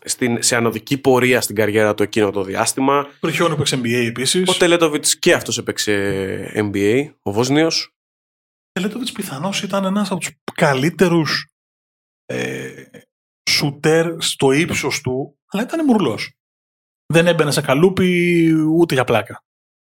στην, 0.05 0.43
σε 0.43 0.55
ανωδική 0.55 0.97
πορεία 0.97 1.41
στην 1.41 1.55
καριέρα 1.55 1.93
του 1.93 2.03
εκείνο 2.03 2.31
το 2.31 2.43
διάστημα. 2.43 3.07
Πριχιόνι 3.19 3.53
έπαιξε 3.53 3.75
NBA 3.75 4.05
επίσης. 4.07 4.49
Ο 4.49 4.53
Τελέτοβιτς 4.57 5.19
και 5.19 5.33
αυτός 5.33 5.57
έπαιξε 5.57 6.51
NBA, 6.55 7.13
ο 7.21 7.31
Βόσνιος. 7.31 7.93
Τελέτοβιτ 8.71 9.07
πιθανώς 9.13 9.63
ήταν 9.63 9.85
ένας 9.85 10.11
από 10.11 10.19
τους 10.19 10.29
καλύτερους 10.53 11.47
ε, 12.25 12.83
σουτέρ 13.49 14.21
στο 14.21 14.51
ύψος 14.51 15.01
του, 15.01 15.39
αλλά 15.45 15.63
ήταν 15.63 15.85
μουρλός. 15.85 16.33
Δεν 17.11 17.27
έμπαινε 17.27 17.51
σε 17.51 17.61
καλούπι 17.61 18.49
ούτε 18.77 18.93
για 18.93 19.03
πλάκα. 19.03 19.43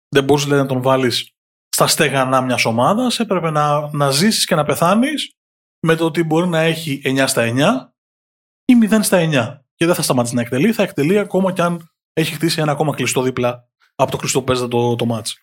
Δεν 0.09 0.23
μπορούσες 0.23 0.49
δηλαδή, 0.49 0.67
να 0.67 0.73
τον 0.73 0.81
βάλεις 0.81 1.31
στα 1.69 1.87
στέγανα 1.87 2.41
μιας 2.41 2.65
ομάδας. 2.65 3.19
Έπρεπε 3.19 3.49
να, 3.49 3.89
να 3.91 4.11
ζήσεις 4.11 4.45
και 4.45 4.55
να 4.55 4.63
πεθάνεις 4.63 5.31
με 5.79 5.95
το 5.95 6.05
ότι 6.05 6.23
μπορεί 6.23 6.47
να 6.47 6.59
έχει 6.59 7.01
9 7.05 7.23
στα 7.27 7.43
9 7.43 7.93
ή 8.65 8.73
0 8.89 8.99
στα 9.01 9.17
9. 9.17 9.61
Και 9.75 9.85
δεν 9.85 9.95
θα 9.95 10.01
σταματήσει 10.01 10.35
να 10.35 10.41
εκτελεί, 10.41 10.73
θα 10.73 10.83
εκτελεί 10.83 11.19
ακόμα 11.19 11.53
κι 11.53 11.61
αν 11.61 11.89
έχει 12.13 12.33
χτίσει 12.33 12.61
ένα 12.61 12.71
ακόμα 12.71 12.95
κλειστό 12.95 13.21
δίπλα 13.21 13.69
από 13.95 14.11
το 14.11 14.17
κλειστό 14.17 14.39
που 14.39 14.45
παίζεται 14.45 14.67
το, 14.67 14.95
το 14.95 15.05
μάτς. 15.05 15.37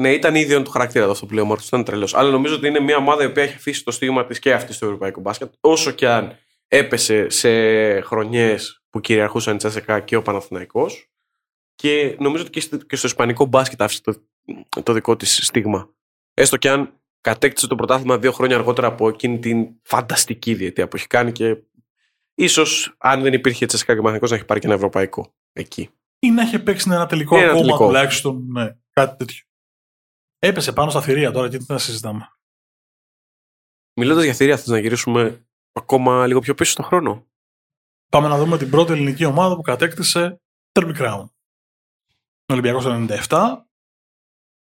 Ναι, 0.00 0.12
ήταν 0.12 0.34
ίδιο 0.34 0.62
του 0.62 0.70
χαρακτήρα 0.70 1.04
του 1.04 1.10
αυτό 1.10 1.26
που 1.26 1.34
λέει 1.34 1.42
ο 1.42 1.46
Μάρτιν, 1.46 1.66
ήταν 1.66 1.84
τρελός. 1.84 2.14
Αλλά 2.14 2.30
νομίζω 2.30 2.54
ότι 2.54 2.66
είναι 2.66 2.80
μια 2.80 2.96
ομάδα 2.96 3.22
η 3.22 3.26
οποία 3.26 3.42
έχει 3.42 3.54
αφήσει 3.54 3.84
το 3.84 3.90
στίγμα 3.90 4.26
της 4.26 4.38
και 4.38 4.52
αυτή 4.52 4.72
στο 4.72 4.84
ευρωπαϊκό 4.84 5.20
μπάσκετ. 5.20 5.52
Όσο 5.60 5.90
και 5.90 6.08
αν 6.08 6.36
έπεσε 6.68 7.28
σε 7.28 7.50
χρονιές 8.00 8.82
που 8.90 9.00
κυριαρχούσαν 9.00 9.54
η 9.54 9.56
Τσέσσεκα 9.56 10.00
και 10.00 10.16
ο 10.16 10.22
Παναθηναϊκός 10.22 11.10
Και 11.74 12.16
νομίζω 12.18 12.42
ότι 12.42 12.52
και 12.52 12.60
στο, 12.60 12.76
και 12.76 12.96
στο 12.96 13.06
ισπανικό 13.06 13.44
μπάσκετ 13.44 13.82
άφησε 13.82 14.00
το, 14.02 14.22
το 14.82 14.92
δικό 14.92 15.16
της 15.16 15.36
στίγμα. 15.46 15.90
Έστω 16.34 16.56
και 16.56 16.70
αν 16.70 17.00
κατέκτησε 17.20 17.66
το 17.66 17.74
πρωτάθλημα 17.74 18.18
δύο 18.18 18.32
χρόνια 18.32 18.56
αργότερα 18.56 18.86
από 18.86 19.08
εκείνη 19.08 19.38
την 19.38 19.68
φανταστική 19.82 20.54
διετία 20.54 20.88
που 20.88 20.96
έχει 20.96 21.06
κάνει 21.06 21.32
και 21.32 21.56
ίσως 22.34 22.94
αν 22.98 23.22
δεν 23.22 23.32
υπήρχε 23.32 23.66
Τσέσκα 23.66 23.94
και 23.94 24.00
Μαθηνικό 24.00 24.26
να 24.26 24.34
έχει 24.34 24.44
πάρει 24.44 24.60
και 24.60 24.66
ένα 24.66 24.74
ευρωπαϊκό 24.74 25.34
εκεί. 25.52 25.90
Ή 26.18 26.30
να 26.30 26.42
έχει 26.42 26.58
παίξει 26.58 26.90
ένα 26.90 27.06
τελικό 27.06 27.36
Ένα 27.36 27.46
ακόμα 27.46 27.60
τελικό. 27.60 27.86
τουλάχιστον. 27.86 28.46
Ναι, 28.50 28.76
κάτι 28.90 29.16
τέτοιο. 29.16 29.44
Έπεσε 30.38 30.72
πάνω 30.72 30.90
στα 30.90 31.02
θηρία 31.02 31.30
τώρα 31.30 31.48
και 31.48 31.58
τι 31.58 31.64
να 31.68 31.78
συζητάμε. 31.78 32.28
Μιλώντας 33.94 34.24
για 34.24 34.32
θηρία, 34.34 34.56
θες 34.56 34.66
να 34.66 34.78
γυρίσουμε 34.78 35.47
ακόμα 35.78 36.26
λίγο 36.26 36.40
πιο 36.40 36.54
πίσω 36.54 36.70
στον 36.70 36.84
χρόνο. 36.84 37.26
Πάμε 38.08 38.28
να 38.28 38.38
δούμε 38.38 38.58
την 38.58 38.70
πρώτη 38.70 38.92
ελληνική 38.92 39.24
ομάδα 39.24 39.54
που 39.54 39.62
κατέκτησε 39.62 40.40
Derby 40.72 40.96
Crown. 40.96 41.24
Ο 42.46 42.52
Ολυμπιακός 42.52 42.84
το 42.84 43.06
97. 43.28 43.56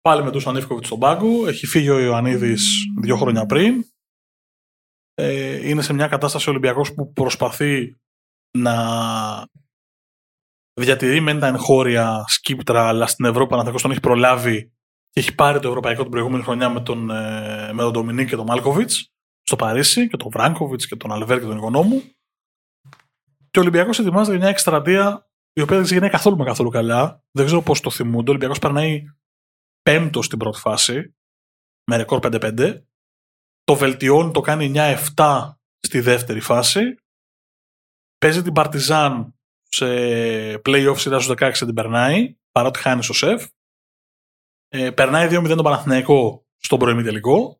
Πάλι 0.01 0.23
με 0.23 0.31
τον 0.31 0.41
Ανίφκοβιτ 0.45 0.85
στον 0.85 0.99
πάγκο. 0.99 1.47
Έχει 1.47 1.65
φύγει 1.65 1.89
ο 1.89 1.99
Ιωαννίδης 1.99 2.85
δύο 3.01 3.15
χρόνια 3.15 3.45
πριν. 3.45 3.83
Ε, 5.13 5.69
είναι 5.69 5.81
σε 5.81 5.93
μια 5.93 6.07
κατάσταση 6.07 6.49
ο 6.49 6.51
Ολυμπιακός 6.51 6.93
που 6.93 7.11
προσπαθεί 7.11 7.99
να 8.57 8.75
διατηρεί 10.73 11.19
μεν 11.19 11.39
τα 11.39 11.47
εγχώρια 11.47 12.23
σκύπτρα, 12.27 12.87
αλλά 12.87 13.07
στην 13.07 13.25
Ευρώπη 13.25 13.43
ο 13.43 13.47
Παναθηναϊκός 13.47 13.81
τον 13.81 13.91
έχει 13.91 13.99
προλάβει 13.99 14.71
και 15.09 15.19
έχει 15.19 15.35
πάρει 15.35 15.59
το 15.59 15.67
ευρωπαϊκό 15.67 16.01
την 16.01 16.11
προηγούμενη 16.11 16.43
χρονιά 16.43 16.69
με 16.69 16.81
τον, 16.81 17.09
ε, 17.09 17.73
με 17.73 17.81
τον 17.81 17.91
Ντομινίκ 17.91 18.29
και 18.29 18.35
τον 18.35 18.45
Μάλκοβιτς 18.45 19.11
στο 19.49 19.57
Παρίσι 19.57 20.07
και 20.07 20.17
τον 20.17 20.29
Βράγκοβιτς 20.31 20.87
και 20.87 20.95
τον 20.95 21.11
Αλβέρ 21.11 21.39
και 21.39 21.45
τον 21.45 21.57
Οικονόμου. 21.57 22.01
Και 23.51 23.59
ο 23.59 23.61
Ολυμπιακός 23.61 23.99
ετοιμάζεται 23.99 24.31
για 24.31 24.39
μια 24.39 24.49
εκστρατεία 24.49 25.29
η 25.53 25.61
οποία 25.61 25.75
δεν 25.75 25.85
ξεκινάει 25.85 26.09
καθόλου 26.09 26.37
με 26.37 26.43
καθόλου 26.43 26.69
καλά. 26.69 27.23
Δεν 27.31 27.45
ξέρω 27.45 27.61
πώς 27.61 27.81
το 27.81 27.89
θυμούνται. 27.89 28.29
Ο 28.29 28.29
Ολυμπιακός 28.29 28.59
περνάει 28.59 29.03
πέμπτο 29.81 30.21
στην 30.21 30.37
πρώτη 30.39 30.59
φάση, 30.59 31.15
με 31.83 31.97
ρεκόρ 31.97 32.19
5-5. 32.23 32.83
Το 33.63 33.75
βελτιώνει, 33.75 34.31
το 34.31 34.41
κάνει 34.41 34.71
9-7 35.15 35.49
στη 35.79 35.99
δεύτερη 35.99 36.39
φάση. 36.39 36.81
Παίζει 38.17 38.41
την 38.41 38.53
Παρτιζάν 38.53 39.39
σε 39.63 39.85
play-off 40.65 40.97
σειρά 40.97 41.19
στους 41.19 41.35
16 41.39 41.51
την 41.53 41.73
περνάει, 41.73 42.37
παρότι 42.51 42.79
χάνει 42.79 43.03
στο 43.03 43.13
σεφ. 43.13 43.47
Ε, 44.67 44.91
περνάει 44.91 45.27
2-0 45.31 45.47
τον 45.47 45.63
Παναθηναϊκό 45.63 46.45
στον 46.57 46.79
προημιτελικό 46.79 47.58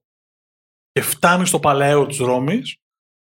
και 0.92 1.02
φτάνει 1.02 1.46
στο 1.46 1.60
Παλαιό 1.60 2.06
της 2.06 2.18
Ρώμης. 2.18 2.78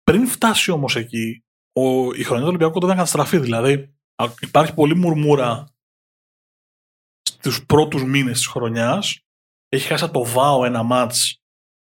Πριν 0.03 0.27
φτάσει 0.27 0.71
όμως 0.71 0.95
εκεί, 0.95 1.43
ο, 1.79 2.13
η 2.13 2.23
χρονιά 2.23 2.41
του 2.41 2.49
Ολυμπιακού 2.49 2.73
τότε 2.73 2.85
ήταν 2.85 2.97
καταστραφή. 2.97 3.37
Δηλαδή, 3.37 3.95
α- 4.15 4.33
υπάρχει 4.41 4.73
πολλή 4.73 4.95
μουρμούρα 4.95 5.75
στους 7.21 7.65
πρώτους 7.65 8.03
μήνες 8.03 8.37
της 8.37 8.47
χρονιάς. 8.47 9.21
Έχει 9.69 9.87
χάσει 9.87 10.03
από 10.03 10.13
το 10.13 10.25
ΒΑΟ 10.25 10.65
ένα 10.65 10.83
μάτς 10.83 11.41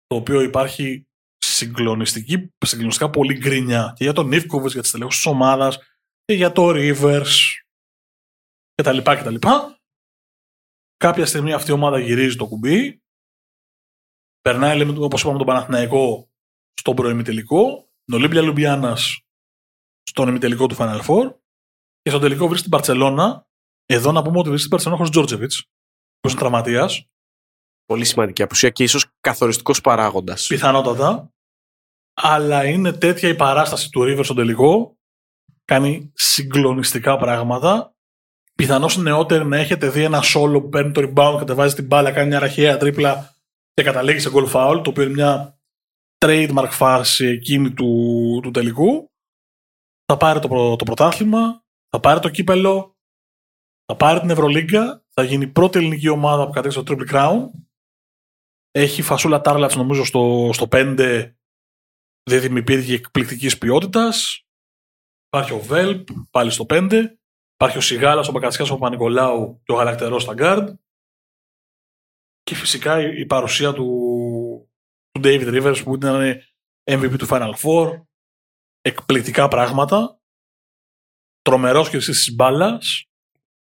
το 0.06 0.16
οποίο 0.16 0.40
υπάρχει 0.40 1.06
συγκλονιστική, 1.36 2.54
συγκλονιστικά 2.58 3.10
πολύ 3.10 3.34
γκρίνια 3.34 3.92
και 3.96 4.04
για 4.04 4.12
τον 4.12 4.26
Νίφκοβιτς, 4.26 4.72
για 4.72 4.82
τις 4.82 4.90
τελεχώσεις 4.90 5.22
της 5.22 5.32
ομάδας 5.32 5.78
και 6.24 6.34
για 6.34 6.52
το 6.52 6.68
Rivers 6.68 7.36
και 8.74 8.82
τα 8.82 8.92
λοιπά 8.92 9.16
και 9.16 9.22
τα 9.22 9.30
λοιπά. 9.30 9.78
Κάποια 10.96 11.26
στιγμή 11.26 11.52
αυτή 11.52 11.70
η 11.70 11.74
ομάδα 11.74 11.98
γυρίζει 11.98 12.36
το 12.36 12.46
κουμπί 12.46 13.02
περνάει, 14.40 14.76
λέμε, 14.76 14.94
όπως 14.98 15.20
είπαμε, 15.20 15.38
τον 15.38 15.46
Παναθηναϊκό 15.46 16.30
στον 16.74 16.94
προημιτελικό, 16.94 17.88
τον 18.04 18.18
Ολύμπια 18.18 18.42
Λουμπιάνας 18.42 19.20
στον 20.02 20.28
ημιτελικό 20.28 20.66
του 20.66 20.76
Final 20.78 21.00
Four 21.00 21.34
και 22.02 22.10
στον 22.10 22.20
τελικό 22.20 22.46
βρίσκει 22.46 22.68
την 22.68 22.70
Παρσελώνα. 22.76 23.46
Εδώ 23.86 24.12
να 24.12 24.22
πούμε 24.22 24.38
ότι 24.38 24.48
βρίσκει 24.48 24.68
την 24.68 24.70
Παρσελώνα 24.70 24.96
χωρίς 24.96 25.12
Τζόρτζεβιτς, 25.12 25.64
που 26.20 26.28
είναι 26.28 26.38
τραυματίας, 26.38 27.08
Πολύ 27.86 28.04
σημαντική 28.04 28.42
απουσία 28.42 28.70
και 28.70 28.82
ίσως 28.82 29.06
καθοριστικός 29.20 29.80
παράγοντας. 29.80 30.46
πιθανότατα. 30.46 31.32
Αλλά 32.14 32.64
είναι 32.64 32.92
τέτοια 32.92 33.28
η 33.28 33.34
παράσταση 33.34 33.90
του 33.90 34.00
River 34.00 34.20
στον 34.24 34.36
τελικό. 34.36 34.98
Κάνει 35.64 36.12
συγκλονιστικά 36.14 37.16
πράγματα. 37.16 37.94
Πιθανώς 38.54 38.96
νεότεροι 38.96 39.44
να 39.46 39.56
έχετε 39.56 39.88
δει 39.90 40.02
ένα 40.02 40.22
solo 40.34 40.52
που 40.52 40.68
παίρνει 40.68 40.92
το 40.92 41.00
rebound, 41.00 41.36
κατεβάζει 41.38 41.74
την 41.74 41.86
μπάλα, 41.86 42.12
κάνει 42.12 42.28
μια 42.28 42.38
ραχαία 42.38 42.76
τρίπλα 42.76 43.34
και 43.78 43.84
καταλήγει 43.84 44.18
σε 44.18 44.30
goal 44.34 44.52
foul, 44.52 44.80
το 44.84 44.90
οποίο 44.90 45.02
είναι 45.02 45.12
μια 45.12 45.60
trademark 46.24 46.68
φάση 46.70 47.26
εκείνη 47.26 47.72
του, 47.74 48.40
του 48.42 48.50
τελικού. 48.50 49.10
Θα 50.04 50.16
πάρει 50.16 50.40
το, 50.40 50.48
πρω- 50.48 50.78
το 50.78 50.84
πρωτάθλημα, 50.84 51.64
θα 51.88 52.00
πάρει 52.00 52.20
το 52.20 52.28
κύπελο, 52.28 52.96
θα 53.84 53.96
πάρει 53.96 54.20
την 54.20 54.30
Ευρωλίγκα, 54.30 55.04
θα 55.08 55.22
γίνει 55.22 55.44
η 55.44 55.48
πρώτη 55.48 55.78
ελληνική 55.78 56.08
ομάδα 56.08 56.46
που 56.46 56.52
κατέκτησε 56.52 56.82
το 56.82 56.94
Triple 56.94 57.10
Crown. 57.12 57.50
Έχει 58.70 59.02
φασούλα 59.02 59.40
Τάρλατς 59.40 59.76
νομίζω 59.76 60.04
στο, 60.04 60.50
στο 60.52 60.68
5 60.70 61.32
δίδυμη 62.30 62.62
πύργη 62.62 62.94
εκπληκτικής 62.94 63.58
ποιότητας. 63.58 64.46
Υπάρχει 65.26 65.52
ο 65.52 65.58
Βέλπ 65.60 66.08
πάλι 66.30 66.50
στο 66.50 66.66
5. 66.68 67.04
Υπάρχει 67.54 67.78
ο 67.78 67.80
Σιγάλας, 67.80 68.28
ο 68.28 68.32
Μπακατσιάς, 68.32 68.70
ο 68.70 68.78
Πανικολάου 68.78 69.60
και 69.64 69.72
ο 69.72 69.74
Γαλακτερός 69.74 70.22
στα 70.22 70.34
Guard. 70.36 70.74
Και 72.48 72.54
φυσικά 72.54 73.00
η, 73.00 73.20
η 73.20 73.26
παρουσία 73.26 73.72
του, 73.72 73.86
του 75.10 75.20
David 75.24 75.48
Rivers 75.54 75.80
που 75.84 75.94
ήταν 75.94 76.40
MVP 76.84 77.14
του 77.18 77.26
Final 77.28 77.52
Four. 77.54 78.02
Εκπληκτικά 78.80 79.48
πράγματα. 79.48 80.20
Τρομερός 81.42 81.90
και 81.90 81.98
της 81.98 82.34
μπάλας. 82.34 83.04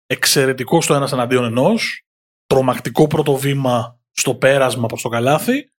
Εξαιρετικός 0.07 0.85
στο 0.85 0.95
ένας 0.95 1.12
εναντίον 1.12 1.45
ενός. 1.45 2.07
Τρομακτικό 2.47 3.07
πρώτο 3.07 3.37
βήμα 3.37 4.01
στο 4.11 4.35
πέρασμα 4.35 4.87
προς 4.87 5.03
το 5.03 5.09
καλάθι. 5.09 5.70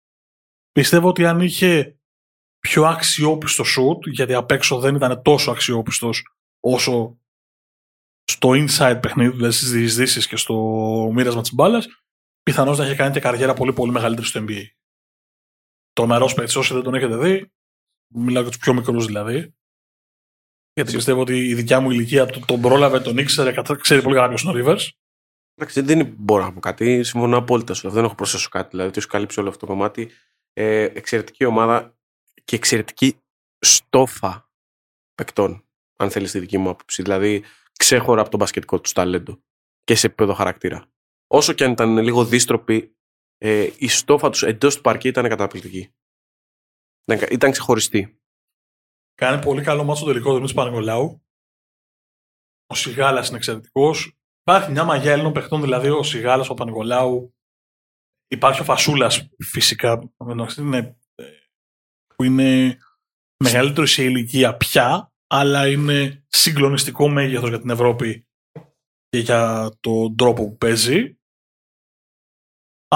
Πιστεύω 0.71 1.07
ότι 1.07 1.25
αν 1.25 1.39
είχε 1.39 1.99
πιο 2.59 2.85
αξιόπιστο 2.85 3.63
σουτ, 3.63 4.07
γιατί 4.07 4.33
απ' 4.33 4.51
έξω 4.51 4.79
δεν 4.79 4.95
ήταν 4.95 5.21
τόσο 5.21 5.51
αξιόπιστος 5.51 6.27
όσο 6.59 7.19
στο 8.23 8.49
inside 8.49 8.99
παιχνίδι, 9.01 9.35
δηλαδή 9.35 9.53
στις 9.53 9.71
διεισδύσεις 9.71 10.27
και 10.27 10.35
στο 10.35 10.55
μοίρασμα 11.13 11.41
της 11.41 11.53
μπάλας, 11.53 11.87
πιθανώς 12.45 12.77
να 12.77 12.85
είχε 12.85 12.95
κάνει 12.95 13.13
και 13.13 13.19
καριέρα 13.19 13.53
πολύ 13.53 13.73
πολύ 13.73 13.91
μεγαλύτερη 13.91 14.27
στο 14.27 14.45
NBA. 14.47 14.63
Τρομερός 15.93 16.33
παίκτης, 16.33 16.55
όσοι 16.55 16.73
δεν 16.73 16.83
τον 16.83 16.93
έχετε 16.93 17.17
δει, 17.17 17.51
μιλάω 18.13 18.41
για 18.41 18.51
τους 18.51 18.59
πιο 18.59 18.73
μικρούς 18.73 19.05
δηλαδή, 19.05 19.55
γιατί 20.73 20.91
πιστεύω 20.93 21.21
ότι 21.21 21.47
η 21.47 21.55
δικιά 21.55 21.79
μου 21.79 21.91
ηλικία 21.91 22.25
τον, 22.25 22.45
τον 22.45 22.61
πρόλαβε, 22.61 22.99
τον 22.99 23.17
ήξερε, 23.17 23.51
κατα- 23.51 23.75
ξέρει 23.75 24.01
πολύ 24.01 24.15
καλά 24.15 24.27
ποιος 24.27 24.43
είναι 24.43 24.61
ο 24.61 24.65
Rivers. 24.65 24.87
Εντάξει, 25.55 25.81
δεν 25.81 26.15
μπορώ 26.17 26.43
να 26.43 26.53
πω 26.53 26.59
κάτι. 26.59 27.03
Συμφωνώ 27.03 27.37
απόλυτα 27.37 27.73
σου. 27.73 27.89
Δεν 27.89 28.03
έχω 28.03 28.15
προσθέσω 28.15 28.49
κάτι. 28.49 28.69
Δηλαδή, 28.69 28.89
ότι 28.89 29.01
σου 29.01 29.07
καλύψει 29.07 29.39
όλο 29.39 29.49
αυτό 29.49 29.65
το 29.65 29.71
κομμάτι. 29.71 30.11
Ε, 30.53 30.83
εξαιρετική 30.83 31.45
ομάδα 31.45 31.97
και 32.43 32.55
εξαιρετική 32.55 33.17
στόφα 33.59 34.49
παικτών, 35.15 35.65
αν 35.97 36.09
θέλεις 36.11 36.31
τη 36.31 36.39
δική 36.39 36.57
μου 36.57 36.69
άποψη. 36.69 37.01
Δηλαδή, 37.01 37.43
ξέχωρα 37.79 38.21
από 38.21 38.29
το 38.29 38.37
μπασκετικό 38.37 38.81
τους 38.81 38.91
ταλέντο 38.91 39.43
και 39.83 39.95
σε 39.95 40.07
επίπεδο 40.07 40.33
χαρακτήρα. 40.33 40.89
Όσο 41.28 41.53
και 41.53 41.63
αν 41.63 41.71
ήταν 41.71 41.97
λίγο 41.97 42.26
δίστροποι, 42.26 42.95
ε, 43.38 43.69
η 43.78 43.88
στόφα 43.88 44.30
τους 44.30 44.43
εντός 44.43 44.76
του 44.76 44.82
παρκή 44.82 45.07
ήταν 45.07 45.28
καταπληκτική. 45.28 45.93
Ήταν, 47.05 47.28
ήταν 47.32 47.51
ξεχωριστή. 47.51 48.19
Κάνει 49.15 49.41
πολύ 49.41 49.63
καλό 49.63 49.84
μάτσο 49.84 50.03
στο 50.03 50.11
τελικό 50.11 50.39
του 50.39 50.53
Πανεγολάου. 50.53 51.26
Ο 52.67 52.76
Σιγάλας 52.76 53.28
είναι 53.28 53.38
εξαιρετικός. 53.38 54.17
Υπάρχει 54.41 54.71
μια 54.71 54.84
μαγιά 54.84 55.11
Έλληνων 55.11 55.34
παιχτών, 55.34 55.61
δηλαδή 55.61 55.89
ο 55.89 56.03
Σιγάλας, 56.03 56.49
ο 56.49 56.53
Πανεγολάου. 56.53 57.36
Υπάρχει 58.28 58.61
ο 58.61 58.63
Φασούλας 58.63 59.30
φυσικά, 59.39 60.13
είναι, 60.57 60.97
ε, 61.15 61.26
που 62.15 62.23
είναι 62.23 62.78
μεγαλύτερο 63.43 63.86
σε 63.86 64.03
ηλικία 64.03 64.57
πια, 64.57 65.13
αλλά 65.28 65.67
είναι 65.67 66.26
συγκλονιστικό 66.28 67.09
μέγεθος 67.09 67.49
για 67.49 67.59
την 67.59 67.69
Ευρώπη 67.69 68.28
και 69.09 69.17
για 69.17 69.71
τον 69.80 70.15
τρόπο 70.15 70.49
που 70.49 70.57
παίζει. 70.57 71.14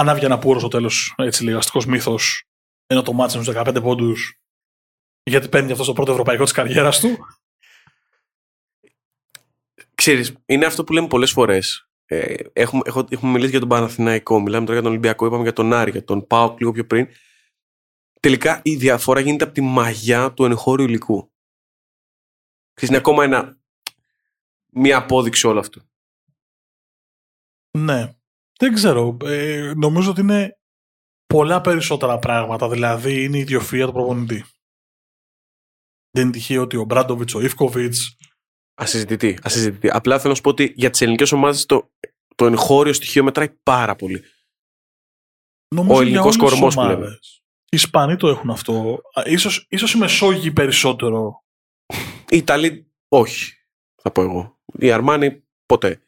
Ανάβει 0.00 0.24
ένα 0.24 0.38
πούρο 0.38 0.58
στο 0.58 0.68
τέλος, 0.68 1.14
έτσι 1.16 1.44
λιγαστικό 1.44 1.82
μύθος, 1.86 2.44
ενώ 2.86 3.02
το 3.02 3.12
μάτσο 3.12 3.36
είναι 3.36 3.44
στους 3.44 3.56
15 3.56 3.82
πόντους 3.82 4.40
γιατί 5.22 5.48
παίρνει 5.48 5.72
αυτό 5.72 5.84
το 5.84 5.92
πρώτο 5.92 6.10
ευρωπαϊκό 6.10 6.42
της 6.42 6.52
καριέρας 6.52 7.00
του. 7.00 7.18
Ξέρεις, 9.94 10.34
είναι 10.46 10.66
αυτό 10.66 10.84
που 10.84 10.92
λέμε 10.92 11.06
πολλές 11.06 11.30
φορές. 11.30 11.90
Ε, 12.04 12.34
έχουμε, 12.52 12.82
έχω, 12.84 13.06
έχουμε 13.10 13.32
μιλήσει 13.32 13.50
για 13.50 13.60
τον 13.60 13.68
Παναθηναϊκό, 13.68 14.40
μιλάμε 14.40 14.60
τώρα 14.60 14.72
για 14.72 14.82
τον 14.82 14.90
Ολυμπιακό, 14.90 15.26
είπαμε 15.26 15.42
για 15.42 15.52
τον 15.52 15.72
Άρη, 15.72 15.90
για 15.90 16.04
τον 16.04 16.26
ΠΑΟΚ 16.26 16.58
λίγο 16.58 16.72
πιο 16.72 16.86
πριν. 16.86 17.08
Τελικά 18.20 18.60
η 18.64 18.76
διαφορά 18.76 19.20
γίνεται 19.20 19.44
από 19.44 19.52
τη 19.52 19.60
μαγιά 19.60 20.32
του 20.32 20.44
εγχώριου 20.44 20.86
υλικού. 20.86 21.32
Ξέρεις, 22.72 22.88
είναι 22.88 22.96
ακόμα 22.96 23.24
ένα, 23.24 23.58
μια 24.72 24.96
απόδειξη 24.96 25.46
όλο 25.46 25.58
αυτό. 25.58 25.82
Ναι. 27.78 28.19
Δεν 28.60 28.72
ξέρω. 28.74 29.16
Ε, 29.24 29.72
νομίζω 29.76 30.10
ότι 30.10 30.20
είναι 30.20 30.58
πολλά 31.26 31.60
περισσότερα 31.60 32.18
πράγματα. 32.18 32.68
Δηλαδή 32.68 33.24
είναι 33.24 33.38
η 33.38 33.46
ιδιοφυΐα 33.48 33.82
του 33.86 33.92
προπονητή. 33.92 34.44
Δεν 36.10 36.22
είναι 36.22 36.32
τυχαίο 36.32 36.62
ότι 36.62 36.76
ο 36.76 36.84
Μπράντοβιτς, 36.84 37.34
ο 37.34 37.40
Ιφκοβιτ. 37.40 37.94
Ασυζητητή, 38.74 39.38
ασυζητητή. 39.42 39.90
Απλά 39.90 40.16
θέλω 40.18 40.28
να 40.28 40.34
σου 40.34 40.40
πω 40.42 40.50
ότι 40.50 40.72
για 40.76 40.90
τις 40.90 41.00
ελληνικές 41.00 41.32
ομάδες 41.32 41.66
το, 41.66 41.90
το 42.34 42.46
εγχώριο 42.46 42.92
στοιχείο 42.92 43.24
μετράει 43.24 43.48
πάρα 43.62 43.96
πολύ. 43.96 44.22
Νομίζω 45.74 45.94
Ο 45.94 46.02
για 46.02 46.10
ελληνικός 46.10 46.36
όλες 46.36 46.50
τις 46.50 46.58
κορμός 46.58 46.74
που 46.74 46.80
ομάδες. 46.80 46.98
λέμε. 46.98 47.18
Οι 47.72 47.76
Ισπανοί 47.76 48.16
το 48.16 48.28
έχουν 48.28 48.50
αυτό. 48.50 49.00
Α, 49.14 49.22
Ίσως, 49.26 49.66
ίσως 49.70 49.92
οι 49.92 49.98
Μεσόγειοι 49.98 50.52
περισσότερο. 50.52 51.44
Οι 52.28 52.36
Ιταλοί 52.36 52.92
όχι, 53.08 53.52
θα 54.02 54.10
πω 54.12 54.22
εγώ. 54.22 54.58
Η 54.78 54.90
Αρμάνι 54.92 55.44
ποτέ. 55.66 56.02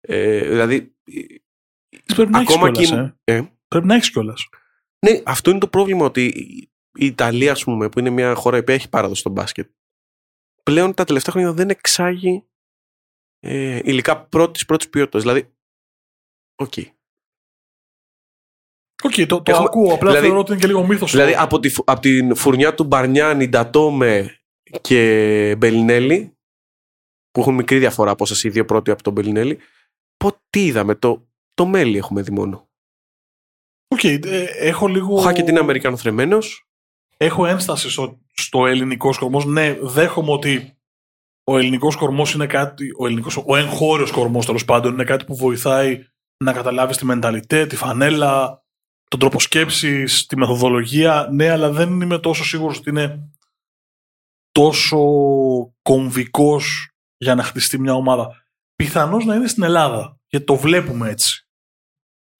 Ε, 0.00 0.48
δηλαδή, 0.48 0.96
Πρέπει 2.14 2.30
να 2.30 2.40
έχεις 2.40 2.54
ακόμα 2.54 2.70
κιόλας, 2.70 3.10
και. 3.24 3.32
ε. 3.32 3.36
ε, 3.36 3.50
Πρέπει 3.68 3.86
να 3.86 3.94
έχεις 3.94 4.10
κιόλας. 4.10 4.48
ναι, 5.06 5.22
αυτό 5.24 5.50
είναι 5.50 5.58
το 5.58 5.68
πρόβλημα 5.68 6.04
ότι 6.04 6.24
η 6.98 7.06
Ιταλία, 7.06 7.52
ας 7.52 7.64
πούμε, 7.64 7.88
που 7.88 7.98
είναι 7.98 8.10
μια 8.10 8.34
χώρα 8.34 8.64
που 8.64 8.70
έχει 8.70 8.88
παράδοση 8.88 9.20
στο 9.20 9.30
μπάσκετ, 9.30 9.70
πλέον 10.62 10.94
τα 10.94 11.04
τελευταία 11.04 11.32
χρόνια 11.32 11.52
δεν 11.52 11.70
εξάγει 11.70 12.44
ε, 13.40 13.80
υλικά 13.84 14.24
πρώτης, 14.26 14.64
πρώτης 14.64 14.88
ποιότητας. 14.88 15.22
Δηλαδή, 15.22 15.52
ok. 16.62 16.72
Ok, 19.04 19.14
το, 19.14 19.42
το 19.42 19.42
Έχουμε- 19.52 19.66
ακούω. 19.66 19.94
Απλά 19.94 20.08
δηλαδή- 20.08 20.26
θεωρώ 20.26 20.40
ότι 20.40 20.52
είναι 20.52 20.60
και 20.60 20.66
λίγο 20.66 20.86
μύθος. 20.86 21.10
Δηλαδή, 21.10 21.32
το- 21.32 21.40
από, 21.40 21.60
τη, 21.60 21.68
φου- 21.68 21.90
από 21.90 22.00
την 22.00 22.34
φουρνιά 22.34 22.74
του 22.74 22.84
Μπαρνιάνι, 22.84 23.48
Ντατόμε 23.48 24.36
και 24.80 25.54
Μπελινέλη, 25.58 26.36
που 27.30 27.40
έχουν 27.40 27.54
μικρή 27.54 27.78
διαφορά 27.78 28.10
από 28.10 28.26
σας 28.26 28.44
οι 28.44 28.48
δύο 28.48 28.64
πρώτοι 28.64 28.90
από 28.90 29.02
τον 29.02 29.12
Μπελινέλη, 29.12 29.58
πω, 30.16 30.36
τι 30.50 30.64
είδαμε, 30.66 30.94
το, 30.94 31.28
τον 31.54 31.66
Μέλι 31.66 31.96
έχουμε 31.96 32.22
δει 32.22 32.30
μόνο. 32.30 32.70
Οκ, 33.88 34.04
ε, 34.04 34.18
έχω 34.58 34.86
λίγο... 34.86 35.14
Ο 35.14 35.20
Χάκετ 35.20 35.48
είναι 35.48 35.58
Αμερικανοθρεμένος, 35.58 36.66
Έχω 37.22 37.46
ένσταση 37.46 37.90
στο, 37.90 38.20
στο 38.34 38.66
ελληνικός 38.66 39.18
κορμός. 39.18 39.44
Ναι, 39.44 39.76
δέχομαι 39.80 40.30
ότι 40.30 40.78
ο 41.44 41.58
ελληνικός 41.58 41.96
κορμός 41.96 42.32
είναι 42.32 42.46
κάτι. 42.46 42.88
Ο, 42.98 43.06
ελληνικός, 43.06 43.36
ο 43.46 43.56
εγχώριος 43.56 44.10
κορμός 44.10 44.46
τέλος 44.46 44.64
πάντων 44.64 44.92
είναι 44.92 45.04
κάτι 45.04 45.24
που 45.24 45.36
βοηθάει 45.36 46.06
να 46.44 46.52
καταλάβεις 46.52 46.96
τη 46.96 47.04
μενταλιτέ, 47.04 47.66
τη 47.66 47.76
φανέλα, 47.76 48.64
τον 49.08 49.18
τρόπο 49.20 49.40
σκέψης, 49.40 50.26
τη 50.26 50.36
μεθοδολογία. 50.36 51.28
Ναι, 51.32 51.50
αλλά 51.50 51.70
δεν 51.70 52.00
είμαι 52.00 52.18
τόσο 52.18 52.44
σίγουρος 52.44 52.78
ότι 52.78 52.90
είναι 52.90 53.30
τόσο 54.52 54.98
κομβικός 55.82 56.90
για 57.16 57.34
να 57.34 57.42
χτιστεί 57.42 57.78
μια 57.78 57.94
ομάδα. 57.94 58.44
Πιθανώς 58.74 59.24
να 59.24 59.34
είναι 59.34 59.48
στην 59.48 59.62
Ελλάδα, 59.62 60.20
γιατί 60.26 60.46
το 60.46 60.56
βλέπουμε 60.56 61.10
έτσι. 61.10 61.41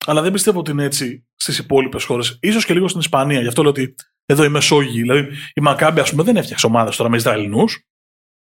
Αλλά 0.05 0.21
δεν 0.21 0.31
πιστεύω 0.31 0.59
ότι 0.59 0.71
είναι 0.71 0.83
έτσι 0.83 1.25
στις 1.35 1.57
υπόλοιπες 1.57 2.03
χώρες. 2.03 2.39
σω 2.51 2.59
και 2.59 2.73
λίγο 2.73 2.87
στην 2.87 2.99
Ισπανία. 2.99 3.41
Γι' 3.41 3.47
αυτό 3.47 3.61
λέω 3.61 3.71
ότι 3.71 3.95
εδώ 4.25 4.43
η 4.43 4.49
Μεσόγειοι. 4.49 5.01
Δηλαδή 5.01 5.27
η 5.53 5.61
Μακάμπη, 5.61 5.99
ας 5.99 6.09
πούμε, 6.09 6.23
δεν 6.23 6.35
έφτιαξε 6.35 6.65
ομάδα 6.65 6.91
τώρα 6.97 7.09
με 7.09 7.15
Ισραηλινούς. 7.17 7.85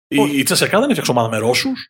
Η, 0.08 0.18
Όχι. 0.18 0.38
η 0.38 0.42
Τσεσεκά 0.42 0.78
δεν 0.78 0.86
έφτιαξε 0.88 1.10
ομάδα 1.10 1.28
με 1.28 1.38
Ρώσους. 1.38 1.88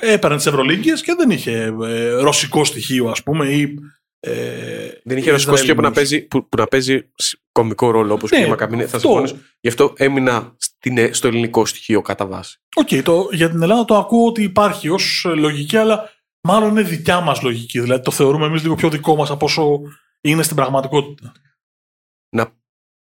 Έπαιρνε 0.00 0.36
τις 0.36 0.46
Ευρωλίγκες 0.46 1.02
και 1.02 1.14
δεν 1.18 1.30
είχε 1.30 1.74
ε, 1.82 2.08
ρωσικό 2.08 2.64
στοιχείο, 2.64 3.08
ας 3.08 3.22
πούμε, 3.22 3.46
ή. 3.46 3.74
Ε, 4.20 4.88
δεν 5.04 5.16
είχε 5.18 5.30
ρωσικό 5.30 5.56
στοιχείο 5.56 5.74
που 5.74 5.80
να, 5.80 5.88
Ισραηλινούς. 5.88 6.10
παίζει, 6.10 6.26
που, 6.26 6.48
που 6.48 6.56
να 6.56 6.66
παίζει 6.66 7.10
σ- 7.14 7.38
κομβικό 7.52 7.90
ρόλο 7.90 8.12
όπως 8.14 8.30
Ναι, 8.30 8.38
και 8.38 8.44
η 8.44 8.48
Μακάμπι, 8.48 8.73
ναι. 8.73 8.86
Θα 8.86 8.96
αυτό. 8.96 9.08
συμφωνήσω. 9.08 9.36
Γι' 9.60 9.68
αυτό 9.68 9.92
έμεινα 9.96 10.54
στην, 10.58 10.98
ε, 10.98 11.12
στο 11.12 11.28
ελληνικό 11.28 11.66
στοιχείο 11.66 12.02
κατά 12.02 12.26
βάση. 12.26 12.58
Οκ, 12.76 12.88
το, 13.04 13.28
για 13.32 13.50
την 13.50 13.62
Ελλάδα 13.62 13.84
το 13.84 13.96
ακούω 13.96 14.26
ότι 14.26 14.42
υπάρχει 14.42 14.88
ως 14.88 15.26
λογική, 15.36 15.76
αλλά 15.76 16.10
μάλλον 16.44 16.70
είναι 16.70 16.82
δικιά 16.82 17.20
μας 17.20 17.42
λογική. 17.42 17.80
Δηλαδή 17.80 18.04
το 18.04 18.10
θεωρούμε 18.10 18.46
εμείς 18.46 18.62
λίγο 18.62 18.74
πιο 18.74 18.90
δικό 18.90 19.16
μας 19.16 19.30
από 19.30 19.44
όσο 19.44 19.80
είναι 20.20 20.42
στην 20.42 20.56
πραγματικότητα. 20.56 21.32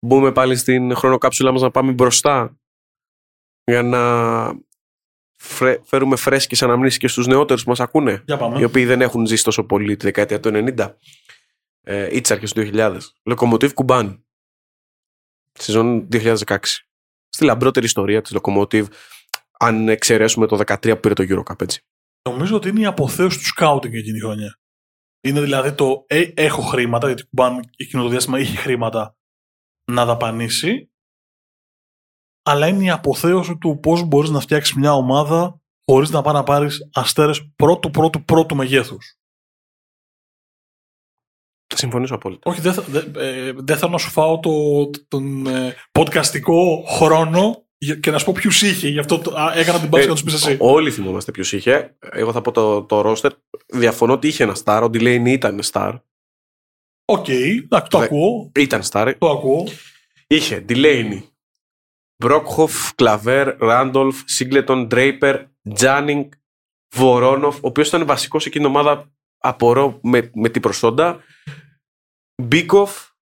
Μπούμε 0.06 0.32
πάλι 0.32 0.56
στην 0.56 0.94
χρονοκάψουλα 0.94 1.52
μας 1.52 1.62
να 1.62 1.70
πάμε 1.70 1.92
μπροστά 1.92 2.58
για 3.64 3.82
να 3.82 4.00
φρε- 5.36 5.80
φέρουμε 5.84 6.16
φρέσκες 6.16 6.62
αναμνήσεις 6.62 6.98
και 6.98 7.08
στους 7.08 7.26
νεότερους 7.26 7.62
που 7.62 7.68
μας 7.68 7.80
ακούνε. 7.80 8.22
Για 8.26 8.36
πάμε. 8.36 8.60
οι 8.60 8.64
οποίοι 8.64 8.84
δεν 8.84 9.00
έχουν 9.00 9.26
ζήσει 9.26 9.44
τόσο 9.44 9.64
πολύ 9.64 9.96
τη 9.96 10.04
δεκαετία 10.04 10.40
του 10.40 10.50
90 10.76 10.94
ε, 11.80 12.16
ή 12.16 12.20
τις 12.20 12.30
αρχές 12.30 12.52
του 12.52 12.70
2000. 12.72 12.98
Λοκομοτίβ 13.24 13.72
Κουμπάν. 13.72 14.24
Σεζόν 15.52 16.08
2016. 16.12 16.58
Στη 17.28 17.44
λαμπρότερη 17.44 17.86
ιστορία 17.86 18.22
της 18.22 18.32
Λοκομοτίβ, 18.32 18.88
αν 19.58 19.88
εξαιρέσουμε 19.88 20.46
το 20.46 20.60
13 20.66 20.92
που 20.94 21.00
πήρε 21.00 21.14
το 21.14 21.24
Eurocup, 21.28 21.62
έτσι. 21.62 21.84
Νομίζω 22.30 22.56
ότι 22.56 22.68
είναι 22.68 22.80
η 22.80 22.84
αποθέωση 22.86 23.38
του 23.38 23.44
σκάουτινγκ 23.44 23.94
εκείνη 23.94 24.16
η 24.16 24.20
χρονιά. 24.20 24.58
Είναι 25.20 25.40
δηλαδή 25.40 25.74
το 25.74 26.04
ε, 26.06 26.30
έχω 26.34 26.62
χρήματα, 26.62 27.06
γιατί 27.06 27.26
κουμπάν 27.26 27.70
εκείνο 27.76 28.02
το 28.02 28.08
διάστημα 28.08 28.38
είχε 28.38 28.56
χρήματα 28.56 29.16
να 29.90 30.04
δαπανίσει, 30.04 30.90
αλλά 32.42 32.66
είναι 32.66 32.84
η 32.84 32.90
αποθέωση 32.90 33.58
του 33.58 33.78
πώς 33.82 34.02
μπορείς 34.02 34.30
να 34.30 34.40
φτιάξεις 34.40 34.74
μια 34.74 34.92
ομάδα 34.92 35.60
χωρίς 35.90 36.10
να 36.10 36.22
πάει 36.22 36.34
να 36.34 36.42
πάρεις 36.42 36.88
αστέρες 36.92 37.50
πρώτου, 37.56 37.90
πρώτου, 37.90 38.24
πρώτου 38.24 38.56
μεγέθους. 38.56 39.16
Θα 41.66 41.76
συμφωνήσω 41.76 42.14
απόλυτα. 42.14 42.50
Όχι, 42.50 42.60
δεν 42.60 42.72
θα- 42.74 42.82
δεν- 42.82 43.12
ε, 43.16 43.52
δεν 43.52 43.76
θέλω 43.76 43.90
να 43.92 43.98
σου 43.98 44.10
φάω 44.10 44.40
το, 44.40 44.50
τον 45.08 45.46
ε, 45.46 45.74
podcastικό 45.92 46.84
χρόνο 46.86 47.40
για- 47.50 47.67
και 48.00 48.10
να 48.10 48.18
σου 48.18 48.24
πω 48.24 48.32
ποιους 48.32 48.62
είχε. 48.62 48.88
Γι' 48.88 48.98
αυτό 48.98 49.18
το- 49.18 49.34
α, 49.36 49.52
έκανα 49.58 49.80
την 49.80 49.88
πάσα 49.88 50.04
Ε, 50.04 50.06
να 50.08 50.12
τους 50.14 50.22
πεις 50.22 50.34
εσύ. 50.34 50.56
Όλοι 50.60 50.90
θυμόμαστε 50.90 51.30
ποιο 51.30 51.58
είχε. 51.58 51.96
Εγώ 52.12 52.32
θα 52.32 52.40
πω 52.40 52.50
το, 52.50 52.82
το 52.84 53.00
roster. 53.12 53.30
Διαφωνώ 53.66 54.12
ότι 54.12 54.26
είχε 54.28 54.42
ένα 54.42 54.56
star. 54.64 54.80
Ο 54.82 54.86
Delaney 54.86 55.26
ήταν 55.28 55.60
star. 55.72 56.00
Ok, 57.04 57.28
εντάξει, 57.28 57.90
το 57.90 57.98
Δε- 57.98 58.04
ακούω. 58.04 58.52
Ήταν 58.54 58.82
star. 58.90 59.14
Το 59.18 59.30
ακούω. 59.30 59.66
Είχε 60.26 60.64
Delaney, 60.68 61.22
Brockhoff, 62.24 62.90
Claver, 62.96 63.58
Randolph, 63.60 64.12
Singleton, 64.38 64.88
Draper, 64.90 65.44
Janning, 65.78 66.28
Voronov, 66.96 67.52
ο 67.54 67.58
οποίος 67.60 67.88
ήταν 67.88 68.06
βασικός 68.06 68.42
σε 68.42 68.48
εκείνη 68.48 68.64
την 68.64 68.74
ομάδα, 68.74 69.10
απορώ 69.38 69.98
με, 70.02 70.30
με 70.34 70.48
την 70.48 70.62
προσόντα. 70.62 71.20
Μπίκοφ, 72.42 73.06
ο- 73.08 73.17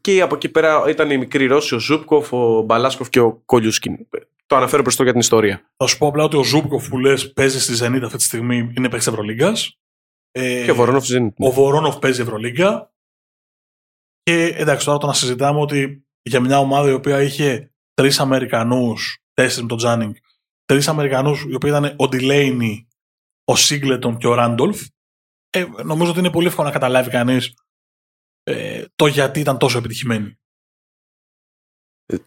και 0.00 0.20
από 0.20 0.34
εκεί 0.34 0.48
πέρα 0.48 0.88
ήταν 0.88 1.10
οι 1.10 1.18
μικροί 1.18 1.46
Ρώσοι, 1.46 1.74
ο 1.74 1.78
Ζούμπκοφ, 1.78 2.32
ο 2.32 2.62
Μπαλάσοφ 2.62 3.08
και 3.08 3.20
ο 3.20 3.32
Κολιούσκιν. 3.44 4.06
Το 4.46 4.56
αναφέρω 4.56 4.82
μπροστά 4.82 5.02
για 5.02 5.12
την 5.12 5.20
ιστορία. 5.20 5.70
Θα 5.76 5.86
σου 5.86 5.98
πω 5.98 6.06
απλά 6.06 6.24
ότι 6.24 6.36
ο 6.36 6.42
Ζούμπκοφ 6.42 6.88
που 6.88 6.98
λες 6.98 7.32
παίζει 7.32 7.60
στη 7.60 7.84
Zenit 7.84 8.00
αυτή 8.04 8.16
τη 8.16 8.22
στιγμή 8.22 8.56
είναι 8.56 8.88
παίκτης 8.88 9.06
Ευρωλίγκας. 9.06 9.78
Ε, 10.30 10.64
και 10.64 10.70
ο 10.70 10.74
Βορόνοφ 10.74 11.06
δεν 11.06 11.34
ο 11.38 11.50
Βορόνοφ 11.50 11.98
παίζει 11.98 12.20
Ευρωλίγκα. 12.20 12.94
Και 14.22 14.46
εντάξει, 14.46 14.86
τώρα 14.86 14.98
το 14.98 15.06
να 15.06 15.12
συζητάμε 15.12 15.60
ότι 15.60 16.06
για 16.22 16.40
μια 16.40 16.58
ομάδα 16.58 16.88
η 16.88 16.92
οποία 16.92 17.22
είχε 17.22 17.72
τρεις 17.94 18.20
Αμερικανούς, 18.20 19.22
τέσσερις 19.34 19.62
με 19.62 19.68
τον 19.68 19.76
Τζάνινγκ, 19.76 20.14
τρεις 20.64 20.88
Αμερικανούς 20.88 21.44
οι 21.48 21.54
οποίοι 21.54 21.70
ήταν 21.74 21.94
ο 21.96 22.08
Ντιλέινι, 22.08 22.88
ο 23.44 23.56
Σίγκλετον 23.56 24.16
και 24.16 24.26
ο 24.26 24.34
Ράντολφ, 24.34 24.82
ε, 25.50 25.64
νομίζω 25.84 26.10
ότι 26.10 26.18
είναι 26.18 26.30
πολύ 26.30 26.46
εύκολο 26.46 26.66
να 26.66 26.72
καταλάβει 26.72 27.10
κανείς 27.10 27.54
ε, 28.48 28.84
το 28.96 29.06
γιατί 29.06 29.40
ήταν 29.40 29.58
τόσο 29.58 29.78
επιτυχημένοι. 29.78 30.38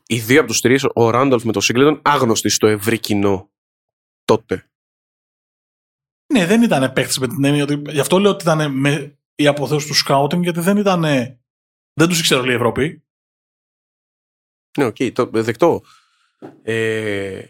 Οι 0.07 0.20
δύο 0.20 0.39
από 0.39 0.47
τους 0.47 0.61
τρεις, 0.61 0.86
ο 0.93 1.09
Ράντολφ 1.09 1.43
με 1.43 1.51
τον 1.51 1.61
Σίγκλετον, 1.61 2.01
άγνωστοι 2.03 2.49
στο 2.49 2.67
ευρύ 2.67 2.99
κοινό 2.99 3.51
τότε. 4.26 4.70
Ναι, 6.34 6.45
δεν 6.45 6.61
ήταν 6.61 6.93
παίκτη 6.93 7.20
με 7.20 7.28
την 7.28 7.43
έννοια 7.43 7.63
ότι. 7.63 7.82
Γι' 7.89 7.99
αυτό 7.99 8.20
λέω 8.20 8.32
ότι 8.32 8.43
ήταν 8.43 8.72
με 8.72 9.20
η 9.36 9.47
αποθέωση 9.47 9.88
του 9.88 9.93
σκάουτινγκ, 9.93 10.43
γιατί 10.43 10.59
δεν 10.59 10.78
ήταν. 10.78 11.01
Δεν 11.93 12.07
τους 12.07 12.20
ήξερε 12.20 12.41
όλη 12.41 12.51
η 12.51 12.55
Ευρώπη. 12.55 13.03
Ναι, 14.78 14.86
οκ, 14.86 14.95
το 15.13 15.30
δεκτό. 15.32 15.82
Ε, 16.61 17.43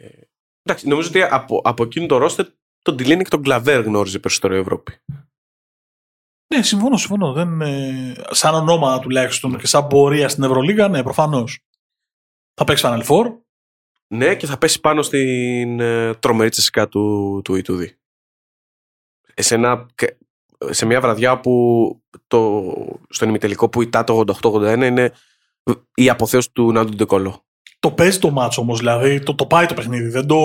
εντάξει, 0.61 0.87
νομίζω 0.87 1.09
ότι 1.09 1.21
από, 1.21 1.61
από 1.63 1.83
εκείνο 1.83 2.05
το 2.05 2.17
ρόστερ 2.17 2.47
τον 2.81 2.97
Ντιλέινι 2.97 3.23
και 3.23 3.29
τον 3.29 3.41
Κλαβέρ 3.41 3.83
γνώριζε 3.83 4.19
περισσότερο 4.19 4.55
η 4.55 4.59
Ευρώπη. 4.59 5.01
Ναι, 6.55 6.61
συμφωνώ, 6.63 6.97
συμφωνώ. 6.97 7.33
Δεν, 7.33 7.61
ε, 7.61 8.13
σαν 8.29 8.53
ονόμα 8.55 8.99
τουλάχιστον 8.99 9.57
και 9.57 9.67
σαν 9.67 9.87
πορεία 9.87 10.29
στην 10.29 10.43
Ευρωλίγα, 10.43 10.87
ναι, 10.87 11.03
προφανώς. 11.03 11.59
Θα 12.53 12.63
παίξει 12.63 12.83
Final 12.87 13.03
Four. 13.03 13.25
Ναι, 14.07 14.35
και 14.35 14.45
θα 14.45 14.57
πέσει 14.57 14.79
πάνω 14.79 15.01
στην 15.01 15.79
ε, 15.79 16.13
τρομερή 16.13 16.49
Τσεσεκά 16.49 16.87
του, 16.87 17.41
του 17.43 17.61
Ιτούδη. 17.65 17.85
Ε, 19.33 19.41
Σε, 19.41 19.55
ένα, 19.55 19.85
και- 19.95 20.17
σε 20.69 20.85
μια 20.85 21.01
βραδιά 21.01 21.39
που 21.39 21.95
το, 22.27 22.63
στον 23.09 23.29
ημιτελικό 23.29 23.69
που 23.69 23.81
ητά 23.81 24.03
το 24.03 24.23
88-81 24.41 24.81
είναι 24.83 25.11
η 25.93 26.09
αποθέωση 26.09 26.51
του 26.51 26.71
Νάντου 26.71 26.95
Ντεκολό. 26.95 27.43
Το 27.79 27.91
παίζει 27.91 28.19
το 28.19 28.29
μάτσο 28.31 28.61
όμως, 28.61 28.77
δηλαδή 28.77 29.19
το, 29.23 29.35
το 29.35 29.45
πάει 29.45 29.65
το 29.65 29.73
παιχνίδι. 29.73 30.09
Δεν 30.09 30.27
το, 30.27 30.37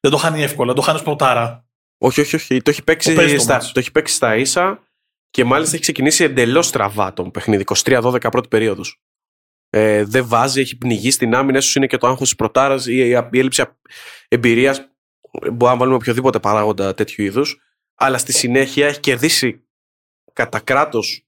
δεν 0.00 0.10
το 0.10 0.16
χάνει 0.16 0.42
εύκολα, 0.42 0.66
δεν 0.66 0.76
το 0.76 0.82
χάνεις 0.82 1.02
πρωτάρα. 1.02 1.64
Όχι, 1.98 2.20
όχι, 2.20 2.36
όχι. 2.36 2.62
Το 2.62 2.70
έχει 2.70 2.84
παίξει, 2.84 3.08
Το 3.08 3.14
παίζει 3.16 3.34
το 3.34 3.40
στα, 3.42 3.52
μάτς. 3.52 3.72
το 3.72 3.78
έχει 3.80 3.92
παίξει 3.92 4.14
στα 4.14 4.36
ίσα 4.36 4.82
και 5.30 5.44
μάλιστα 5.44 5.72
έχει 5.72 5.82
ξεκινήσει 5.82 6.24
εντελώς 6.24 6.66
στραβά 6.66 7.12
το 7.12 7.30
παιχνίδι. 7.30 7.64
23-12 7.84 8.30
πρώτη 8.30 8.48
περίοδος. 8.48 9.00
Ε, 9.70 10.04
δεν 10.04 10.26
βάζει, 10.28 10.60
έχει 10.60 10.76
πνιγεί 10.78 11.10
στην 11.10 11.34
άμυνα. 11.34 11.58
ίσως 11.58 11.74
είναι 11.74 11.86
και 11.86 11.96
το 11.96 12.06
άγχος 12.06 12.28
της 12.28 12.36
προτάρα 12.36 12.74
ή 12.74 12.96
η, 12.96 13.08
η 13.30 13.38
έλλειψη 13.38 13.64
εμπειρίας. 14.28 14.88
Μπορούμε 15.42 15.68
να 15.70 15.76
βάλουμε 15.76 15.96
οποιοδήποτε 15.96 16.38
παράγοντα 16.40 16.94
τέτοιου 16.94 17.24
είδους. 17.24 17.60
Αλλά 17.94 18.18
στη 18.18 18.32
συνέχεια 18.32 18.86
έχει 18.86 19.00
κερδίσει 19.00 19.64
κατά 20.32 20.60
κράτος 20.60 21.26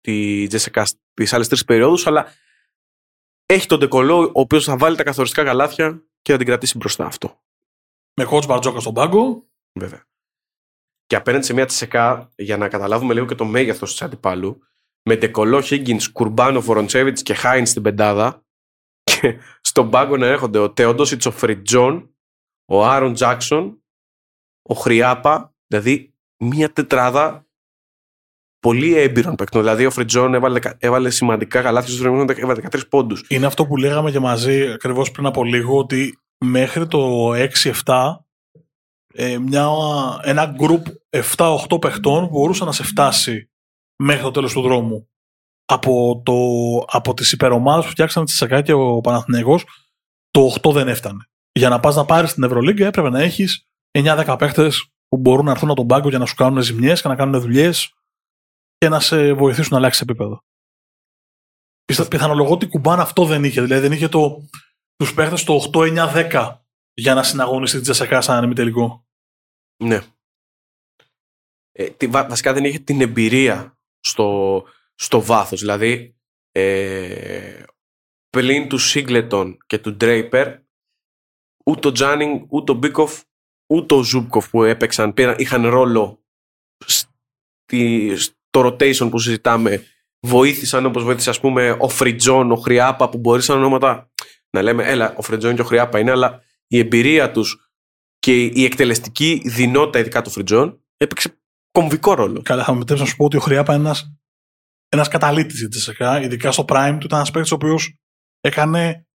τη 0.00 0.46
Τζέσσεκα 0.46 0.86
τις 1.14 1.32
άλλες 1.32 1.48
τρεις 1.48 1.64
περιόδου. 1.64 2.02
Αλλά 2.04 2.32
έχει 3.46 3.66
τον 3.66 3.78
Ντεκολό, 3.78 4.18
ο 4.22 4.40
οποίος 4.40 4.64
θα 4.64 4.76
βάλει 4.76 4.96
τα 4.96 5.02
καθοριστικά 5.02 5.44
καλάθια 5.44 6.02
και 6.22 6.32
θα 6.32 6.38
την 6.38 6.46
κρατήσει 6.46 6.76
μπροστά 6.76 7.04
αυτό. 7.06 7.40
Με 8.14 8.26
coach 8.30 8.46
Μπαρτζόκα 8.46 8.80
στον 8.80 8.94
πάγκο. 8.94 9.44
Βέβαια. 9.78 10.04
και 11.06 11.16
απέναντι 11.16 11.44
σε 11.44 11.52
μια 11.52 11.66
τσεκά, 11.66 12.30
για 12.36 12.56
να 12.56 12.68
καταλάβουμε 12.68 13.14
λίγο 13.14 13.26
και 13.26 13.34
το 13.34 13.44
μέγεθος 13.44 13.90
της 13.90 14.02
αντιπάλου, 14.02 14.60
με 15.08 15.16
Ντεκολό, 15.16 15.62
Higgins, 15.64 16.02
Κουρμπάνο, 16.12 16.60
Φοροντσέβιτ 16.60 17.18
και 17.22 17.34
Χάινς 17.34 17.70
στην 17.70 17.82
πεντάδα, 17.82 18.44
και 19.02 19.38
στον 19.60 19.90
πάγκο 19.90 20.16
να 20.16 20.26
έρχονται 20.26 20.58
ο 20.58 20.72
Τεόντο 20.72 21.04
ο 21.26 21.30
Φριτζόν, 21.30 22.14
ο 22.64 22.86
Άρον 22.86 23.12
Τζάξον, 23.12 23.82
ο 24.62 24.74
Χρυάπα, 24.74 25.54
δηλαδή 25.66 26.14
μια 26.38 26.72
τετράδα 26.72 27.46
πολύ 28.58 28.96
έμπειρων 28.96 29.34
παίκτων. 29.34 29.60
Δηλαδή 29.60 29.86
ο 29.86 29.90
Φριτζόν 29.90 30.34
έβαλε, 30.34 30.60
έβαλε 30.78 31.10
σημαντικά 31.10 31.62
καλάθια 31.62 31.94
στο 31.94 32.06
έβαλε 32.36 32.62
13 32.70 32.88
πόντους. 32.88 33.24
Είναι 33.28 33.46
αυτό 33.46 33.66
που 33.66 33.76
λέγαμε 33.76 34.10
και 34.10 34.18
μαζί 34.18 34.70
ακριβώς 34.70 35.10
πριν 35.10 35.26
από 35.26 35.44
λίγο, 35.44 35.78
ότι 35.78 36.18
μέχρι 36.44 36.86
το 36.86 37.32
6-7 37.34 38.25
ε, 39.16 39.38
μια, 39.38 39.68
ένα 40.22 40.46
γκρουπ 40.46 40.86
7-8 41.36 41.80
παιχτών 41.80 42.28
μπορούσε 42.28 42.64
να 42.64 42.72
σε 42.72 42.82
φτάσει 42.82 43.50
μέχρι 44.02 44.22
το 44.22 44.30
τέλος 44.30 44.52
του 44.52 44.60
δρόμου. 44.60 45.08
Από, 45.64 46.22
το, 46.24 46.34
από 46.98 47.14
τις 47.14 47.32
υπερομάδες 47.32 47.84
που 47.84 47.90
φτιάξαν 47.90 48.24
τη 48.24 48.32
Σακά 48.32 48.62
και 48.62 48.72
ο 48.72 49.00
Παναθηναίγος, 49.00 49.64
το 50.30 50.54
8 50.62 50.72
δεν 50.72 50.88
έφτανε. 50.88 51.28
Για 51.52 51.68
να 51.68 51.80
πας 51.80 51.94
να 51.94 52.04
πάρεις 52.04 52.34
την 52.34 52.42
Ευρωλίγκα 52.42 52.86
έπρεπε 52.86 53.10
να 53.10 53.20
έχεις 53.20 53.68
9-10 53.98 54.36
παίχτες 54.38 54.90
που 55.08 55.16
μπορούν 55.16 55.44
να 55.44 55.50
έρθουν 55.50 55.68
από 55.68 55.78
τον 55.78 55.86
πάγκο 55.86 56.08
για 56.08 56.18
να 56.18 56.26
σου 56.26 56.34
κάνουν 56.34 56.62
ζημιές 56.62 57.02
και 57.02 57.08
να 57.08 57.16
κάνουν 57.16 57.40
δουλειές 57.40 57.94
και 58.78 58.88
να 58.88 59.00
σε 59.00 59.32
βοηθήσουν 59.32 59.72
να 59.72 59.78
αλλάξεις 59.78 60.02
επίπεδο. 60.02 60.44
Πιθανολογώ 62.08 62.52
ότι 62.52 62.68
κουμπάν 62.68 63.00
αυτό 63.00 63.24
δεν 63.24 63.44
είχε. 63.44 63.60
Δηλαδή 63.60 63.82
δεν 63.82 63.92
είχε 63.92 64.08
το, 64.08 64.48
τους 64.96 65.14
παίχτες 65.14 65.44
το 65.44 65.70
8-9-10 65.72 66.56
για 66.94 67.14
να 67.14 67.22
συναγωνιστεί 67.22 67.76
τη 67.76 67.82
Τζεσακά 67.82 68.20
σαν 68.20 68.44
ημιτελικό. 68.44 69.05
Ναι. 69.76 70.00
Ε, 71.72 71.90
τη, 71.90 72.06
βασικά 72.06 72.52
δεν 72.52 72.64
είχε 72.64 72.78
την 72.78 73.00
εμπειρία 73.00 73.78
στο, 74.00 74.64
στο 74.94 75.22
βάθος. 75.22 75.60
Δηλαδή, 75.60 76.16
ε, 76.52 77.62
πλην 78.30 78.68
του 78.68 78.78
Σίγκλετον 78.78 79.58
και 79.66 79.78
του 79.78 79.94
Ντρέιπερ, 79.94 80.58
ούτε 81.64 81.88
ο 81.88 81.92
Τζάνινγκ, 81.92 82.46
ούτε 82.48 82.72
ο 82.72 82.74
Μπίκοφ, 82.74 83.22
ούτε 83.66 83.94
ο 83.94 84.02
Ζούμπκοφ 84.02 84.50
που 84.50 84.62
έπαιξαν, 84.62 85.14
πήραν, 85.14 85.34
είχαν 85.38 85.66
ρόλο 85.66 86.24
στη, 86.86 88.12
στο 88.16 88.66
rotation 88.66 89.10
που 89.10 89.18
συζητάμε. 89.18 89.86
Βοήθησαν 90.20 90.86
όπως 90.86 91.04
βοήθησε 91.04 91.30
ας 91.30 91.40
πούμε 91.40 91.76
ο 91.78 91.88
Φριντζόν, 91.88 92.52
ο 92.52 92.56
Χριάπα 92.56 93.08
που 93.08 93.18
μπορείς 93.18 93.44
σαν 93.44 93.56
ονόματα 93.56 94.10
να 94.50 94.62
λέμε 94.62 94.84
έλα 94.84 95.14
ο 95.16 95.22
Φριντζόν 95.22 95.54
και 95.54 95.60
ο 95.60 95.64
Χριάπα 95.64 95.98
είναι 95.98 96.10
αλλά 96.10 96.42
η 96.66 96.78
εμπειρία 96.78 97.30
τους 97.30 97.65
και 98.26 98.44
η 98.44 98.64
εκτελεστική 98.64 99.42
δυνότητα 99.44 99.98
ειδικά 99.98 100.22
του 100.22 100.30
Φριτζόν 100.30 100.80
έπαιξε 100.96 101.40
κομβικό 101.70 102.14
ρόλο. 102.14 102.42
Καλά, 102.42 102.64
θα 102.64 102.72
μου 102.72 102.76
επιτρέψεις 102.76 103.06
να 103.06 103.12
σου 103.12 103.16
πω 103.16 103.24
ότι 103.24 103.36
ο 103.36 103.40
Χρυάπα 103.40 103.74
είναι 103.74 103.82
ένας 103.82 104.16
ένας 104.88 105.08
καταλήτης 105.08 105.58
για 105.58 105.68
τη 105.68 105.80
ΣΕΚΑ, 105.80 106.20
ειδικά 106.20 106.52
στο 106.52 106.64
Prime 106.68 106.96
του. 107.00 107.06
Ήταν 107.06 107.18
ένας 107.18 107.30
παίκτης 107.30 107.52
ο 107.52 107.54
οποίος 107.54 107.98
έκανε 108.40 109.06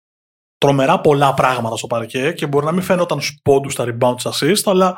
τρομερά 0.58 1.00
πολλά 1.00 1.34
πράγματα 1.34 1.76
στο 1.76 1.86
παρκέ 1.86 2.32
και 2.32 2.46
μπορεί 2.46 2.66
να 2.66 2.72
μην 2.72 2.82
φαίνονταν 2.82 3.20
στους 3.20 3.38
πόντους, 3.42 3.72
στα 3.72 3.84
rebound, 3.84 4.14
στα 4.18 4.32
assist, 4.32 4.62
αλλά 4.64 4.96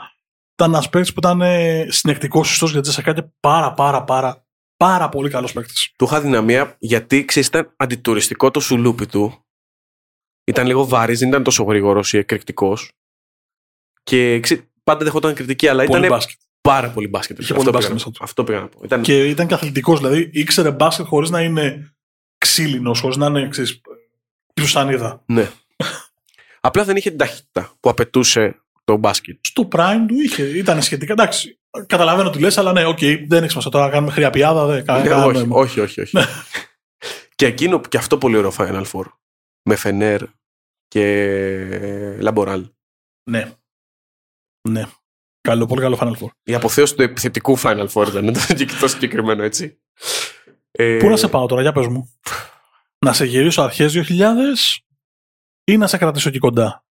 ήταν 0.55 0.73
ένας 0.73 0.89
παίκτης 0.89 1.13
που 1.13 1.19
ήταν 1.19 1.41
ε, 1.41 1.87
συνεκτικός 1.91 2.53
ιστό 2.53 2.67
για 2.67 2.81
τη 2.81 2.93
ΣΕΚΑ 2.93 3.15
και 3.15 3.23
πάρα 3.41 3.73
πάρα 3.73 4.05
πάρα 4.05 4.47
πάρα 4.77 5.09
πολύ 5.09 5.31
καλός 5.31 5.53
παίκτης. 5.53 5.93
Του 5.99 6.05
είχα 6.05 6.21
δυναμία 6.21 6.77
γιατί 6.79 7.25
ξέρεις, 7.25 7.49
ήταν 7.49 7.75
αντιτουριστικό 7.77 8.51
το 8.51 8.61
σουλούπι 8.61 9.07
του. 9.07 9.47
Ήταν 10.45 10.67
λίγο 10.67 10.87
βαρύς, 10.87 11.15
δεν 11.15 11.29
ήταν 11.29 11.43
τόσο 11.43 11.65
γρήγορος 11.65 12.13
ή 12.13 12.19
εκρηκτικός. 12.19 12.93
Και 14.03 14.41
ξέ, 14.41 14.69
πάντα 14.85 15.05
δεχόταν 15.05 15.35
κριτική, 15.35 15.69
αλλά 15.69 15.85
ήταν 15.85 16.21
πάρα 16.61 16.91
πολύ 16.91 17.09
μπάσκετ. 17.09 17.39
Είχε 17.39 17.55
πολύ 17.55 17.71
μπάσκετ 17.71 17.93
μέσα 17.93 18.11
του. 18.11 18.25
Αυτό 18.25 18.45
πήγα 18.45 18.61
να 18.61 18.69
πω. 18.69 18.81
Ήταν... 18.85 19.03
Και 19.03 19.29
ήταν 19.29 19.47
και 19.47 19.55
αθλητικό, 19.55 19.97
δηλαδή 19.97 20.31
ήξερε 20.33 20.71
μπάσκετ 20.71 21.07
χωρίς 21.07 21.31
να 21.31 21.41
είναι 21.41 21.95
ξύλινος, 22.39 23.01
χωρίς 23.01 23.17
να 23.17 23.27
είναι 23.27 24.93
είδα. 24.93 25.23
Ναι. 25.27 25.51
Απλά 26.61 26.85
δεν 26.85 26.97
είχε 26.97 27.09
την 27.09 27.19
ταχύτητα 27.19 27.73
που 27.81 27.89
απαιτούσε 27.91 28.63
το 28.85 28.97
μπάσκετ. 28.97 29.39
Στο 29.41 29.69
prime 29.73 30.05
του 30.09 30.15
είχε, 30.25 30.43
ήταν 30.43 30.83
σχετικά. 30.83 31.13
Εντάξει, 31.13 31.61
καταλαβαίνω 31.87 32.31
τι 32.31 32.39
λες, 32.39 32.59
αλλά 32.59 32.73
ναι, 32.73 32.85
ok, 32.85 32.99
okay, 33.01 33.25
δεν 33.29 33.45
έχει 33.45 33.71
τώρα 33.71 33.85
να 33.85 33.91
κάνουμε 33.91 34.13
Χριαπιάδα. 34.13 34.67
Δεν, 34.67 34.85
ναι, 34.85 35.15
όχι, 35.15 35.47
όχι, 35.51 35.81
όχι, 35.81 36.01
όχι. 36.01 36.17
Ναι. 36.17 36.25
και 37.37 37.47
εκείνο 37.47 37.81
και 37.81 37.97
αυτό 37.97 38.19
πολύ 38.19 38.37
ωραίο 38.37 38.53
Final 38.59 38.85
Four. 38.93 39.05
Με 39.63 39.77
Φενέρ 39.77 40.23
και 40.89 42.17
Λαμποράλ. 42.21 42.67
Ναι. 43.31 43.53
Ναι. 44.69 44.85
Καλό, 45.41 45.67
πολύ 45.67 45.81
καλό 45.81 45.99
Final 46.01 46.25
Four. 46.25 46.29
Η 46.43 46.55
αποθέωση 46.55 46.95
του 46.95 47.03
επιθετικού 47.03 47.59
Final 47.59 47.89
Four 47.89 48.07
ήταν 48.09 48.33
το 48.81 48.89
συγκεκριμένο, 48.89 49.43
έτσι. 49.43 49.81
Ε... 50.71 50.99
Πού 50.99 51.09
να 51.09 51.17
σε 51.17 51.29
πάω 51.29 51.47
τώρα, 51.47 51.63
για 51.63 51.73
πες 51.73 51.87
μου. 51.87 52.13
να 52.99 53.13
σε 53.13 53.25
γυρίσω 53.25 53.63
αρχές 53.63 53.93
2000 54.09 54.33
ή 55.65 55.77
να 55.77 55.87
σε 55.87 55.97
κρατήσω 55.97 56.29
εκεί 56.29 56.39
κοντά; 56.39 56.85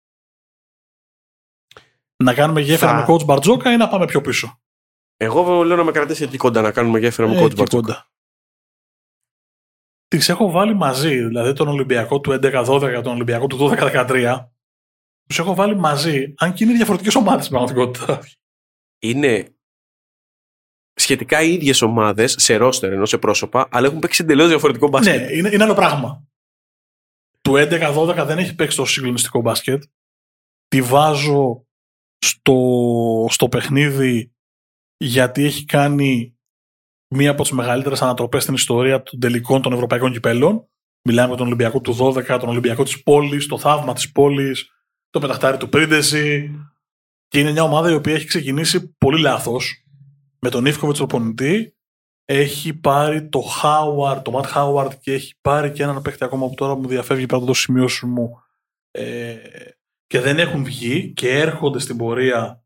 Να 2.24 2.34
κάνουμε 2.34 2.61
γέφυρα 2.61 2.93
με 2.93 3.05
coach 3.07 3.26
Μπαρτζόκα 3.26 3.72
ή 3.72 3.78
να 3.78 3.88
πάμε 3.88 4.05
πιο 4.05 4.22
πίσω; 4.22 4.61
Εγώ 5.17 5.63
λέω 5.63 5.76
να 5.76 5.84
με 5.84 5.91
κρατήσει 5.91 6.24
εκεί 6.24 6.38
κοντά, 6.38 6.61
να 6.61 6.72
κάνουμε 6.72 6.99
γέφυρα 6.99 7.28
με 7.28 7.36
ε, 7.36 7.43
coach 7.43 7.55
Μπαρτζόκα. 7.55 8.05
Τις 10.07 10.30
έχω 10.30 10.51
βάλει 10.51 10.74
μαζί, 10.74 11.24
δηλαδή 11.24 11.53
τον 11.53 11.67
Ολυμπιακό 11.67 12.19
του 12.19 12.39
11-12, 12.41 13.01
τον 13.03 13.13
Ολυμπιακό 13.13 13.47
του 13.47 13.57
12-13. 13.59 14.45
Τους 15.32 15.39
έχω 15.39 15.55
βάλει 15.55 15.75
μαζί, 15.75 16.34
αν 16.38 16.53
και 16.53 16.63
είναι 16.63 16.73
διαφορετικές 16.73 17.15
ομάδες 17.15 17.45
στην 17.45 17.57
πραγματικότητα 17.57 18.19
είναι 18.99 19.55
σχετικά 20.93 21.41
οι 21.41 21.53
ίδιες 21.53 21.82
ομάδες 21.82 22.36
σε 22.39 22.55
ρόστερ 22.55 22.91
ενώ 22.91 23.05
σε 23.05 23.17
πρόσωπα, 23.17 23.67
αλλά 23.71 23.88
έχουν 23.88 23.99
παίξει 23.99 24.23
εντελώς 24.23 24.47
διαφορετικό 24.47 24.88
μπάσκετ. 24.88 25.21
Ναι, 25.21 25.36
είναι, 25.36 25.49
είναι 25.53 25.63
άλλο 25.63 25.73
πράγμα. 25.73 26.27
Το 27.41 27.53
11-12 27.55 28.23
δεν 28.27 28.38
έχει 28.38 28.55
παίξει 28.55 28.77
το 28.77 28.86
συγκλονιστικό 28.86 29.41
μπάσκετ. 29.41 29.84
Τη 30.67 30.82
βάζω 30.82 31.67
στο, 32.17 33.27
στο 33.29 33.49
παιχνίδι 33.49 34.34
γιατί 34.97 35.43
έχει 35.43 35.65
κάνει 35.65 36.38
μία 37.13 37.32
από 37.32 37.41
τις 37.41 37.51
μεγαλύτερες 37.51 38.01
ανατροπές 38.01 38.43
στην 38.43 38.53
ιστορία 38.53 39.03
των 39.03 39.19
τελικών 39.19 39.61
των 39.61 39.73
Ευρωπαϊκών 39.73 40.11
Κυπέλων. 40.11 40.69
Μιλάμε 41.07 41.27
για 41.27 41.38
τον 41.38 41.45
Ολυμπιακό 41.45 41.82
του 41.82 41.97
12, 41.99 42.38
τον 42.39 42.49
Ολυμπιακό 42.49 42.84
της 42.84 43.03
πόλης, 43.03 43.47
το 43.47 43.57
θαύμα 43.57 43.93
της 43.93 44.11
πόλης, 44.11 44.80
το 45.12 45.20
πεταχτάρι 45.20 45.57
του 45.57 45.70
Πρίντεση, 45.70 46.51
και 47.32 47.39
είναι 47.39 47.51
μια 47.51 47.64
ομάδα 47.64 47.91
η 47.91 47.93
οποία 47.93 48.14
έχει 48.14 48.26
ξεκινήσει 48.26 48.95
πολύ 48.97 49.22
λάθος. 49.22 49.84
Με 50.39 50.49
τον 50.49 50.66
Ιφκοβιτ 50.66 50.97
προπονητή. 50.97 51.76
Έχει 52.26 52.74
πάρει 52.74 53.30
το 53.30 53.41
Χάουαρντ, 53.41 54.22
το 54.22 54.32
Ματ 54.32 54.45
Χάουαρντ 54.45 54.91
και 54.93 55.14
έχει 55.14 55.36
πάρει 55.41 55.72
και 55.72 55.84
έναν 55.84 56.01
παίχτη 56.01 56.24
ακόμα 56.24 56.47
που 56.47 56.53
τώρα 56.53 56.76
μου 56.76 56.88
διαφεύγει 56.88 57.26
πρέπει 57.26 57.45
το 57.45 57.53
σημειώσω 57.53 58.07
μου. 58.07 58.43
Ε, 58.91 59.38
και 60.07 60.20
δεν 60.20 60.39
έχουν 60.39 60.64
βγει 60.64 61.14
και 61.14 61.30
έρχονται 61.30 61.80
στην 61.80 61.97
πορεία 61.97 62.64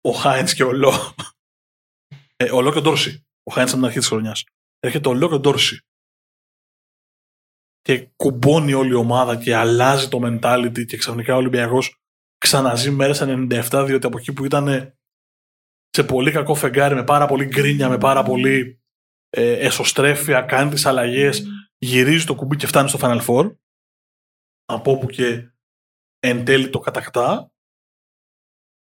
ο 0.00 0.10
Χάιντς 0.10 0.54
και 0.54 0.64
ο 0.64 0.72
Λό. 0.72 0.92
Ε, 2.36 2.52
ο 2.52 2.60
Λό 2.60 2.72
και 2.72 2.78
ο 2.78 2.82
Ντόρση. 2.82 3.26
Ο 3.42 3.52
Χάιντς 3.52 3.70
από 3.70 3.80
την 3.80 3.88
αρχή 3.88 3.98
της 3.98 4.08
χρονιάς. 4.08 4.44
Έρχεται 4.78 5.08
ο 5.08 5.14
Λό 5.14 5.28
και 5.28 5.34
ο 5.34 5.40
Ντόρση. 5.40 5.86
Και 7.88 8.08
κουμπώνει 8.16 8.72
όλη 8.72 8.90
η 8.90 8.94
ομάδα 8.94 9.36
και 9.36 9.54
αλλάζει 9.54 10.08
το 10.08 10.18
mentality 10.22 10.84
και 10.86 10.96
ξαφνικά 10.96 11.34
ο 11.34 11.36
Ολυμπιακός 11.36 12.00
ξαναζεί 12.38 12.90
μέρες 12.90 13.22
97, 13.22 13.84
διότι 13.86 14.06
από 14.06 14.18
εκεί 14.18 14.32
που 14.32 14.44
ήταν 14.44 14.94
σε 15.90 16.04
πολύ 16.04 16.30
κακό 16.30 16.54
φεγγάρι, 16.54 16.94
με 16.94 17.04
πάρα 17.04 17.26
πολύ 17.26 17.44
γκρίνια, 17.44 17.88
με 17.88 17.98
πάρα 17.98 18.22
πολύ 18.22 18.80
ε, 19.28 19.52
εσωστρέφεια, 19.52 20.42
κάνει 20.42 20.70
τις 20.70 20.86
αλλαγές, 20.86 21.46
γυρίζει 21.78 22.24
το 22.24 22.34
κουμπί 22.34 22.56
και 22.56 22.66
φτάνει 22.66 22.88
στο 22.88 22.98
Final 23.02 23.26
Four. 23.26 23.56
Από 24.64 24.90
όπου 24.90 25.06
και 25.06 25.50
εν 26.18 26.44
τέλει 26.44 26.70
το 26.70 26.78
κατακτά. 26.78 27.52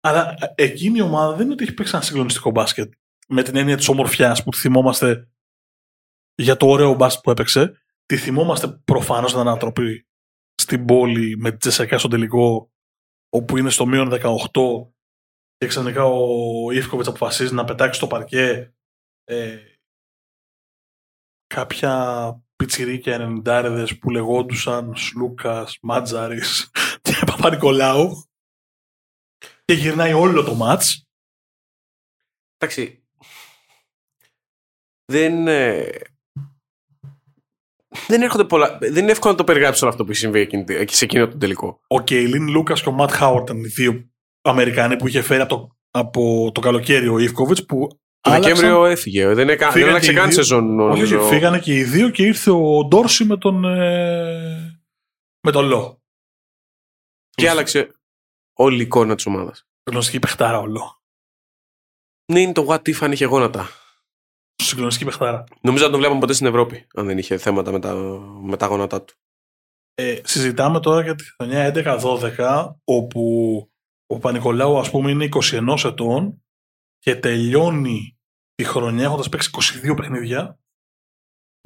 Αλλά 0.00 0.34
ε, 0.38 0.64
εκείνη 0.64 0.98
η 0.98 1.02
ομάδα 1.02 1.34
δεν 1.34 1.44
είναι 1.44 1.52
ότι 1.52 1.64
έχει 1.64 1.74
παίξει 1.74 1.94
ένα 1.94 2.04
συγκλονιστικό 2.04 2.50
μπάσκετ 2.50 2.92
με 3.28 3.42
την 3.42 3.56
έννοια 3.56 3.76
της 3.76 3.88
ομορφιάς 3.88 4.42
που 4.42 4.54
θυμόμαστε 4.54 5.28
για 6.34 6.56
το 6.56 6.66
ωραίο 6.66 6.94
μπάσκετ 6.94 7.22
που 7.22 7.30
έπαιξε. 7.30 7.80
Τη 8.06 8.16
θυμόμαστε 8.16 8.68
προφανώς 8.68 9.30
την 9.30 9.40
ανατροπή 9.40 10.06
στην 10.54 10.84
πόλη 10.84 11.36
με 11.36 11.50
τη 11.50 11.56
Τζεσακά 11.56 11.98
στο 11.98 12.08
τελικό 12.08 12.70
όπου 13.28 13.56
είναι 13.56 13.70
στο 13.70 13.86
μείον 13.86 14.10
18 14.12 14.18
και 15.56 15.66
ξαφνικά 15.66 16.04
ο 16.04 16.70
Ιφκοβιτς 16.70 17.08
αποφασίζει 17.08 17.54
να 17.54 17.64
πετάξει 17.64 17.98
στο 17.98 18.06
παρκέ 18.06 18.74
ε, 19.24 19.58
κάποια 21.46 22.44
πιτσιρίκια 22.56 23.14
ενενηντάριδες 23.14 23.98
που 23.98 24.10
λεγόντουσαν 24.10 24.96
Σλούκας, 24.96 25.78
Μάτζαρης 25.82 26.70
και 27.02 27.22
Παπα-Νικολάου 27.26 28.24
και 29.64 29.74
γυρνάει 29.74 30.12
όλο 30.12 30.42
το 30.42 30.54
μάτς. 30.54 31.08
Εντάξει, 32.56 33.04
δεν, 35.04 35.48
ε, 35.48 36.00
δεν, 38.08 38.22
έρχονται 38.22 38.44
πολλά, 38.44 38.78
δεν 38.80 38.96
είναι 39.02 39.10
εύκολο 39.10 39.32
να 39.32 39.38
το 39.38 39.44
περιγράψω 39.44 39.86
αυτό 39.86 40.04
που 40.04 40.12
συμβεί 40.12 40.48
σε 40.86 41.04
εκείνο 41.04 41.28
το 41.28 41.36
τελικό. 41.36 41.80
Ο 41.86 42.00
Κέιλιν 42.00 42.48
Λούκα 42.48 42.74
και 42.74 42.88
ο 42.88 42.92
Ματ 42.92 43.10
Χάουαρτ 43.10 43.42
ήταν 43.48 43.58
οι 43.64 43.66
δύο 43.66 44.10
Αμερικάνοι 44.42 44.96
που 44.96 45.06
είχε 45.08 45.22
φέρει 45.22 45.40
από 45.40 45.56
το, 45.56 45.76
από 45.90 46.50
το 46.54 46.60
καλοκαίρι 46.60 47.08
ο 47.08 47.18
Ιβκοβιτ 47.18 47.58
που. 47.68 47.88
Το 48.20 48.30
Δεκέμβριο 48.32 48.68
άλλαξαν- 48.68 48.92
έφυγε. 48.98 49.26
Δεν, 49.34 49.48
έκα, 49.48 49.64
δεν 49.64 49.72
Φύγανε 49.72 49.90
άλλαξε 49.90 50.08
και 50.10 50.16
οι 50.16 50.20
καν 50.20 50.28
δύο. 50.30 50.36
σεζόν. 50.36 50.64
Όχι, 50.80 50.88
νομίζω. 50.88 51.20
όχι, 51.20 51.28
φύγανε 51.34 51.58
και 51.58 51.74
οι 51.74 51.82
δύο 51.84 52.10
και 52.10 52.22
ήρθε 52.22 52.50
ο 52.50 52.84
Ντόρση 52.88 53.24
με 53.24 53.36
τον. 53.36 53.64
ε, 53.64 54.80
με 55.40 55.50
τον 55.52 55.64
Λό. 55.66 56.02
Και 57.30 57.50
άλλαξε 57.50 57.88
όλη 58.56 58.78
η 58.78 58.80
εικόνα 58.80 59.14
της 59.14 59.26
ομάδας. 59.26 59.66
Συγκλονιστική 59.82 60.18
παιχτάρα 60.18 60.58
ο 60.58 60.66
Λό. 60.66 61.00
Ναι, 62.32 62.40
είναι 62.40 62.52
το 62.52 62.66
what 62.68 62.80
if 62.88 62.96
αν 63.00 63.12
είχε 63.12 63.24
γόνατα. 63.24 63.68
Συγκλονιστική 64.56 65.04
παιχτάρα. 65.04 65.44
Νομίζω 65.60 65.82
δεν 65.82 65.92
τον 65.92 66.00
βλέπαμε 66.00 66.20
ποτέ 66.20 66.32
στην 66.32 66.46
Ευρώπη, 66.46 66.86
αν 66.94 67.06
δεν 67.06 67.18
είχε 67.18 67.38
θέματα 67.38 67.72
με 67.72 67.80
τα, 67.80 67.94
με 68.42 68.56
τα 68.56 68.66
γόνατά 68.66 69.02
του. 69.02 69.14
Ε, 69.94 70.20
συζητάμε 70.24 70.80
τώρα 70.80 71.02
για 71.02 71.14
τη 71.14 71.24
χρονιά 71.24 71.72
11-12, 72.38 72.72
όπου 72.84 73.22
ο 74.06 74.18
Πανικολάου, 74.18 74.78
ας 74.78 74.90
πούμε, 74.90 75.10
είναι 75.10 75.28
21 75.32 75.76
ετών 75.84 76.42
και 76.98 77.16
τελειώνει 77.16 78.18
τη 78.54 78.64
χρονιά 78.64 79.04
έχοντας 79.04 79.28
παίξει 79.28 79.50
22 79.84 79.96
παιχνίδια 79.96 80.58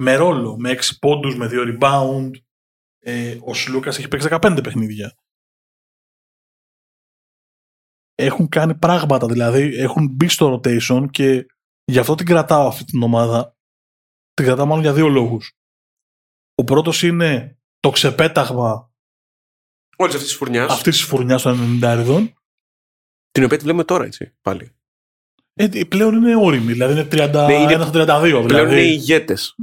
με 0.03 0.15
ρόλο, 0.15 0.57
με 0.59 0.71
6 0.71 0.97
πόντους, 0.99 1.37
με 1.37 1.49
2 1.51 1.77
rebound. 1.77 2.31
Ε, 2.99 3.37
ο 3.41 3.53
Σλούκας 3.53 3.97
έχει 3.97 4.07
παίξει 4.07 4.27
15 4.31 4.59
παιχνίδια. 4.63 5.15
Έχουν 8.15 8.49
κάνει 8.49 8.75
πράγματα, 8.75 9.27
δηλαδή 9.27 9.75
έχουν 9.75 10.09
μπει 10.11 10.27
στο 10.27 10.53
rotation 10.53 11.05
και 11.11 11.45
γι' 11.85 11.99
αυτό 11.99 12.15
την 12.15 12.25
κρατάω 12.25 12.67
αυτή 12.67 12.83
την 12.85 13.03
ομάδα. 13.03 13.55
Την 14.33 14.45
κρατάω 14.45 14.65
μάλλον 14.65 14.83
για 14.83 14.93
δύο 14.93 15.07
λόγους. 15.07 15.53
Ο 16.55 16.63
πρώτος 16.63 17.03
είναι 17.03 17.59
το 17.79 17.89
ξεπέταγμα 17.89 18.91
Όλης 19.97 20.13
αυτής 20.13 20.27
της 20.29 20.37
φουρνιάς. 20.37 20.71
αυτής 20.71 20.95
της 20.97 21.05
φουρνιάς 21.05 21.41
των 21.41 21.59
90 21.83 21.83
αριδών. 21.91 22.33
Την 23.31 23.43
οποία 23.43 23.57
τη 23.57 23.63
βλέπουμε 23.63 23.83
τώρα, 23.83 24.05
έτσι. 24.05 24.35
Πάλι. 24.41 24.75
Ε, 25.53 25.83
πλέον 25.83 26.15
είναι 26.15 26.35
όρημη, 26.35 26.71
δηλαδή 26.71 26.93
είναι 26.93 27.03
31 27.05 27.45
Ναι, 27.47 27.53
είναι- 27.53 27.89
32. 27.91 28.19
Πλέον 28.29 28.47
Δηλαδή, 28.47 28.71
είναι 28.71 28.81
ηγέτες. 28.81 29.55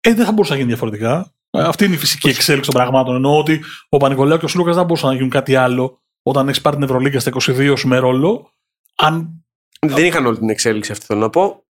ε, 0.00 0.14
δεν 0.14 0.24
θα 0.24 0.32
μπορούσε 0.32 0.50
να 0.52 0.56
γίνει 0.58 0.68
διαφορετικά. 0.70 1.32
Ε, 1.50 1.62
Αυτή 1.62 1.84
είναι 1.84 1.94
η 1.94 1.98
φυσική 1.98 2.28
εξέλιξη 2.28 2.70
των 2.70 2.80
πραγμάτων. 2.80 3.14
Εννοώ 3.14 3.38
ότι 3.38 3.60
ο 3.88 3.96
Πανικολάου 3.96 4.38
και 4.38 4.44
ο 4.44 4.48
Σλούκας 4.48 4.74
δεν 4.76 4.84
μπορούσαν 4.84 5.08
να 5.08 5.14
γίνουν 5.14 5.30
κάτι 5.30 5.54
άλλο 5.56 6.02
όταν 6.22 6.48
έχει 6.48 6.60
πάρει 6.60 6.76
την 6.76 6.84
Ευρωλίγκα 6.84 7.20
στα 7.20 7.30
22 7.30 7.74
σου 7.78 7.88
με 7.88 7.98
ρόλο. 7.98 8.52
Αν 8.94 9.43
Δεν 9.88 10.04
είχαν 10.04 10.26
όλη 10.26 10.38
την 10.38 10.50
εξέλιξη 10.50 10.92
αυτή, 10.92 11.04
θέλω 11.04 11.20
να 11.20 11.30
πω. 11.30 11.64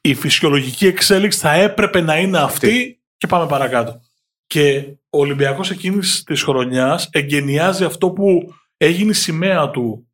η 0.00 0.14
φυσιολογική 0.14 0.86
εξέλιξη 0.86 1.38
θα 1.38 1.52
έπρεπε 1.52 2.00
να 2.00 2.18
είναι 2.18 2.38
αυτή 2.38 3.02
και 3.16 3.26
πάμε 3.26 3.46
παρακάτω. 3.46 4.00
Και 4.46 4.78
ο 5.10 5.18
Ολυμπιακός 5.18 5.70
εκείνης 5.70 6.22
της 6.22 6.42
χρονιάς 6.42 7.08
εγκαινιάζει 7.12 7.84
αυτό 7.84 8.10
που 8.10 8.54
έγινε 8.76 9.10
η 9.10 9.14
σημαία 9.14 9.70
του 9.70 10.10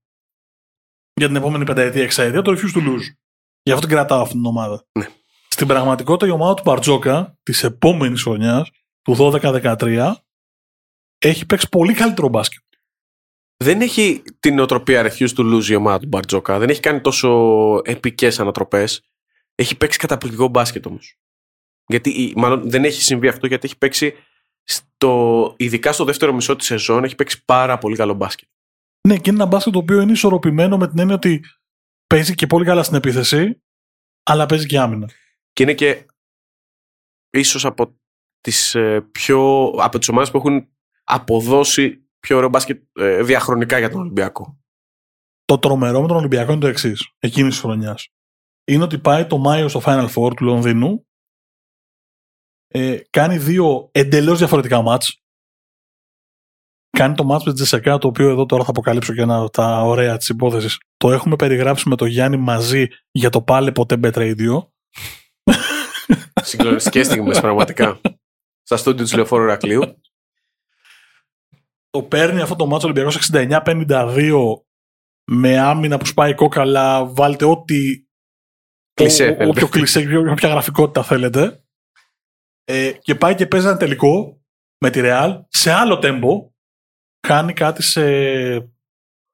για 1.14 1.26
την 1.26 1.36
επόμενη 1.36 1.64
πενταετία, 1.64 2.02
εξαετία, 2.02 2.42
το 2.42 2.52
refuse 2.52 2.76
to 2.76 2.86
lose. 2.88 3.14
Γι' 3.62 3.72
αυτό 3.72 3.86
την 3.86 3.96
κρατάω 3.96 4.20
αυτήν 4.20 4.36
την 4.36 4.46
ομάδα. 4.46 4.84
Ναι. 4.98 5.08
Στην 5.48 5.66
πραγματικότητα 5.66 6.26
η 6.26 6.30
ομάδα 6.30 6.54
του 6.54 6.62
Μπαρτζόκα 6.64 7.38
της 7.42 7.64
επόμενης 7.64 8.22
χρονιάς, 8.22 8.70
του 9.02 9.16
12-13, 9.18 10.12
έχει 11.18 11.46
παίξει 11.46 11.68
πολύ 11.68 11.94
καλύτερο 11.94 12.28
μπάσκετ. 12.28 12.62
Δεν 13.56 13.80
έχει 13.80 14.22
την 14.40 14.54
νοοτροπία 14.54 15.02
refuse 15.12 15.34
to 15.36 15.54
lose 15.54 15.64
η 15.64 15.74
ομάδα 15.74 15.98
του 15.98 16.06
Μπαρτζόκα. 16.08 16.58
Δεν 16.58 16.68
έχει 16.68 16.80
κάνει 16.80 17.00
τόσο 17.00 17.28
επικές 17.84 18.40
ανατροπές. 18.40 19.02
Έχει 19.54 19.76
παίξει 19.76 19.98
καταπληκτικό 19.98 20.48
μπάσκετ 20.48 20.86
όμως. 20.86 21.18
Γιατί, 21.86 22.10
η- 22.10 22.32
μάλλον 22.36 22.70
δεν 22.70 22.84
έχει 22.84 23.02
συμβεί 23.02 23.28
αυτό 23.28 23.46
γιατί 23.46 23.66
έχει 23.66 23.78
παίξει 23.78 24.14
στο, 24.62 25.54
ειδικά 25.58 25.92
στο 25.92 26.04
δεύτερο 26.04 26.32
μισό 26.32 26.56
της 26.56 26.66
σεζόν 26.66 27.04
έχει 27.04 27.14
παίξει 27.14 27.44
πάρα 27.44 27.78
πολύ 27.78 27.96
καλό 27.96 28.14
μπάσκετ. 28.14 28.48
Ναι, 29.08 29.14
και 29.18 29.30
είναι 29.30 29.38
ένα 29.42 29.48
μπάσκετ 29.48 29.72
το 29.72 29.78
οποίο 29.78 30.00
είναι 30.00 30.12
ισορροπημένο 30.12 30.76
με 30.76 30.88
την 30.88 30.98
έννοια 30.98 31.14
ότι 31.14 31.44
παίζει 32.06 32.34
και 32.34 32.46
πολύ 32.46 32.64
καλά 32.64 32.82
στην 32.82 32.96
επίθεση, 32.96 33.62
αλλά 34.22 34.46
παίζει 34.46 34.66
και 34.66 34.78
άμυνα. 34.78 35.10
Και 35.52 35.62
είναι 35.62 35.74
και 35.74 36.06
ίσως 37.30 37.64
από 37.64 37.98
τις 38.40 38.74
ε, 38.74 39.00
πιο 39.12 39.66
από 39.78 39.98
τις 39.98 40.08
ομάδες 40.08 40.30
που 40.30 40.36
έχουν 40.36 40.68
αποδώσει 41.04 42.05
πιο 42.20 42.36
ωραίο 42.36 42.48
μπάσκετ 42.48 42.82
ε, 42.92 43.22
διαχρονικά 43.22 43.78
για 43.78 43.90
τον 43.90 44.00
Ολυμπιακό. 44.00 44.58
Το 45.44 45.58
τρομερό 45.58 46.00
με 46.00 46.06
τον 46.06 46.16
Ολυμπιακό 46.16 46.52
είναι 46.52 46.60
το 46.60 46.66
εξής, 46.66 47.14
εκείνης 47.18 47.52
της 47.52 47.60
χρονιάς. 47.60 48.08
Είναι 48.64 48.84
ότι 48.84 48.98
πάει 48.98 49.26
το 49.26 49.38
Μάιο 49.38 49.68
στο 49.68 49.80
Final 49.84 50.08
Four 50.14 50.36
του 50.36 50.44
Λονδίνου, 50.44 51.06
ε, 52.68 52.98
κάνει 53.10 53.38
δύο 53.38 53.88
εντελώς 53.92 54.38
διαφορετικά 54.38 54.82
μάτς. 54.82 55.20
Κάνει 56.90 57.14
το 57.14 57.24
μάτς 57.24 57.44
με 57.44 57.50
τη 57.50 57.56
Τζεσεκά, 57.56 57.98
το 57.98 58.08
οποίο 58.08 58.30
εδώ 58.30 58.46
τώρα 58.46 58.64
θα 58.64 58.70
αποκαλύψω 58.70 59.14
και 59.14 59.20
ένα 59.20 59.36
από 59.36 59.50
τα 59.50 59.82
ωραία 59.82 60.16
της 60.16 60.28
υπόθεσης. 60.28 60.78
Το 60.96 61.12
έχουμε 61.12 61.36
περιγράψει 61.36 61.88
με 61.88 61.96
τον 61.96 62.08
Γιάννη 62.08 62.36
μαζί 62.36 62.86
για 63.10 63.30
το 63.30 63.42
πάλε 63.42 63.72
ποτέ 63.72 64.00
Bet 64.02 64.12
Radio. 64.12 64.66
Συγκλονιστικές 66.42 67.06
στιγμές 67.06 67.40
πραγματικά. 67.40 68.00
Στα 68.68 68.76
στούντιο 68.76 69.06
του 69.06 69.16
Λεωφόρου 69.16 69.42
Ηρακλείου. 69.42 69.82
Το 71.96 72.02
παίρνει 72.02 72.40
αυτό 72.40 72.56
το 72.56 72.66
μάτς 72.66 72.84
ο 72.84 72.86
Ολυμπιακός 72.86 73.30
69-52 73.32 74.32
με 75.30 75.58
άμυνα 75.58 75.98
που 75.98 76.06
σπάει 76.06 76.34
κόκαλα. 76.34 77.06
Βάλτε 77.06 77.44
ό,τι. 77.44 78.04
Κλισέ, 78.94 79.22
ό- 79.24 79.26
θέλετε. 79.26 79.48
Όποιο 79.48 79.68
κλισέ, 79.68 80.16
όποια 80.30 80.48
γραφικότητα 80.48 81.02
θέλετε. 81.02 81.64
Ε, 82.64 82.92
και 82.92 83.14
πάει 83.14 83.34
και 83.34 83.46
παίζει 83.46 83.66
ένα 83.66 83.76
τελικό 83.76 84.40
με 84.80 84.90
τη 84.90 85.00
Real 85.02 85.40
σε 85.48 85.72
άλλο 85.72 85.98
τέμπο. 85.98 86.50
Κάνει 87.20 87.52
κάτι 87.52 87.82
σε 87.82 88.02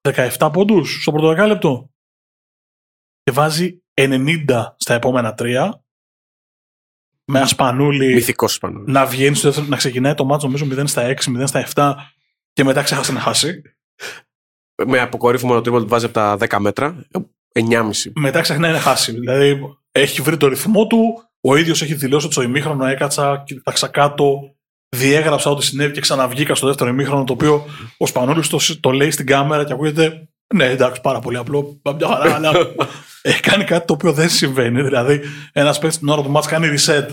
17 0.09 0.51
πόντους 0.53 1.03
στο 1.03 1.13
πρώτο 1.13 1.29
δεκάλεπτο. 1.29 1.91
Και 3.23 3.33
βάζει 3.33 3.83
90 3.95 4.75
στα 4.77 4.95
επόμενα 4.95 5.35
τρία. 5.35 5.85
Με 7.25 7.41
ασπανούλη 7.41 8.15
Μυθικός 8.15 8.59
πάνω. 8.59 8.85
να 8.87 9.07
βγαίνει 9.07 9.35
στο 9.37 9.47
δεύτερο, 9.49 9.69
να 9.69 9.77
ξεκινάει 9.77 10.15
το 10.15 10.25
μάτσο 10.25 10.47
νομίζω 10.47 10.67
0 10.83 10.87
στα 10.87 11.03
6, 11.03 11.31
0 11.31 11.47
στα 11.47 11.61
7 11.75 11.95
και 12.53 12.65
μετά 12.65 12.83
ξέχασε 12.83 13.13
να 13.13 13.21
χάσει. 13.21 13.63
Με 14.87 15.01
αποκορύφωμα 15.01 15.55
το 15.55 15.61
τρίποντο 15.61 15.83
που 15.85 15.91
βάζει 15.91 16.05
από 16.05 16.15
τα 16.15 16.37
10 16.39 16.59
μέτρα. 16.59 17.07
9,5. 17.55 17.91
Μετά 18.15 18.41
ξεχνάει 18.41 18.73
να 18.73 18.81
χάσει. 18.81 19.13
Δηλαδή 19.13 19.61
έχει 19.93 20.23
βρει 20.23 20.37
το 20.37 20.49
ρυθμό 20.49 20.87
του, 20.87 21.23
ο 21.41 21.57
ίδιος 21.57 21.83
έχει 21.83 21.95
δηλώσει 21.95 22.25
ότι 22.25 22.35
στο 22.35 22.43
ημίχρονο 22.43 22.87
έκατσα, 22.87 23.43
κοίταξα 23.47 23.89
κάτω, 23.89 24.55
διέγραψα 24.97 25.51
ό,τι 25.51 25.65
συνέβη 25.65 25.93
και 25.93 26.01
ξαναβγήκα 26.01 26.55
στο 26.55 26.67
δεύτερο 26.67 26.91
ημίχρονο. 26.91 27.25
Το 27.25 27.33
οποίο 27.33 27.65
ο 27.99 28.07
Σπανούλης 28.07 28.49
το, 28.49 28.59
το 28.81 28.91
λέει 28.91 29.11
στην 29.11 29.27
κάμερα 29.27 29.65
και 29.65 29.73
ακούγεται. 29.73 30.29
Ναι, 30.55 30.65
εντάξει, 30.65 31.01
πάρα 31.01 31.19
πολύ 31.19 31.37
απλό. 31.37 31.81
Μια 31.97 32.07
χαρά, 32.07 32.35
αλλά 32.35 32.53
έχει 33.23 33.41
κάνει 33.41 33.65
κάτι 33.65 33.87
το 33.87 33.93
οποίο 33.93 34.13
δεν 34.13 34.29
συμβαίνει. 34.29 34.83
Δηλαδή, 34.83 35.21
ένας 35.53 35.79
παίκτης 35.79 35.99
την 35.99 36.09
ώρα 36.09 36.23
του 36.23 36.31
μάτς 36.31 36.47
κάνει 36.47 36.75
reset, 36.79 37.07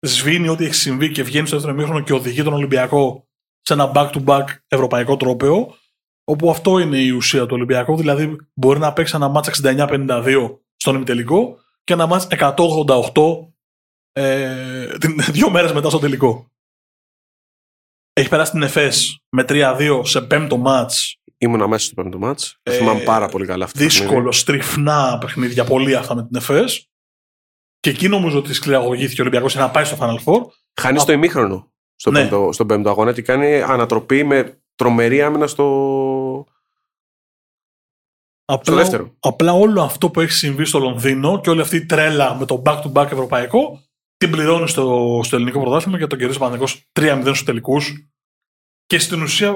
σβήνει 0.00 0.48
ό,τι 0.48 0.64
έχει 0.64 0.74
συμβεί 0.74 1.10
και 1.10 1.22
βγαίνει 1.22 1.46
στο 1.46 1.56
δεύτερο 1.56 1.76
ημίχρονο 1.76 2.04
και 2.04 2.12
οδηγεί 2.12 2.42
τον 2.42 2.52
Ολυμπιακό 2.52 3.29
σε 3.70 3.80
ένα 3.82 3.92
back-to-back 3.94 4.44
ευρωπαϊκό 4.68 5.16
τρόπαιο. 5.16 5.74
Όπου 6.24 6.50
αυτό 6.50 6.78
είναι 6.78 6.98
η 6.98 7.10
ουσία 7.10 7.42
του 7.42 7.54
Ολυμπιακού. 7.54 7.96
Δηλαδή, 7.96 8.36
μπορεί 8.54 8.78
να 8.78 8.92
παίξει 8.92 9.12
ένα 9.16 9.28
μάτς 9.28 9.48
69-52 9.62 10.58
στον 10.76 10.94
ημιτελικό 10.94 11.58
και 11.84 11.92
ένα 11.92 12.06
μάτς 12.06 12.26
188 12.30 13.12
ε, 14.12 14.98
την- 14.98 15.20
δύο 15.36 15.50
μέρες 15.50 15.72
μετά 15.72 15.88
στο 15.88 15.98
τελικό. 15.98 16.50
Έχει 18.12 18.28
περάσει 18.28 18.50
την 18.52 18.62
ΕΦΕΣ 18.62 19.18
με 19.28 19.44
3-2 19.48 20.00
σε 20.04 20.20
πέμπτο 20.20 20.56
μάτς. 20.56 21.16
Ήμουν 21.38 21.62
αμέσως 21.62 21.86
στο 21.86 22.02
πέμπτο 22.02 22.18
μάτς. 22.18 22.58
Το 22.62 22.72
Ε, 22.72 22.76
θυμάμαι 22.76 23.00
πάρα 23.00 23.28
πολύ 23.28 23.46
καλά 23.46 23.64
αυτό. 23.64 23.78
το 23.78 23.84
παιχνίδι. 23.84 24.04
Δύσκολο, 24.06 24.32
στριφνά 24.32 25.18
παιχνίδια, 25.20 25.64
πολύ 25.64 25.96
αυτά 25.96 26.14
με 26.14 26.26
την 26.26 26.36
ΕΦΕΣ. 26.36 26.88
Και 27.80 27.90
εκεί 27.90 28.08
νομίζω 28.08 28.38
ότι 28.38 28.54
σκληραγωγήθηκε 28.54 29.20
ο 29.20 29.24
Ολυμπιακός 29.24 29.52
για 29.52 29.60
να 29.60 29.70
πάει 29.70 29.84
στο 29.84 29.96
Final 30.00 30.18
Four. 30.24 30.40
Χάνεις 30.80 31.02
Α- 31.02 31.04
το 31.04 31.12
ημίχρονο 31.12 31.69
στο, 32.00 32.10
Ναι. 32.10 32.20
πέμπτο, 32.20 32.52
στον 32.52 32.66
πέμπτο 32.66 32.90
αγώνα 32.90 33.12
και 33.12 33.22
κάνει 33.22 33.60
ανατροπή 33.62 34.24
με 34.24 34.62
τρομερή 34.74 35.22
άμυνα 35.22 35.46
στο, 35.46 35.64
στο 38.44 38.54
Απλά, 38.54 38.74
δεύτερο. 38.76 39.16
απλά 39.20 39.52
όλο 39.52 39.82
αυτό 39.82 40.10
που 40.10 40.20
έχει 40.20 40.32
συμβεί 40.32 40.64
στο 40.64 40.78
Λονδίνο 40.78 41.40
και 41.40 41.50
όλη 41.50 41.60
αυτή 41.60 41.76
η 41.76 41.86
τρέλα 41.86 42.34
με 42.34 42.46
το 42.46 42.62
back-to-back 42.66 43.04
ευρωπαϊκό 43.10 43.82
την 44.16 44.30
πληρώνει 44.30 44.68
στο, 44.68 45.20
στο 45.24 45.36
ελληνικό 45.36 45.60
πρωτάθλημα 45.60 45.98
και 45.98 46.06
τον 46.06 46.18
κερδίζει 46.18 46.38
ο 46.38 46.40
Παναθηναϊκός 46.40 46.88
3-0 47.00 47.20
στους 47.24 47.44
τελικούς. 47.44 48.08
Και 48.86 48.98
στην 48.98 49.22
ουσία 49.22 49.48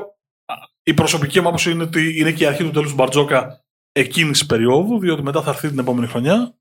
α, 0.45 0.55
η 0.83 0.95
προσωπική 0.95 1.41
μου 1.41 1.47
άποψη 1.49 1.71
είναι 1.71 1.83
ότι 1.83 2.19
είναι 2.19 2.33
και 2.33 2.45
η 2.45 2.47
αρχή 2.47 2.63
του 2.63 2.71
τέλους 2.71 2.89
του 2.89 2.95
Μπαρτζόκα 2.95 3.65
εκείνης 3.93 4.39
της 4.39 4.47
περίοδου, 4.47 4.99
διότι 4.99 5.23
μετά 5.23 5.43
θα 5.43 5.51
έρθει 5.51 5.69
την 5.69 5.79
επόμενη 5.79 6.07
χρονιά, 6.07 6.59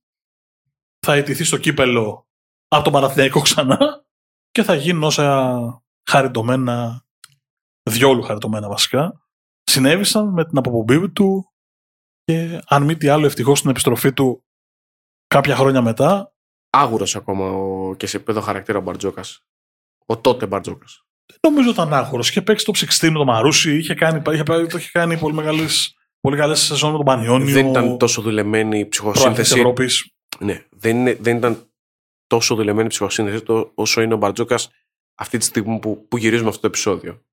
θα 1.05 1.13
ετηθεί 1.13 1.43
στο 1.43 1.57
κύπελο 1.57 2.27
από 2.67 2.83
τον 2.83 2.93
Παναθηναϊκό 2.93 3.41
ξανά 3.41 4.02
και 4.53 4.63
θα 4.63 4.75
γίνουν 4.75 5.03
όσα 5.03 5.83
χαριτωμένα, 6.09 7.05
διόλου 7.89 8.21
χαριτωμένα 8.21 8.67
βασικά, 8.67 9.21
συνέβησαν 9.63 10.33
με 10.33 10.45
την 10.45 10.57
αποπομπή 10.57 11.09
του 11.09 11.53
και 12.23 12.61
αν 12.65 12.83
μη 12.83 12.97
τι 12.97 13.07
άλλο 13.07 13.25
ευτυχώς 13.25 13.57
στην 13.57 13.69
επιστροφή 13.69 14.13
του 14.13 14.45
κάποια 15.27 15.55
χρόνια 15.55 15.81
μετά 15.81 16.27
Άγουρος 16.69 17.15
ακόμα 17.15 17.49
ο, 17.49 17.95
και 17.95 18.07
σε 18.07 18.17
επίπεδο 18.17 18.41
χαρακτήρα 18.41 18.77
ο 18.77 18.81
Μπαρτζόκας. 18.81 19.45
Ο 20.05 20.17
τότε 20.17 20.45
Μπαρτζόκας. 20.45 21.05
δεν 21.25 21.51
νομίζω 21.51 21.69
ήταν 21.69 21.93
άγχωρος. 21.93 22.29
Είχε 22.29 22.41
παίξει 22.41 22.65
το 22.65 22.71
16 22.75 23.09
με 23.09 23.17
το 23.17 23.25
Μαρούσι, 23.25 23.77
είχε 23.77 23.93
κάνει, 23.93 24.21
είχε, 24.33 24.43
το 24.43 24.77
είχε 24.77 24.89
κάνει 24.91 25.17
πολύ 25.17 25.33
μεγάλες 25.33 25.95
Πολύ 26.27 26.37
καλές 26.37 26.59
σεζόν 26.59 26.91
με 26.91 26.97
τον 26.97 27.05
Πανιόνιο. 27.05 27.53
Δεν 27.53 27.67
ήταν 27.67 27.97
τόσο 27.97 28.21
δουλεμένη 28.21 28.79
η 28.79 28.87
ψυχοσύνθεση. 28.87 29.59
Ευρώπης. 29.59 30.11
Ναι, 30.39 30.65
δεν, 30.69 30.97
είναι, 30.97 31.17
δεν 31.19 31.37
ήταν 31.37 31.72
τόσο 32.33 32.55
δουλεμένη 32.55 32.85
η 32.85 32.89
ψυχοσύνθεση 32.89 33.43
το, 33.43 33.71
όσο 33.75 34.01
είναι 34.01 34.13
ο 34.13 34.17
Μπαρτζόκα 34.17 34.59
αυτή 35.15 35.37
τη 35.37 35.45
στιγμή 35.45 35.79
που, 35.79 36.07
που 36.07 36.17
γυρίζουμε 36.17 36.49
αυτό 36.49 36.61
το 36.61 36.67
επεισόδιο. 36.67 37.25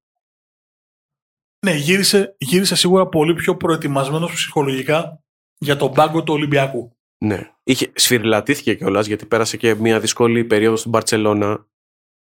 Ναι, 1.67 1.75
γύρισε, 1.75 2.37
γύρισε 2.39 2.75
σίγουρα 2.75 3.07
πολύ 3.09 3.35
πιο 3.35 3.57
προετοιμασμένος 3.57 4.33
ψυχολογικά 4.33 5.25
για 5.59 5.77
τον 5.77 5.93
πάγκο 5.93 6.23
του 6.23 6.35
Ολυμπιακού. 6.35 6.97
Ναι. 7.19 7.51
Είχε, 7.63 7.93
σφυριλατήθηκε 7.95 8.75
κιόλας 8.75 9.07
γιατί 9.07 9.27
πέρασε 9.27 9.57
και 9.57 9.75
μια 9.75 10.01
δύσκολη 10.01 10.45
περίοδο 10.45 10.77
στην 10.77 10.91
Παρσελώνα. 10.91 11.67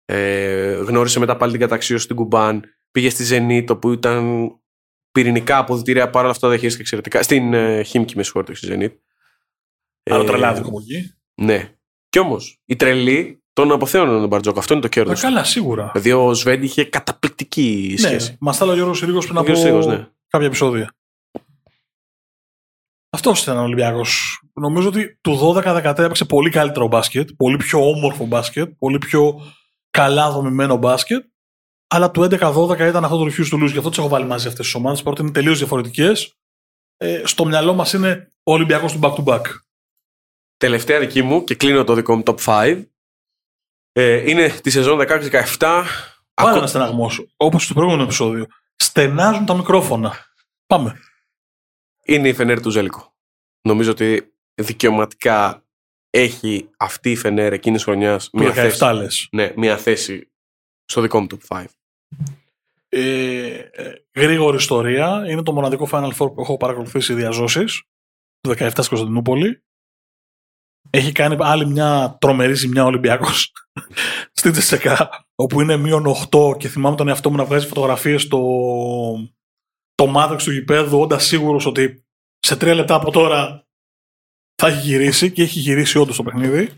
Ε, 0.05 0.73
γνώρισε 0.73 1.19
μετά 1.19 1.37
πάλι 1.37 1.53
την 1.53 1.61
καταξίωση 1.61 2.05
στην 2.05 2.17
Κουμπάν. 2.17 2.65
Πήγε 2.91 3.11
στη 3.11 3.25
Ζενίτ, 3.25 3.71
όπου 3.71 3.93
ήταν 3.93 4.51
πυρηνικά 5.13 5.59
αποδητήρια. 5.59 6.11
Παρ' 6.11 6.23
όλα 6.23 6.33
αυτά 6.33 6.49
δεν 6.49 6.57
χειρίστηκε 6.57 6.83
εξαιρετικά. 6.83 7.23
Στην 7.23 7.55
ε, 7.55 7.83
Χίμκι, 7.83 8.17
με 8.17 8.23
συγχωρείτε, 8.23 8.55
στη 8.55 8.67
Ζενίτ. 8.67 8.99
Άλλο 10.11 10.23
ε, 10.23 10.27
τρελάδικο 10.27 10.69
από 10.69 10.79
εκεί. 10.81 11.15
Ναι. 11.35 11.75
Κι 12.11 12.19
όμως, 12.19 12.61
οι 12.65 12.77
τρελοί 12.77 13.43
τον 13.53 13.73
αποθέωναν 13.73 14.21
τον 14.21 14.29
Μπαρτζόκ. 14.29 14.59
Αυτό 14.59 14.73
είναι 14.73 14.83
το 14.83 14.89
κέρδος. 14.89 15.21
Καλά, 15.21 15.45
σίγουρα. 15.45 15.91
Δηλαδή 15.93 16.13
ο 16.13 16.35
Σβέντ 16.35 16.63
είχε 16.63 16.85
καταπληκτική 16.85 17.89
ναι, 18.01 18.07
σχέση. 18.07 18.37
Μας 18.41 18.59
τα 18.59 18.67
ο 18.67 18.75
Γιώργο 18.75 18.95
Συρίγο 18.95 19.19
πριν 19.19 19.39
από 19.39 19.55
Συρίγος, 19.55 19.87
ναι. 19.87 20.09
κάποια 20.29 20.47
επεισόδια. 20.47 20.95
Αυτός 23.11 23.43
ήταν 23.43 23.57
ο 23.57 23.63
Ολυμπιακός. 23.63 24.41
Νομίζω 24.53 24.89
ότι 24.89 25.19
του 25.21 25.39
12-13 25.55 25.85
έπαιξε 25.85 26.25
πολύ 26.25 26.51
καλύτερο 26.51 26.87
μπάσκετ, 26.87 27.31
πολύ 27.37 27.57
πιο 27.57 27.89
όμορφο 27.89 28.27
μπάσκετ, 28.27 28.73
πολύ 28.79 28.99
πιο 28.99 29.41
καλά 29.91 30.31
δομημένο 30.31 30.77
μπάσκετ. 30.77 31.25
Αλλά 31.89 32.11
του 32.11 32.23
11-12 32.31 32.89
ήταν 32.89 33.05
αυτό 33.05 33.17
το 33.17 33.25
refuse 33.25 33.49
του 33.49 33.63
lose. 33.63 33.71
Γι' 33.71 33.77
αυτό 33.77 33.89
τις 33.89 33.99
έχω 33.99 34.09
βάλει 34.09 34.27
μαζί 34.27 34.49
αυτές 34.49 34.65
τις 34.65 34.75
ομάδες, 34.75 35.03
παρότι 35.03 35.23
είναι 35.23 35.31
τελείως 35.31 35.59
διαφορετικές. 35.59 36.35
Ε, 36.97 37.23
στο 37.25 37.45
μυαλό 37.45 37.75
μας 37.75 37.93
είναι 37.93 38.31
ο 38.43 38.53
Ολυμπιακός 38.53 38.93
του 38.93 38.99
back-to-back. 39.03 39.43
Τελευταία 40.61 40.99
δική 40.99 41.23
μου 41.23 41.45
και 41.45 41.55
κλείνω 41.55 41.85
το 41.85 41.95
δικό 41.95 42.17
μου 42.17 42.23
top 42.27 42.37
5. 42.45 42.85
Ε, 43.93 44.31
είναι 44.31 44.49
τη 44.49 44.71
σεζόν 44.71 44.99
16-17. 45.59 45.85
Πάλι 46.35 46.59
ένα 46.59 46.67
στεναγμό, 46.67 47.11
όπως 47.37 47.65
στο 47.65 47.75
προηγούμενο 47.75 48.03
επεισόδιο. 48.03 48.47
Στενάζουν 48.77 49.47
τα 49.47 49.55
μικρόφωνα. 49.55 50.15
Πάμε. 50.67 51.01
Είναι 52.05 52.29
η 52.29 52.33
Φενέρ 52.33 52.61
του 52.61 52.71
Ζέλικο. 52.71 53.15
Νομίζω 53.63 53.91
ότι 53.91 54.35
δικαιωματικά 54.55 55.65
έχει 56.11 56.71
αυτή 56.77 57.11
η 57.11 57.17
Φενέρ 57.17 57.53
εκείνης 57.53 57.79
τη 57.79 57.85
χρονιά 57.85 58.21
μια, 58.33 58.53
θέση, 58.53 59.29
ναι, 59.31 59.53
μια 59.57 59.77
θέση 59.77 60.31
στο 60.85 61.01
δικό 61.01 61.21
μου 61.21 61.27
top 61.31 61.57
5. 61.59 61.65
Ε, 62.89 63.47
ε, 63.73 63.95
γρήγορη 64.15 64.57
ιστορία. 64.57 65.25
Είναι 65.29 65.43
το 65.43 65.53
μοναδικό 65.53 65.89
Final 65.91 66.13
Four 66.19 66.35
που 66.35 66.41
έχω 66.41 66.57
παρακολουθήσει 66.57 67.15
διαζώσεις. 67.15 67.83
Το 68.41 68.51
17 68.51 68.57
στην 68.71 68.85
Κωνσταντινούπολη. 68.89 69.63
Έχει 70.91 71.13
κάνει 71.13 71.37
άλλη 71.39 71.67
μια 71.67 72.17
τρομερή 72.21 72.55
ζημιά 72.55 72.83
ο 72.83 72.87
Ολυμπιακός 72.87 73.53
στην 74.39 74.53
Τσεσεκά, 74.53 75.27
όπου 75.35 75.61
είναι 75.61 75.77
μείον 75.77 76.05
8 76.31 76.59
και 76.59 76.69
θυμάμαι 76.69 76.97
τον 76.97 77.09
εαυτό 77.09 77.31
μου 77.31 77.37
να 77.37 77.45
βγάζει 77.45 77.67
φωτογραφίες 77.67 78.23
στο 78.23 78.41
το 79.95 80.07
μάδεξ 80.07 80.45
του 80.45 80.53
γηπέδου, 80.53 81.01
όντας 81.01 81.25
σίγουρος 81.25 81.67
ότι 81.67 82.05
σε 82.39 82.57
τρία 82.57 82.75
λεπτά 82.75 82.95
από 82.95 83.11
τώρα 83.11 83.67
θα 84.55 84.69
έχει 84.69 84.81
γυρίσει 84.81 85.33
και 85.33 85.43
έχει 85.43 85.59
γυρίσει 85.59 85.99
όντως 85.99 86.17
το 86.17 86.23
παιχνίδι. 86.23 86.69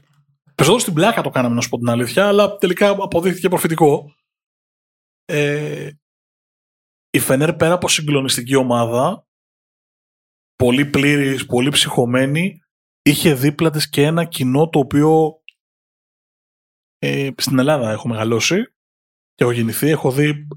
Περισσότερο 0.55 0.79
στην 0.79 0.95
πλάκα 0.95 1.23
το 1.23 1.31
κάναμε, 1.31 1.55
να 1.55 1.61
σου 1.61 1.69
πω 1.69 1.79
την 1.79 1.89
αλήθεια, 1.89 2.29
αλλά 2.29 2.57
τελικά 2.57 2.89
αποδείχθηκε 2.89 3.49
προφητικό. 3.49 4.15
Ε, 5.25 5.91
η 7.11 7.19
Φενέρ 7.19 7.53
πέρα 7.53 7.75
από 7.75 7.89
συγκλονιστική 7.89 8.55
ομάδα, 8.55 9.27
πολύ 10.57 10.87
πλήρης, 10.87 11.47
πολύ 11.47 11.71
ψυχωμένη, 11.71 12.62
είχε 13.03 13.35
δίπλα 13.35 13.71
της 13.71 13.89
και 13.89 14.03
ένα 14.03 14.25
κοινό 14.25 14.69
το 14.69 14.79
οποίο 14.79 15.41
ε, 16.99 17.31
στην 17.37 17.59
Ελλάδα 17.59 17.91
έχω 17.91 18.09
μεγαλώσει 18.09 18.63
και 19.35 19.45
έχω 19.45 19.53
γεννηθεί. 19.53 19.89
Έχω 19.89 20.13
δει 20.13 20.49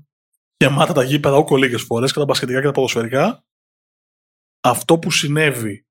γεμάτα 0.58 0.94
τα 0.94 1.04
γήπεδα 1.04 1.36
όκο 1.36 1.58
λίγες 1.58 1.82
φορές 1.82 2.14
και 2.14 2.20
τα 2.20 2.26
μπασκετικά 2.26 2.60
και 2.60 2.66
τα 2.66 2.72
ποδοσφαιρικά. 2.72 3.46
Αυτό 4.62 5.00
που 5.00 5.12
συνέβη 5.12 5.86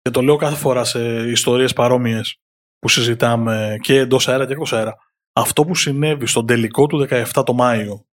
και 0.00 0.10
το 0.10 0.22
λέω 0.22 0.36
κάθε 0.36 0.56
φορά 0.56 0.84
σε 0.84 1.30
ιστορίες 1.30 1.72
παρόμοιες 1.72 2.40
που 2.78 2.88
συζητάμε 2.88 3.76
και 3.80 3.98
εντός 3.98 4.28
αέρα 4.28 4.46
και 4.46 4.52
εκτός 4.52 4.72
αέρα. 4.72 4.96
Αυτό 5.32 5.64
που 5.64 5.74
συνέβη 5.74 6.26
στον 6.26 6.46
τελικό 6.46 6.86
του 6.86 7.06
17 7.10 7.42
το 7.46 7.52
Μάιο 7.52 8.06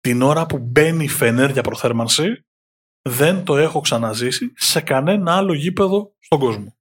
την 0.00 0.22
ώρα 0.22 0.46
που 0.46 0.58
μπαίνει 0.58 1.04
η 1.04 1.08
Φενέρ 1.08 1.50
για 1.50 1.62
προθέρμανση 1.62 2.46
δεν 3.02 3.44
το 3.44 3.56
έχω 3.56 3.80
ξαναζήσει 3.80 4.52
σε 4.56 4.80
κανένα 4.80 5.36
άλλο 5.36 5.54
γήπεδο 5.54 6.14
στον 6.18 6.38
κόσμο. 6.38 6.76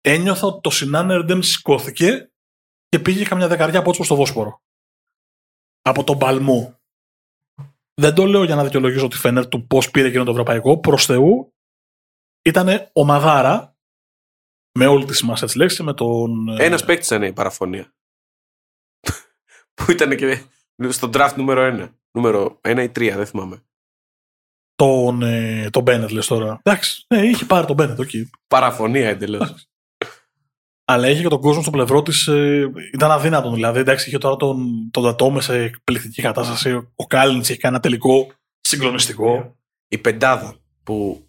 Ένιωθα 0.00 0.46
ότι 0.46 0.60
το 0.60 0.70
Σινάνερ 0.70 1.24
δεν 1.24 1.42
σηκώθηκε 1.42 2.32
και 2.88 2.98
πήγε 2.98 3.24
καμιά 3.24 3.48
δεκαριά 3.48 3.78
από 3.78 3.92
στο 3.92 4.14
Βόσπορο. 4.14 4.62
Από 5.82 6.04
τον 6.04 6.18
παλμό. 6.18 6.80
Δεν 7.94 8.14
το 8.14 8.24
λέω 8.24 8.44
για 8.44 8.54
να 8.54 8.64
δικαιολογήσω 8.64 9.08
τη 9.08 9.16
Φενέρ 9.16 9.48
του 9.48 9.66
πώς 9.66 9.90
πήρε 9.90 10.08
εκείνο 10.08 10.24
το 10.24 10.30
ευρωπαϊκό. 10.30 10.78
Προς 10.78 11.04
Θεού 11.04 11.54
ήταν 12.42 12.90
ομαδάρα 12.92 13.76
με 14.78 14.86
όλη 14.86 15.04
τη 15.04 15.14
σημασία 15.14 15.46
της 15.46 15.56
λέξης. 15.56 15.80
Με 15.80 15.94
τον... 15.94 16.48
Ε, 16.48 16.64
Ένας 16.64 16.84
παίκτης 16.84 17.06
ήταν 17.06 17.22
η 17.22 17.32
παραφωνία. 17.32 17.94
που 19.74 19.90
ήταν 19.90 20.16
και 20.16 20.44
στο 20.88 21.10
draft 21.12 21.34
νούμερο 21.36 21.84
1. 21.84 21.94
Νούμερο 22.10 22.60
1 22.62 22.78
ή 22.78 22.84
3, 22.84 23.12
δεν 23.14 23.26
θυμάμαι 23.26 23.64
τον, 24.80 25.22
ε, 25.22 25.68
τον 25.70 25.82
Μπένετ, 25.82 26.10
λες 26.10 26.26
τώρα. 26.26 26.60
Εντάξει, 26.62 27.04
ναι, 27.08 27.20
είχε 27.20 27.44
πάρει 27.44 27.66
τον 27.66 27.76
Μπένετ, 27.76 28.00
okay. 28.00 28.28
Παραφωνία 28.46 29.08
εντελώς. 29.08 29.68
Αλλά 30.84 31.08
είχε 31.08 31.22
και 31.22 31.28
τον 31.28 31.40
κόσμο 31.40 31.62
στο 31.62 31.70
πλευρό 31.70 32.02
της. 32.02 32.26
Ε, 32.26 32.72
ήταν 32.92 33.10
αδύνατο 33.10 33.52
δηλαδή. 33.52 33.78
Εντάξει, 33.78 34.08
είχε 34.08 34.18
τώρα 34.18 34.36
τον, 34.36 34.88
τον 34.90 35.02
Τατόμε 35.02 35.40
σε 35.40 35.62
εκπληκτική 35.62 36.22
κατάσταση. 36.22 36.92
Ο 36.94 37.06
Κάλιντ 37.06 37.42
έχει 37.42 37.56
κάνει 37.56 37.74
ένα 37.74 37.82
τελικό 37.82 38.32
συγκλονιστικό. 38.60 39.56
Η 39.88 39.98
πεντάδα 39.98 40.56
που 40.82 41.26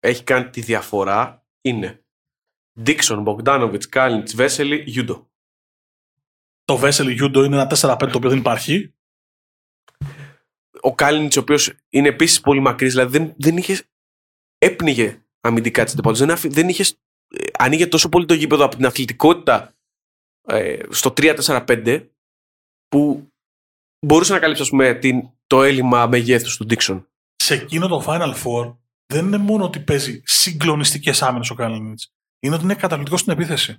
έχει 0.00 0.22
κάνει 0.22 0.50
τη 0.50 0.60
διαφορά 0.60 1.46
είναι 1.60 2.04
Ντίξον, 2.82 3.22
Μπογκντάνοβιτς, 3.22 3.82
Κάλινιτς, 3.88 4.28
Βέσελη, 4.34 4.82
Γιούντο. 4.86 5.30
Το 6.64 6.76
Βέσελη 6.76 7.12
Γιούντο 7.12 7.44
είναι 7.44 7.56
ένα 7.56 7.70
4-5 7.80 7.96
το 7.98 8.16
οποίο 8.16 8.30
δεν 8.30 8.38
υπάρχει 8.38 8.93
ο 10.84 10.94
Κάλινιτς, 10.94 11.36
ο 11.36 11.40
οποίος 11.40 11.72
είναι 11.88 12.08
επίσης 12.08 12.40
πολύ 12.40 12.60
μακρύς, 12.60 12.92
δηλαδή 12.92 13.18
δεν, 13.18 13.34
δεν 13.36 13.56
είχες. 13.56 13.84
έπνιγε 14.58 15.22
αμυντικά 15.40 15.84
τη 15.84 15.92
αντιπολίτευση. 15.92 16.48
Δεν, 16.48 16.52
δεν 16.52 16.68
είχες. 16.68 16.98
Ε, 17.28 17.44
ανοίγε 17.58 17.86
τόσο 17.86 18.08
πολύ 18.08 18.26
το 18.26 18.34
γήπεδο 18.34 18.64
από 18.64 18.76
την 18.76 18.86
αθλητικότητα 18.86 19.74
ε, 20.42 20.78
στο 20.90 21.12
3-4-5 21.16 22.06
που 22.88 23.28
μπορούσε 24.06 24.32
να 24.32 24.38
καλύψει 24.38 24.62
ας 24.62 24.68
πούμε, 24.68 24.94
την, 24.94 25.30
το 25.46 25.62
έλλειμμα 25.62 26.06
μεγέθους 26.06 26.56
του 26.56 26.64
Ντίξον. 26.64 27.08
Σε 27.36 27.54
εκείνο 27.54 27.88
το 27.88 28.04
Final 28.06 28.34
Four 28.44 28.76
δεν 29.06 29.26
είναι 29.26 29.38
μόνο 29.38 29.64
ότι 29.64 29.80
παίζει 29.80 30.22
συγκλονιστικές 30.24 31.22
άμυνες 31.22 31.50
ο 31.50 31.54
Κάλινιτς. 31.54 32.12
Είναι 32.40 32.54
ότι 32.54 32.64
είναι 32.64 32.74
καταπληκτικός 32.74 33.20
στην 33.20 33.32
επίθεση. 33.32 33.78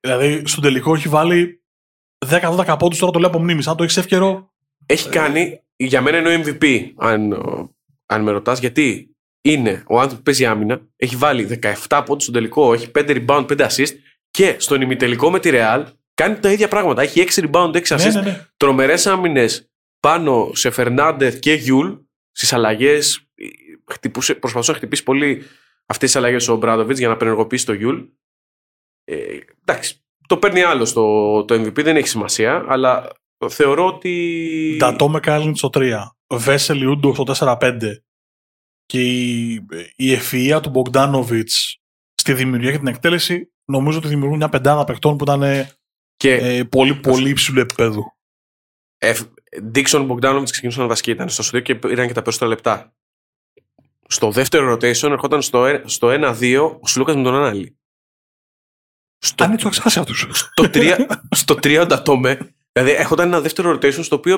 Δηλαδή, 0.00 0.46
στον 0.46 0.62
τελικό 0.62 0.94
έχει 0.94 1.08
βάλει 1.08 1.64
10-12 2.26 2.76
πόντους, 2.78 2.98
τώρα 2.98 3.12
το 3.12 3.18
λέω 3.18 3.28
από 3.28 3.38
μνήμης. 3.38 3.66
Αν 3.66 3.76
το 3.76 3.82
έχεις 3.82 3.96
εύκαιρο, 3.96 4.53
έχει 4.86 5.08
κάνει, 5.08 5.62
για 5.76 6.00
μένα 6.00 6.18
είναι 6.18 6.34
ο 6.34 6.42
MVP, 6.44 6.92
αν, 6.96 7.32
αν 8.06 8.22
με 8.22 8.30
ρωτάς, 8.30 8.58
γιατί 8.58 9.14
είναι 9.40 9.70
ο 9.70 9.94
άνθρωπος 9.94 10.16
που 10.16 10.22
παίζει 10.22 10.46
άμυνα, 10.46 10.80
έχει 10.96 11.16
βάλει 11.16 11.58
17 11.88 12.02
πόντους 12.06 12.22
στον 12.22 12.34
τελικό, 12.34 12.72
έχει 12.72 12.90
5 12.94 13.24
rebound, 13.24 13.46
5 13.46 13.68
assist 13.68 13.92
και 14.30 14.56
στον 14.58 14.80
ημιτελικό 14.80 15.30
με 15.30 15.40
τη 15.40 15.50
Real 15.52 15.84
κάνει 16.14 16.38
τα 16.38 16.52
ίδια 16.52 16.68
πράγματα. 16.68 17.02
Έχει 17.02 17.24
6 17.28 17.44
rebound, 17.44 17.70
6 17.70 17.72
ναι, 17.72 17.80
assist. 17.80 18.12
Ναι, 18.12 18.20
ναι, 18.20 18.46
Τρομερές 18.56 19.06
άμυνες 19.06 19.70
πάνω 20.00 20.50
σε 20.54 20.70
Φερνάντεθ 20.70 21.38
και 21.38 21.52
Γιούλ 21.52 21.92
στις 22.30 22.52
αλλαγές. 22.52 23.28
Προσπαθούσε 24.40 24.70
να 24.70 24.76
χτυπήσει 24.76 25.02
πολύ 25.02 25.42
αυτές 25.86 26.10
τις 26.10 26.16
αλλαγές 26.16 26.48
ο 26.48 26.56
Ομπράντοβιτς 26.56 26.98
για 26.98 27.08
να 27.08 27.14
απενεργοποιήσει 27.14 27.66
το 27.66 27.72
Γιούλ. 27.72 28.02
Ε, 29.04 29.38
εντάξει, 29.66 30.04
το 30.28 30.36
παίρνει 30.36 30.62
άλλο 30.62 30.92
το, 30.92 31.44
το 31.44 31.54
MVP, 31.54 31.82
δεν 31.84 31.96
έχει 31.96 32.08
σημασία, 32.08 32.64
αλλά 32.68 33.12
θεωρώ 33.50 33.86
ότι. 33.86 34.76
Ντατόμε, 34.78 35.20
Κάλινιτς 35.20 35.56
στο 35.56 35.70
3. 35.72 35.92
Βέσελι, 36.26 36.80
Ούντο 36.80 37.14
στο 37.14 37.56
4-5. 37.58 37.78
Και 38.86 39.02
η, 39.02 39.66
η 39.96 40.12
ευφυΐα 40.12 40.60
του 40.60 40.70
Μπογκντάνοβιτς 40.70 41.50
στη 42.14 42.32
δημιουργία 42.32 42.70
και 42.70 42.78
την 42.78 42.86
εκτέλεση 42.86 43.52
νομίζω 43.64 43.98
ότι 43.98 44.08
δημιουργούν 44.08 44.36
μια 44.36 44.48
πεντάδα 44.48 44.84
παιχτών 44.84 45.16
που 45.16 45.24
ήταν 45.24 45.68
και... 46.16 46.34
ε, 46.34 46.64
πολύ, 46.64 46.94
πολύ 46.94 47.28
υψηλού 47.28 47.60
επίπεδου. 47.60 48.04
Ντίξον 49.62 50.04
Μπογκδάνοβιτ 50.04 50.50
ξεκινούσαν 50.50 50.88
βασικοί, 50.88 51.10
ήταν 51.10 51.28
στο 51.28 51.42
στудίο 51.42 51.60
και 51.60 51.74
πήραν 51.74 52.06
και 52.06 52.12
τα 52.12 52.22
περισσότερα 52.22 52.50
λεπτά. 52.50 52.94
Στο 54.08 54.30
δεύτερο 54.30 54.72
rotation 54.72 55.10
ερχόταν 55.10 55.42
στο, 55.42 55.80
στο 55.84 56.08
1-2 56.10 56.78
ο 56.80 56.86
Σλούκας 56.86 57.16
με 57.16 57.22
τον 57.22 57.34
Ανάλη. 57.34 57.78
Στο, 59.18 59.44
Αν 59.44 59.56
το 59.56 59.68
ξεχάσει 59.68 59.98
αυτούς. 59.98 60.26
Στο 60.32 60.64
3, 60.64 61.06
στο 61.30 61.54
3 61.54 61.86
Δηλαδή, 62.78 62.92
έχονταν 62.94 63.26
ένα 63.26 63.40
δεύτερο 63.40 63.70
rotation 63.70 64.04
στο 64.04 64.16
οποίο 64.16 64.36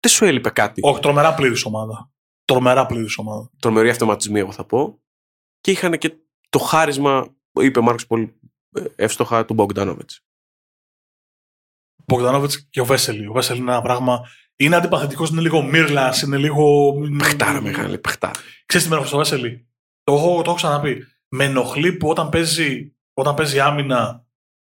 δεν 0.00 0.12
σου 0.12 0.24
έλειπε 0.24 0.50
κάτι. 0.50 0.80
Όχι, 0.84 1.00
τρομερά 1.00 1.34
πλήρης 1.34 1.64
ομάδα. 1.64 2.10
τρομερά 2.44 2.86
πλήρης 2.86 3.18
ομάδα. 3.18 3.50
Τρομερή 3.58 3.88
αυτοματισμή, 3.88 4.38
εγώ 4.38 4.52
θα 4.52 4.64
πω. 4.64 5.02
Και 5.60 5.70
είχαν 5.70 5.98
και 5.98 6.16
το 6.48 6.58
χάρισμα, 6.58 7.34
είπε 7.52 7.78
ο 7.78 7.82
Μάρκος 7.82 8.06
πολύ 8.06 8.38
ε, 8.76 8.84
εύστοχα, 8.96 9.44
του 9.44 9.54
Μπογκδάνοβιτ. 9.54 10.10
Ο 11.96 12.04
Μπογκδάνοβιτ 12.06 12.52
και 12.70 12.80
ο 12.80 12.84
Βέσελη. 12.84 13.26
Ο 13.26 13.32
Βέσελη 13.32 13.60
είναι 13.60 13.70
ένα 13.70 13.82
πράγμα. 13.82 14.20
Είναι 14.56 14.76
αντιπαθητικός, 14.76 15.30
είναι 15.30 15.40
λίγο 15.40 15.62
μύρλας, 15.62 16.22
είναι 16.22 16.36
λίγο. 16.36 16.94
Πεχτάρα 17.18 17.60
μεγάλη, 17.60 17.98
πεχτάρα. 17.98 18.40
Ξέρεις 18.66 18.86
τι 18.86 18.92
με 18.92 18.98
ενοχλεί 18.98 19.06
στο 19.06 19.16
Βέσελη; 19.16 19.68
Το 20.02 20.14
έχω, 20.14 20.34
το 20.36 20.42
έχω 20.46 20.54
ξαναπεί. 20.54 21.04
Με 21.28 21.44
ενοχλεί 21.44 21.92
που 21.92 22.08
όταν 22.08 22.28
παίζει, 22.28 22.94
όταν 23.14 23.34
παίζει 23.34 23.60
άμυνα 23.60 24.26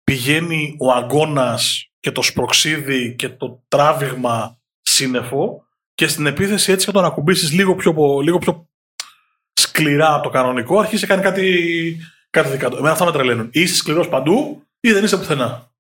πηγαίνει 0.05 0.77
ο 0.79 0.93
αγώνας 0.93 1.88
και 2.01 2.13
το 2.13 2.23
σπροξίδι 2.23 3.15
και 3.15 3.29
το 3.29 3.65
τράβηγμα 3.69 4.59
σύννεφο 4.83 5.67
και 5.95 6.09
στην 6.09 6.27
επίθεση 6.27 6.73
έτσι 6.73 6.87
και 6.87 6.93
τον 6.93 7.05
ακουμπήσεις 7.05 7.53
λίγο 7.53 7.75
πιο, 7.75 8.21
λίγο 8.23 8.39
πιο 8.39 8.69
σκληρά 9.53 10.15
από 10.15 10.23
το 10.23 10.29
κανονικό, 10.29 10.79
αρχίζει 10.79 11.07
να 11.07 11.09
κάνει 11.09 11.23
κάτι, 11.23 11.97
κάτι 12.31 12.49
δικά 12.49 12.69
του. 12.69 12.77
Εμένα 12.77 12.93
αυτά 12.93 13.05
με 13.05 13.13
τρελαίνουν. 13.13 13.47
Ή 13.53 13.61
είσαι 13.61 13.75
σκληρός 13.75 14.09
παντού 14.09 14.63
ή 14.81 14.93
δεν 14.93 15.05
είσαι 15.05 15.17
πουθενά. 15.17 15.73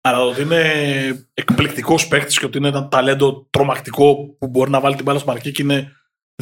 Αλλά 0.00 0.20
ότι 0.20 0.42
είναι 0.42 1.28
εκπληκτικός 1.34 2.08
παίκτης 2.08 2.38
και 2.38 2.44
ότι 2.44 2.58
είναι 2.58 2.68
ένα 2.68 2.88
ταλέντο 2.88 3.46
τρομακτικό 3.50 4.36
που 4.38 4.48
μπορεί 4.48 4.70
να 4.70 4.80
βάλει 4.80 4.94
την 4.94 5.04
μπάλα 5.04 5.18
στο 5.18 5.30
μαρκή 5.30 5.52
και 5.52 5.62
είναι 5.62 5.92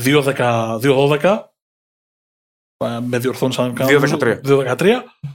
2-12. 0.02 1.49
Με 3.06 3.18
διορθώνεις 3.18 3.58
αν 3.58 3.74
κάνω. 3.74 4.00
2-13. 4.44 4.86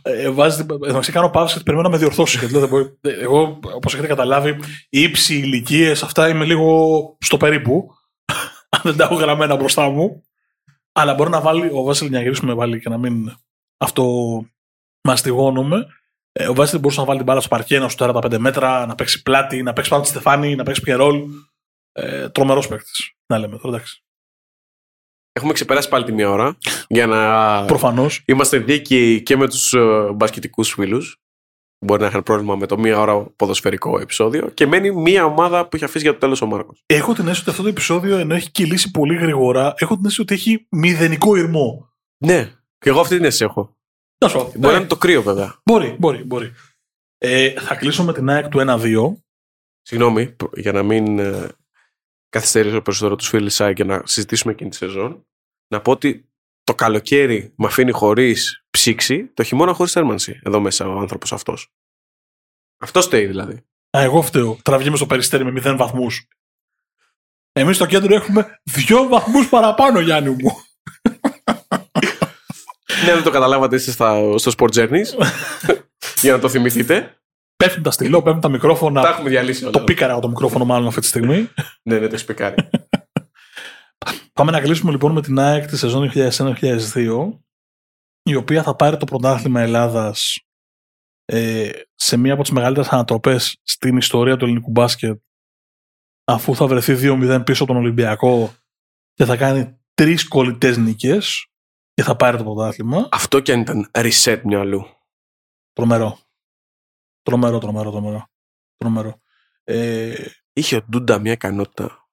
Ε, 0.01 0.29
βάζει, 0.29 0.65
εντάξει, 0.87 1.11
κάνω 1.11 1.29
παύση 1.29 1.57
και 1.57 1.63
περιμένω 1.63 1.89
να 1.89 1.95
με 1.95 2.01
διορθώσει. 2.01 2.37
γιατί 2.37 2.55
εγώ, 3.01 3.59
όπως 3.61 3.93
έχετε 3.93 4.07
καταλάβει, 4.07 4.49
η 4.89 5.01
ύψη 5.01 5.37
ηλικίες, 5.37 6.03
αυτά 6.03 6.29
είμαι 6.29 6.45
λίγο 6.45 7.17
στο 7.19 7.37
περίπου. 7.37 7.89
Αν 8.75 8.81
δεν 8.83 8.97
τα 8.97 9.03
έχω 9.03 9.15
γραμμένα 9.15 9.55
μπροστά 9.55 9.89
μου. 9.89 10.23
Αλλά 10.91 11.13
μπορεί 11.13 11.29
να 11.29 11.41
βάλει, 11.41 11.69
ο 11.73 11.83
Βάσιλ 11.83 12.11
να 12.11 12.21
γυρίσουμε 12.21 12.53
βάλει 12.53 12.79
και 12.79 12.89
να 12.89 12.97
μην 12.97 13.31
αυτό 13.77 14.05
μαστιγώνουμε. 15.01 15.85
Ε, 16.31 16.47
ο 16.47 16.53
Βάσιλ 16.53 16.79
μπορούσε 16.79 16.99
να 16.99 17.05
βάλει 17.05 17.17
την 17.17 17.27
μπάλα 17.27 17.39
στο 17.39 17.49
παρκέ, 17.49 17.79
να 17.79 17.89
σου 17.89 17.95
45 17.99 18.37
μέτρα, 18.37 18.85
να 18.85 18.95
παίξει 18.95 19.21
πλάτη, 19.21 19.63
να 19.63 19.73
παίξει 19.73 19.89
πάνω 19.89 20.01
τη 20.01 20.07
Στεφάνη, 20.07 20.55
να 20.55 20.63
παίξει 20.63 20.81
πιερόλ. 20.81 21.23
Ε, 21.91 22.29
Τρομερός 22.29 22.67
παίκτης. 22.67 23.15
Να 23.25 23.37
λέμε 23.37 23.57
τώρα, 23.57 23.75
εντάξει. 23.75 24.05
Έχουμε 25.38 25.53
ξεπεράσει 25.53 25.89
πάλι 25.89 26.05
τη 26.05 26.11
μία 26.11 26.29
ώρα 26.29 26.57
για 26.88 27.07
να 27.07 27.65
Προφανώς. 27.65 28.23
είμαστε 28.25 28.57
δίκαιοι 28.57 29.21
και 29.21 29.38
με 29.38 29.47
τους 29.47 29.73
ε, 29.73 30.11
μπασκετικούς 30.15 30.71
φίλους. 30.73 31.19
Μπορεί 31.86 32.01
να 32.01 32.07
είχαν 32.07 32.23
πρόβλημα 32.23 32.55
με 32.55 32.65
το 32.65 32.77
μία 32.77 32.99
ώρα 32.99 33.19
ποδοσφαιρικό 33.36 33.99
επεισόδιο. 33.99 34.49
Και 34.49 34.65
μένει 34.67 34.91
μία 34.91 35.25
ομάδα 35.25 35.67
που 35.67 35.75
έχει 35.75 35.86
αφήσει 35.86 36.03
για 36.03 36.13
το 36.13 36.19
τέλος 36.19 36.41
ο 36.41 36.45
Μάρκος. 36.45 36.83
Έχω 36.86 37.13
την 37.13 37.23
αίσθηση 37.23 37.41
ότι 37.41 37.49
αυτό 37.49 37.61
το 37.63 37.69
επεισόδιο 37.69 38.17
ενώ 38.17 38.36
έχει 38.36 38.51
κυλήσει 38.51 38.91
πολύ 38.91 39.15
γρήγορα, 39.15 39.73
έχω 39.77 39.95
την 39.95 40.05
αίσθηση 40.05 40.21
ότι 40.21 40.33
έχει 40.33 40.65
μηδενικό 40.69 41.36
ηρμό. 41.36 41.89
Ναι, 42.25 42.51
και 42.77 42.89
εγώ 42.89 42.99
αυτή 42.99 43.15
την 43.15 43.25
αίσθηση 43.25 43.43
έχω. 43.43 43.77
Να 44.17 44.27
σου 44.27 44.38
Μπορεί 44.38 44.73
να 44.73 44.79
είναι 44.79 44.88
το 44.88 44.97
κρύο, 44.97 45.21
βέβαια. 45.21 45.55
Μπορεί, 45.65 45.95
μπορεί, 45.99 46.23
μπορεί. 46.23 46.51
Ε, 47.17 47.49
θα 47.49 47.75
κλείσω 47.75 48.03
με 48.03 48.13
την 48.13 48.29
ΑΕΚ 48.29 48.47
του 48.47 48.59
1-2. 48.67 49.15
Συγγνώμη, 49.81 50.36
για 50.55 50.71
να 50.71 50.83
μην 50.83 51.19
ε, 51.19 51.47
καθυστερήσω 52.36 52.81
περισσότερο 52.81 53.15
τους 53.15 53.27
φίλου 53.27 53.49
ΣΑΙ 53.49 53.73
και 53.73 53.83
να 53.83 54.01
συζητήσουμε 54.05 54.53
εκείνη 54.53 54.69
τη 54.69 54.75
σεζόν. 54.75 55.25
Να 55.67 55.81
πω 55.81 55.91
ότι 55.91 56.29
το 56.63 56.75
καλοκαίρι 56.75 57.53
με 57.55 57.67
αφήνει 57.67 57.91
χωρίς 57.91 58.65
ψήξη, 58.69 59.25
το 59.33 59.43
χειμώνα 59.43 59.73
χωρίς 59.73 59.91
θέρμανση. 59.91 60.39
Εδώ 60.43 60.59
μέσα 60.59 60.88
ο 60.88 60.99
άνθρωπος 60.99 61.33
αυτός. 61.33 61.73
Αυτό 62.77 63.01
στέει 63.01 63.25
δηλαδή. 63.25 63.53
Α, 63.97 64.01
εγώ 64.01 64.21
φταίω. 64.21 64.57
Τραβγíme 64.63 64.95
στο 64.95 65.05
περιστέρι 65.05 65.45
με 65.45 65.61
0 65.65 65.75
βαθμούς. 65.77 66.27
Εμείς 67.51 67.75
στο 67.75 67.86
κέντρο 67.86 68.15
έχουμε 68.15 68.59
2 68.89 69.07
βαθμούς 69.09 69.49
παραπάνω, 69.49 69.99
Γιάννη 69.99 70.29
μου. 70.29 70.51
ναι, 73.05 73.13
δεν 73.13 73.23
το 73.23 73.31
καταλάβατε 73.31 73.75
είστε 73.75 73.91
στο 74.38 74.51
Sport 74.57 74.73
Journeys. 74.73 75.27
για 76.21 76.31
να 76.31 76.39
το 76.39 76.49
θυμηθείτε. 76.49 77.19
Πέφτουν 77.56 77.84
τα 77.84 77.91
στυλό, 77.91 78.22
πέφτουν 78.22 78.41
τα 78.41 78.49
μικρόφωνα. 78.49 79.01
Τα 79.01 79.10
έχουμε 79.10 79.30
διαλύσει 79.30 79.64
όλα. 79.64 79.72
Το 79.72 79.84
πήκαρα 79.84 80.20
το 80.20 80.28
μικρόφωνο, 80.28 80.66
μάλλον 80.66 80.88
αυτή 80.88 81.01
τη 81.01 81.08
στιγμή. 81.08 81.49
ναι, 81.89 81.99
ναι, 81.99 82.08
το 82.08 82.16
έχει 82.16 82.26
πικάρει. 82.26 82.70
Πάμε 84.34 84.51
να 84.51 84.62
κλείσουμε 84.62 84.91
λοιπόν 84.91 85.12
με 85.12 85.22
την 85.22 85.39
ΑΕΚ 85.39 85.68
τη 85.68 85.78
σεζόν 85.78 86.12
2001-2002, 86.14 87.39
η 88.24 88.36
οποία 88.36 88.64
θα 88.64 88.76
πάρει 88.76 88.97
το 88.97 89.06
πρωτάθλημα 89.06 89.62
Ελλάδας 89.62 90.39
ε, 91.26 91.70
σε 91.95 92.18
μία 92.18 92.34
από 92.34 92.41
τις 92.41 92.51
μεγαλύτερες 92.51 92.89
ανατροπές 92.89 93.60
στην 93.64 93.97
ιστορία 93.97 94.38
του 94.38 94.45
ελληνικού 94.45 94.72
μπάσκετ, 94.72 95.22
αφού 96.26 96.56
θα 96.56 96.68
βρεθεί 96.68 96.95
2-0 96.97 97.41
πίσω 97.45 97.64
από 97.64 97.74
τον 97.74 97.82
Ολυμπιακό 97.82 98.53
και 99.14 99.26
θα 99.26 99.38
κάνει 99.38 99.80
τρεις 99.93 100.28
κολλητές 100.28 100.78
νίκες 100.78 101.47
και 101.93 102.03
θα 102.03 102.16
πάρει 102.16 102.38
το 102.38 102.43
πρωτάθλημα. 102.43 103.08
Αυτό 103.12 103.39
και 103.39 103.51
αν 103.51 103.60
ήταν 103.60 103.91
reset 103.91 104.41
μυαλού. 104.43 104.86
Τρομερό. 105.74 106.20
Τρομερό, 107.26 107.57
τρομερό, 107.59 107.91
τρομερό. 107.91 108.28
τρομερό. 108.78 109.21
Ε, 109.63 110.26
Είχε 110.53 110.76
ο 110.76 110.82
Ντούντα 110.89 111.19
μια 111.19 111.32
ικανότητα. 111.32 112.09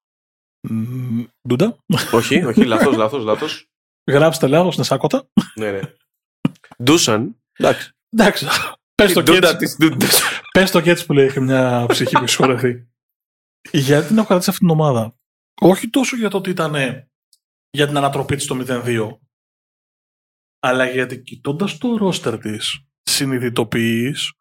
Ντούντα; 1.49 1.77
όχι, 2.13 2.45
όχι, 2.45 2.65
λάθος, 2.73 2.97
λάθος, 2.97 3.25
λάθος. 3.25 3.71
Γράψτε 4.11 4.47
λάθος, 4.47 4.75
είναι 4.75 4.85
σάκοτα. 4.85 5.29
ναι, 5.55 5.71
ναι. 5.71 5.81
Ντούσαν. 6.83 7.43
Εντάξει. 7.53 7.91
Εντάξει. 8.11 8.47
Πες 8.95 9.13
το, 9.13 9.23
και 9.23 9.33
έτσι, 9.33 9.77
πες 10.53 10.71
το 10.71 10.81
και 10.81 10.91
έτσι 10.91 11.07
που 11.07 11.13
λέει 11.13 11.25
έχει 11.27 11.41
μια 11.41 11.87
ψυχή 11.89 12.19
που 12.19 12.27
συγχωρεθεί. 12.27 12.89
Γιατί 13.71 14.07
την 14.07 14.19
έχω 14.19 14.27
κρατήσει 14.27 14.51
αυτήν 14.51 14.67
την 14.69 14.77
ομάδα; 14.77 15.17
Όχι 15.61 15.89
τόσο 15.89 16.17
για 16.17 16.31
το 16.31 16.37
ότι 16.37 16.51
ήταν 16.51 16.75
για 17.71 17.87
την 17.87 17.97
ανατροπή 17.97 18.37
της 18.37 18.47
το 18.47 18.65
0-2, 18.69 19.19
αλλά 20.59 20.91
γιατί 20.91 21.23
κοιτώντας 21.23 21.79
το 21.79 21.97
ρόστερ 21.97 22.39
της 22.39 22.87
συνειδητοποιείς 23.03 24.33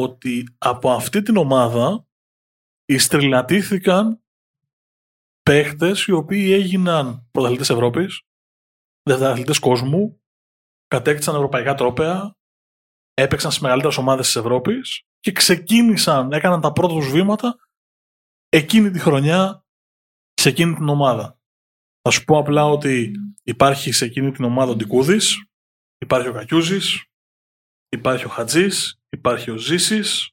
ότι 0.00 0.56
από 0.58 0.90
αυτή 0.90 1.22
την 1.22 1.36
ομάδα 1.36 2.06
ιστριλατήθηκαν 2.84 4.24
παίχτες 5.42 6.04
οι 6.04 6.12
οποίοι 6.12 6.50
έγιναν 6.52 7.28
πρωταθλητές 7.30 7.70
Ευρώπης, 7.70 8.22
δευτεραθλητές 9.02 9.58
κόσμου, 9.58 10.20
κατέκτησαν 10.86 11.34
ευρωπαϊκά 11.34 11.74
τρόπαια, 11.74 12.36
έπαιξαν 13.14 13.50
στις 13.50 13.62
μεγαλύτερες 13.62 13.96
ομάδες 13.96 14.26
της 14.26 14.36
Ευρώπης 14.36 15.02
και 15.20 15.32
ξεκίνησαν, 15.32 16.32
έκαναν 16.32 16.60
τα 16.60 16.72
πρώτα 16.72 16.94
τους 16.94 17.10
βήματα 17.10 17.56
εκείνη 18.48 18.90
τη 18.90 18.98
χρονιά 18.98 19.64
σε 20.34 20.48
εκείνη 20.48 20.74
την 20.74 20.88
ομάδα. 20.88 21.38
Θα 22.02 22.10
σου 22.10 22.24
πω 22.24 22.38
απλά 22.38 22.64
ότι 22.64 23.12
υπάρχει 23.42 23.92
σε 23.92 24.04
εκείνη 24.04 24.32
την 24.32 24.44
ομάδα 24.44 24.70
ο 24.70 24.76
Ντικούδης, 24.76 25.36
υπάρχει 25.98 26.28
ο 26.28 26.32
Κακιούζης, 26.32 27.04
υπάρχει 27.88 28.24
ο 28.24 28.28
Χατζής, 28.28 28.95
υπάρχει 29.16 29.50
ο 29.50 29.56
Ζήσης. 29.56 30.30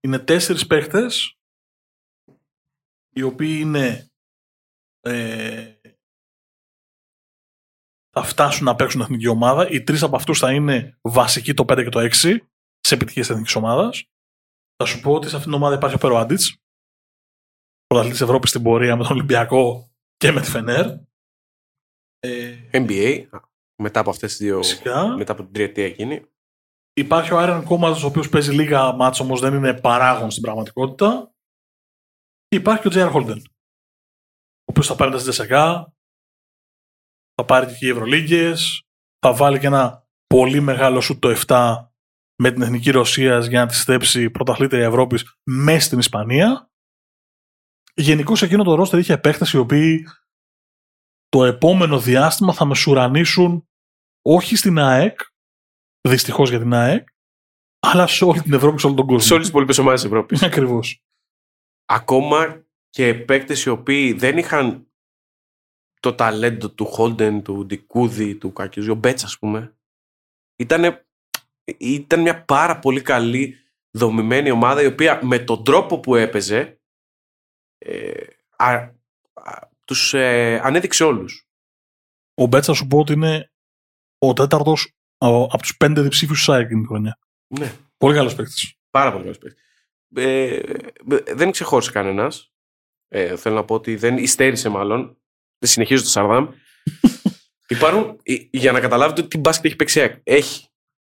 Είναι 0.00 0.18
τέσσερις 0.18 0.66
παίχτες 0.66 1.36
οι 3.14 3.22
οποίοι 3.22 3.58
είναι 3.60 4.10
ε, 5.00 5.74
θα 8.14 8.22
φτάσουν 8.22 8.64
να 8.64 8.74
παίξουν 8.74 9.00
εθνική 9.00 9.26
ομάδα. 9.26 9.68
Οι 9.68 9.82
τρεις 9.82 10.02
από 10.02 10.16
αυτούς 10.16 10.38
θα 10.38 10.52
είναι 10.52 10.98
βασικοί 11.00 11.54
το 11.54 11.64
5 11.68 11.82
και 11.84 11.88
το 11.88 12.00
6 12.00 12.38
σε 12.78 12.94
επιτυχίες 12.94 13.30
εθνικής 13.30 13.54
ομάδας. 13.54 14.04
Θα 14.76 14.84
σου 14.84 15.00
πω 15.00 15.12
ότι 15.12 15.28
σε 15.28 15.36
αυτήν 15.36 15.50
την 15.50 15.60
ομάδα 15.60 15.74
υπάρχει 15.74 15.96
ο 15.96 15.98
Περοάντιτς, 15.98 16.56
πρωταθλητής 17.86 18.20
Ευρώπης 18.20 18.50
στην 18.50 18.62
πορεία 18.62 18.96
με 18.96 19.02
τον 19.02 19.12
Ολυμπιακό 19.12 19.92
και 20.16 20.32
με 20.32 20.40
τη 20.40 20.50
Φενέρ. 20.50 20.86
Ε, 22.18 22.68
NBA, 22.72 23.28
μετά 23.82 24.00
από 24.00 24.10
αυτές 24.10 24.36
τις 24.36 24.46
δύο, 24.46 24.62
Φυσικά. 24.62 25.16
μετά 25.16 25.32
από 25.32 25.42
την 25.42 25.52
τριετία 25.52 25.86
εκείνη. 25.86 26.26
Υπάρχει 26.94 27.32
ο 27.32 27.38
Άιρον 27.38 27.64
Κόμματο, 27.64 28.00
ο 28.02 28.06
οποίος 28.06 28.28
παίζει 28.28 28.52
λίγα 28.52 28.92
μάτσα 28.92 29.24
όμως 29.24 29.40
δεν 29.40 29.54
είναι 29.54 29.80
παράγον 29.80 30.30
στην 30.30 30.42
πραγματικότητα. 30.42 31.34
Και 32.48 32.56
υπάρχει 32.56 32.80
και 32.80 32.88
ο 32.88 32.90
Τζέαρ 32.90 33.10
Χόλντεν. 33.10 33.38
Ο 33.38 34.64
οποίος 34.64 34.86
θα 34.86 34.96
πάρει 34.96 35.10
τα 35.10 35.18
ZSK, 35.18 35.84
θα 37.34 37.44
πάρει 37.46 37.66
και 37.66 37.86
οι 37.86 37.88
Ευρωλίγκες, 37.88 38.82
θα 39.18 39.34
βάλει 39.34 39.58
και 39.58 39.66
ένα 39.66 40.06
πολύ 40.26 40.60
μεγάλο 40.60 41.00
σου 41.00 41.18
το 41.18 41.34
7 41.46 41.76
με 42.42 42.50
την 42.50 42.62
εθνική 42.62 42.90
Ρωσίας 42.90 43.46
για 43.46 43.60
να 43.60 43.66
τη 43.66 43.74
στέψει 43.74 44.30
πρωταθλήτρια 44.30 44.84
Ευρώπης 44.84 45.36
μέσα 45.42 45.86
στην 45.86 45.98
Ισπανία. 45.98 46.70
Γενικώς 47.94 48.42
εκείνο 48.42 48.64
το 48.64 48.74
ρόστερ 48.74 48.98
είχε 48.98 49.12
επέκταση 49.12 49.56
οι 49.56 49.60
οποίοι 49.60 50.06
το 51.28 51.44
επόμενο 51.44 51.98
διάστημα 51.98 52.52
θα 52.52 52.64
μεσουρανίσουν 52.64 53.68
όχι 54.22 54.56
στην 54.56 54.78
ΑΕΚ, 54.78 55.20
Δυστυχώς 56.08 56.50
για 56.50 56.58
την 56.58 56.72
ΑΕΚ, 56.72 57.08
αλλά 57.78 58.06
σε 58.06 58.24
όλη 58.24 58.42
την 58.42 58.52
Ευρώπη, 58.52 58.80
σε 58.80 58.86
όλο 58.86 58.96
τον 58.96 59.06
κόσμο. 59.06 59.20
Σε 59.20 59.32
όλες 59.32 59.44
τις 59.44 59.52
υπόλοιπες 59.52 59.78
ομάδες 59.78 60.00
της 60.00 60.10
Ευρώπης. 60.10 60.42
Ακριβώς. 60.48 61.02
Ακόμα 61.84 62.66
και 62.90 63.14
παίκτες 63.14 63.64
οι 63.64 63.68
οποίοι 63.68 64.12
δεν 64.12 64.38
είχαν 64.38 64.86
το 66.00 66.14
ταλέντο 66.14 66.70
του 66.70 66.86
Χόλντεν, 66.86 67.42
του 67.42 67.66
Ντικούδη, 67.66 68.36
του 68.36 68.52
Κακιούζη, 68.52 68.90
ο 68.90 68.94
Μπέτσα, 68.94 69.26
ας 69.26 69.38
πούμε. 69.38 69.76
Ήτανε, 70.56 71.06
ήταν 71.78 72.20
μια 72.20 72.44
πάρα 72.44 72.78
πολύ 72.78 73.02
καλή 73.02 73.56
δομημένη 73.90 74.50
ομάδα 74.50 74.82
η 74.82 74.86
οποία 74.86 75.20
με 75.24 75.38
τον 75.38 75.64
τρόπο 75.64 76.00
που 76.00 76.14
έπαιζε 76.14 76.80
ε, 77.78 78.26
α, 78.56 78.66
α, 79.32 79.68
τους 79.86 80.14
ε, 80.14 80.60
ανέδειξε 80.62 81.04
όλους. 81.04 81.48
Ο 82.34 82.46
Μπέτς 82.46 82.66
θα 82.66 82.72
σου 82.72 82.86
πω 82.86 82.98
ότι 82.98 83.12
είναι 83.12 83.52
ο 84.18 84.32
τέταρτο 85.22 85.48
από 85.52 85.62
τους 85.62 85.76
πέντε 85.76 86.00
διψήφιους 86.00 86.38
του 86.38 86.44
ΣΑΕΚ 86.44 86.68
την 86.68 86.86
χρονιά. 86.86 87.18
Ναι. 87.46 87.72
Πολύ 87.96 88.14
καλός 88.14 88.34
παίκτης. 88.34 88.74
Πάρα 88.90 89.10
πολύ 89.12 89.22
καλός 89.22 89.38
παίκτης. 89.38 89.62
Ε, 90.14 90.60
δεν 91.34 91.50
ξεχώρισε 91.50 91.90
κανένας. 91.90 92.52
Ε, 93.08 93.36
θέλω 93.36 93.54
να 93.54 93.64
πω 93.64 93.74
ότι 93.74 93.96
δεν 93.96 94.16
υστέρησε 94.18 94.68
μάλλον. 94.68 95.16
Δεν 95.58 95.70
συνεχίζει 95.70 96.02
το 96.02 96.08
Σαρδάμ. 96.08 96.48
Υπάρχουν, 97.68 98.20
ε, 98.22 98.34
για 98.50 98.72
να 98.72 98.80
καταλάβετε 98.80 99.22
τι 99.22 99.38
μπάσκετ 99.38 99.64
έχει 99.64 99.76
παίξει. 99.76 100.20
Έχει 100.22 100.68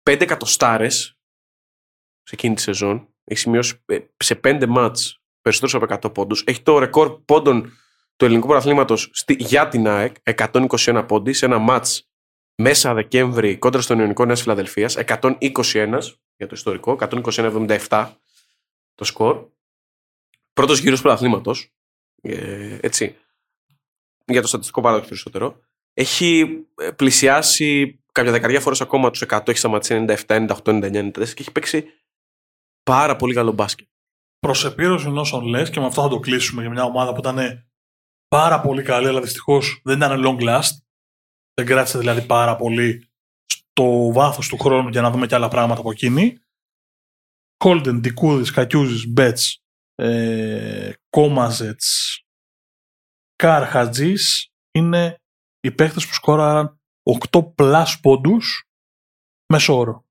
5 0.02 0.20
εκατοστάρες 0.20 1.18
σε 2.22 2.34
εκείνη 2.34 2.54
τη 2.54 2.60
σεζόν. 2.60 3.08
Έχει 3.24 3.40
σημειώσει 3.40 3.82
ε, 3.86 3.98
σε 4.16 4.40
5 4.44 4.66
μάτς 4.68 5.20
περισσότερους 5.40 5.74
από 5.74 6.08
100 6.08 6.14
πόντους. 6.14 6.44
Έχει 6.46 6.62
το 6.62 6.78
ρεκόρ 6.78 7.20
πόντων 7.24 7.72
του 8.16 8.24
ελληνικού 8.24 8.46
πρωταθλήματος 8.46 9.10
για 9.26 9.68
την 9.68 9.86
ΑΕΚ. 9.88 10.16
121 10.22 11.04
πόντι 11.08 11.32
σε 11.32 11.44
ένα 11.44 11.58
μάτς 11.58 12.08
μέσα 12.56 12.94
Δεκέμβρη 12.94 13.58
κόντρα 13.58 13.80
στον 13.80 13.98
Ιωνικό 13.98 14.24
Νέας 14.24 14.42
Φιλαδελφίας. 14.42 14.96
121 14.96 15.98
για 16.36 16.46
το 16.46 16.54
ιστορικό. 16.54 16.96
121-77 17.00 18.12
το 18.94 19.04
σκορ. 19.04 19.46
Πρώτος 20.52 20.78
γύρος 20.78 21.00
πρωταθλήματος. 21.00 21.74
Ε, 22.22 22.78
έτσι. 22.80 23.16
Για 24.26 24.40
το 24.40 24.46
στατιστικό 24.46 24.80
παράδοξο 24.80 25.08
περισσότερο. 25.08 25.60
Έχει 25.92 26.58
ε, 26.74 26.90
πλησιάσει 26.90 28.00
κάποια 28.12 28.32
δεκαετία 28.32 28.60
φορές 28.60 28.80
ακόμα 28.80 29.10
τους 29.10 29.22
100. 29.28 29.48
Έχει 29.48 29.58
σταματήσει 29.58 30.04
97, 30.08 30.16
98, 30.26 30.46
99, 30.64 30.92
94 30.92 31.12
και 31.12 31.20
έχει 31.22 31.52
παίξει 31.52 31.86
πάρα 32.82 33.16
πολύ 33.16 33.34
καλό 33.34 33.52
μπάσκετ. 33.52 33.86
Προς 34.38 34.64
επίρρωση 34.64 35.08
όσων 35.08 35.44
λες, 35.44 35.70
και 35.70 35.80
με 35.80 35.86
αυτό 35.86 36.02
θα 36.02 36.08
το 36.08 36.18
κλείσουμε 36.18 36.62
για 36.62 36.70
μια 36.70 36.84
ομάδα 36.84 37.12
που 37.12 37.18
ήταν 37.18 37.68
πάρα 38.28 38.60
πολύ 38.60 38.82
καλή, 38.82 39.06
αλλά 39.06 39.20
δυστυχώς 39.20 39.80
δεν 39.84 39.96
ήταν 39.96 40.22
long 40.24 40.42
last. 40.48 40.85
Δεν 41.60 41.66
κράτησε 41.66 41.98
δηλαδή 41.98 42.26
πάρα 42.26 42.56
πολύ 42.56 43.08
στο 43.46 44.12
βάθος 44.12 44.48
του 44.48 44.58
χρόνου 44.58 44.88
για 44.88 45.00
να 45.00 45.10
δούμε 45.10 45.26
και 45.26 45.34
άλλα 45.34 45.48
πράγματα 45.48 45.80
από 45.80 45.90
εκείνη. 45.90 46.38
Κόλτεν, 47.56 48.00
Ντικούδη, 48.00 48.52
Κακιούζης, 48.52 49.08
Μπέτς, 49.08 49.62
ε, 49.94 50.92
Κόμαζετς, 51.10 52.20
Καρ 53.36 53.66
Χατζή 53.66 54.14
είναι 54.70 55.20
οι 55.60 55.70
παίχτε 55.70 56.00
που 56.00 56.12
σκόραραν 56.12 56.80
8 57.30 57.54
plus 57.56 57.94
πόντους 58.02 58.68
μέσω 59.52 59.76
όρο 59.76 60.04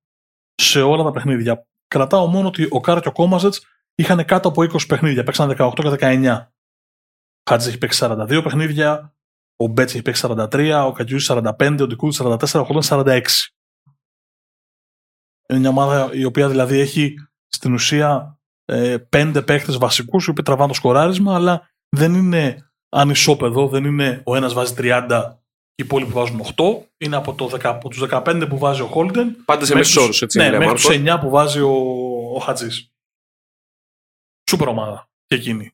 σε 0.55 0.81
όλα 0.81 1.03
τα 1.03 1.11
παιχνίδια. 1.11 1.67
Κρατάω 1.87 2.27
μόνο 2.27 2.47
ότι 2.47 2.67
ο 2.69 2.81
Καρ 2.81 2.99
και 2.99 3.07
ο 3.07 3.11
Κόμαζετς 3.11 3.65
είχαν 3.95 4.25
κάτω 4.25 4.47
από 4.47 4.61
20 4.61 4.87
παιχνίδια. 4.87 5.23
Παίξαν 5.23 5.55
18 5.57 5.71
και 5.75 5.89
19. 5.89 6.51
Χάτζη 7.49 7.69
έχει 7.69 7.77
παίξει 7.77 7.99
42 8.03 8.41
παιχνίδια, 8.43 9.14
ο 9.55 9.67
Μπέτς 9.67 9.93
έχει 9.93 10.01
παίξει 10.01 10.27
43, 10.29 10.83
ο 10.87 10.91
Κατζιούζης 10.91 11.31
45, 11.31 11.77
ο 11.81 11.87
Ντικούδη 11.87 12.17
44, 12.19 12.37
ο 12.53 12.63
Χόντον 12.63 12.81
46. 12.83 13.21
Είναι 15.49 15.59
μια 15.59 15.69
ομάδα 15.69 16.09
η 16.13 16.25
οποία 16.25 16.49
δηλαδή 16.49 16.79
έχει 16.79 17.15
στην 17.47 17.73
ουσία 17.73 18.39
ε, 18.65 18.97
πέντε 18.97 19.41
παίχτε 19.41 19.77
βασικούς 19.77 20.25
οι 20.25 20.29
οποίοι 20.29 20.43
τραβάνε 20.43 20.67
το 20.67 20.73
σκοράρισμα, 20.73 21.35
αλλά 21.35 21.69
δεν 21.89 22.13
είναι 22.13 22.71
ανισόπεδο, 22.89 23.67
δεν 23.67 23.83
είναι 23.83 24.21
ο 24.25 24.35
ένας 24.35 24.53
βάζει 24.53 24.73
30 24.77 25.33
και 25.75 25.83
οι 25.83 25.85
υπόλοιποι 25.85 26.11
βάζουν 26.11 26.41
8. 26.41 26.63
Είναι 26.97 27.15
από, 27.15 27.33
το 27.33 27.45
10, 27.53 27.59
από 27.63 27.89
τους 27.89 28.03
15 28.09 28.45
που 28.49 28.57
βάζει 28.57 28.81
ο 28.81 28.87
Χόλντεν. 28.87 29.43
Πάντα 29.45 29.65
σε 29.65 29.75
μέσους 29.75 29.95
όρους, 29.95 30.21
έτσι. 30.21 30.37
Ναι, 30.37 30.57
μέχρι 30.57 30.73
τους 30.73 30.89
9 30.89 31.17
που 31.21 31.29
βάζει 31.29 31.59
ο, 31.59 31.73
ο 32.35 32.39
Χατζής. 32.39 32.91
Σούπερ 34.49 34.67
ομάδα 34.67 35.09
και 35.25 35.35
εκείνη. 35.35 35.71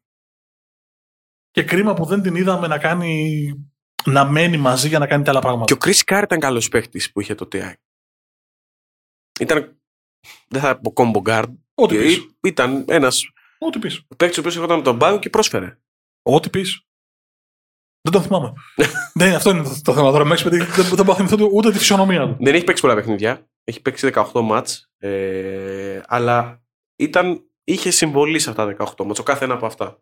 Και 1.52 1.64
κρίμα 1.64 1.94
που 1.94 2.06
δεν 2.06 2.22
την 2.22 2.36
είδαμε 2.36 2.68
να 2.68 2.78
κάνει. 2.78 3.71
Να 4.06 4.26
μένει 4.26 4.58
μαζί 4.58 4.88
για 4.88 5.00
να 5.00 5.08
κάνει 5.08 5.24
τα 5.24 5.32
άλλα 5.32 5.40
πράγματα. 5.40 5.66
Και 5.66 5.74
ο 5.74 5.78
Κρι 5.78 5.94
Κάρ 5.94 6.24
ήταν 6.24 6.40
καλός 6.40 6.70
παίχτης 6.70 7.12
που 7.12 7.22
είχε 7.22 7.36
το 7.36 7.48
TI. 7.52 7.74
Ήταν. 9.40 9.82
Δεν 10.48 10.62
θα 10.62 10.80
πω 10.80 10.94
combo 10.96 11.22
guard. 11.30 11.54
Ό,τι 11.74 11.98
πεις. 11.98 12.36
Ήταν 12.42 12.86
ένας 12.88 13.32
Ό,τι 13.60 13.80
πεις. 13.80 14.06
παίκτης 14.18 14.38
ο 14.38 14.40
οποίος 14.40 14.56
ερχόταν 14.56 14.76
από 14.76 14.86
τον 14.86 14.98
πάγκο 14.98 15.20
και 15.20 15.30
πρόσφερε. 15.30 15.78
Ό,τι 16.22 16.50
πεις. 16.50 16.86
Δεν 18.02 18.12
το 18.12 18.22
θυμάμαι. 18.22 18.54
ναι, 19.20 19.36
αυτό 19.36 19.50
είναι 19.50 19.64
το, 19.64 19.82
το 19.84 19.94
θέμα 19.94 20.12
τώρα. 20.12 20.26
Μέχρι 20.26 20.50
δεν, 20.50 20.66
δεν 20.76 21.06
μπορώ 21.06 21.18
να 21.24 21.28
θυμηθώ 21.28 21.50
ούτε 21.52 21.72
τη 21.72 21.78
φυσιονομία 21.78 22.28
του. 22.28 22.38
Δεν 22.40 22.56
έχει 22.56 22.64
παίξει 22.64 22.82
πολλά 22.82 22.96
παιχνίδια. 22.96 23.50
Έχει 23.64 23.82
παίξει 23.82 24.12
18 24.14 24.42
μάτς. 24.42 24.90
Ε, 24.98 26.02
αλλά 26.06 26.64
ήταν, 26.96 27.50
είχε 27.64 27.92
συμβολή 27.92 28.40
σε 28.40 28.50
αυτά 28.50 28.76
τα 28.76 28.94
18 28.98 29.06
μάτς. 29.06 29.20
Ο 29.20 29.24
κάθε 29.24 29.46
ένα 29.46 29.54
από 29.54 29.66
αυτά. 29.66 30.02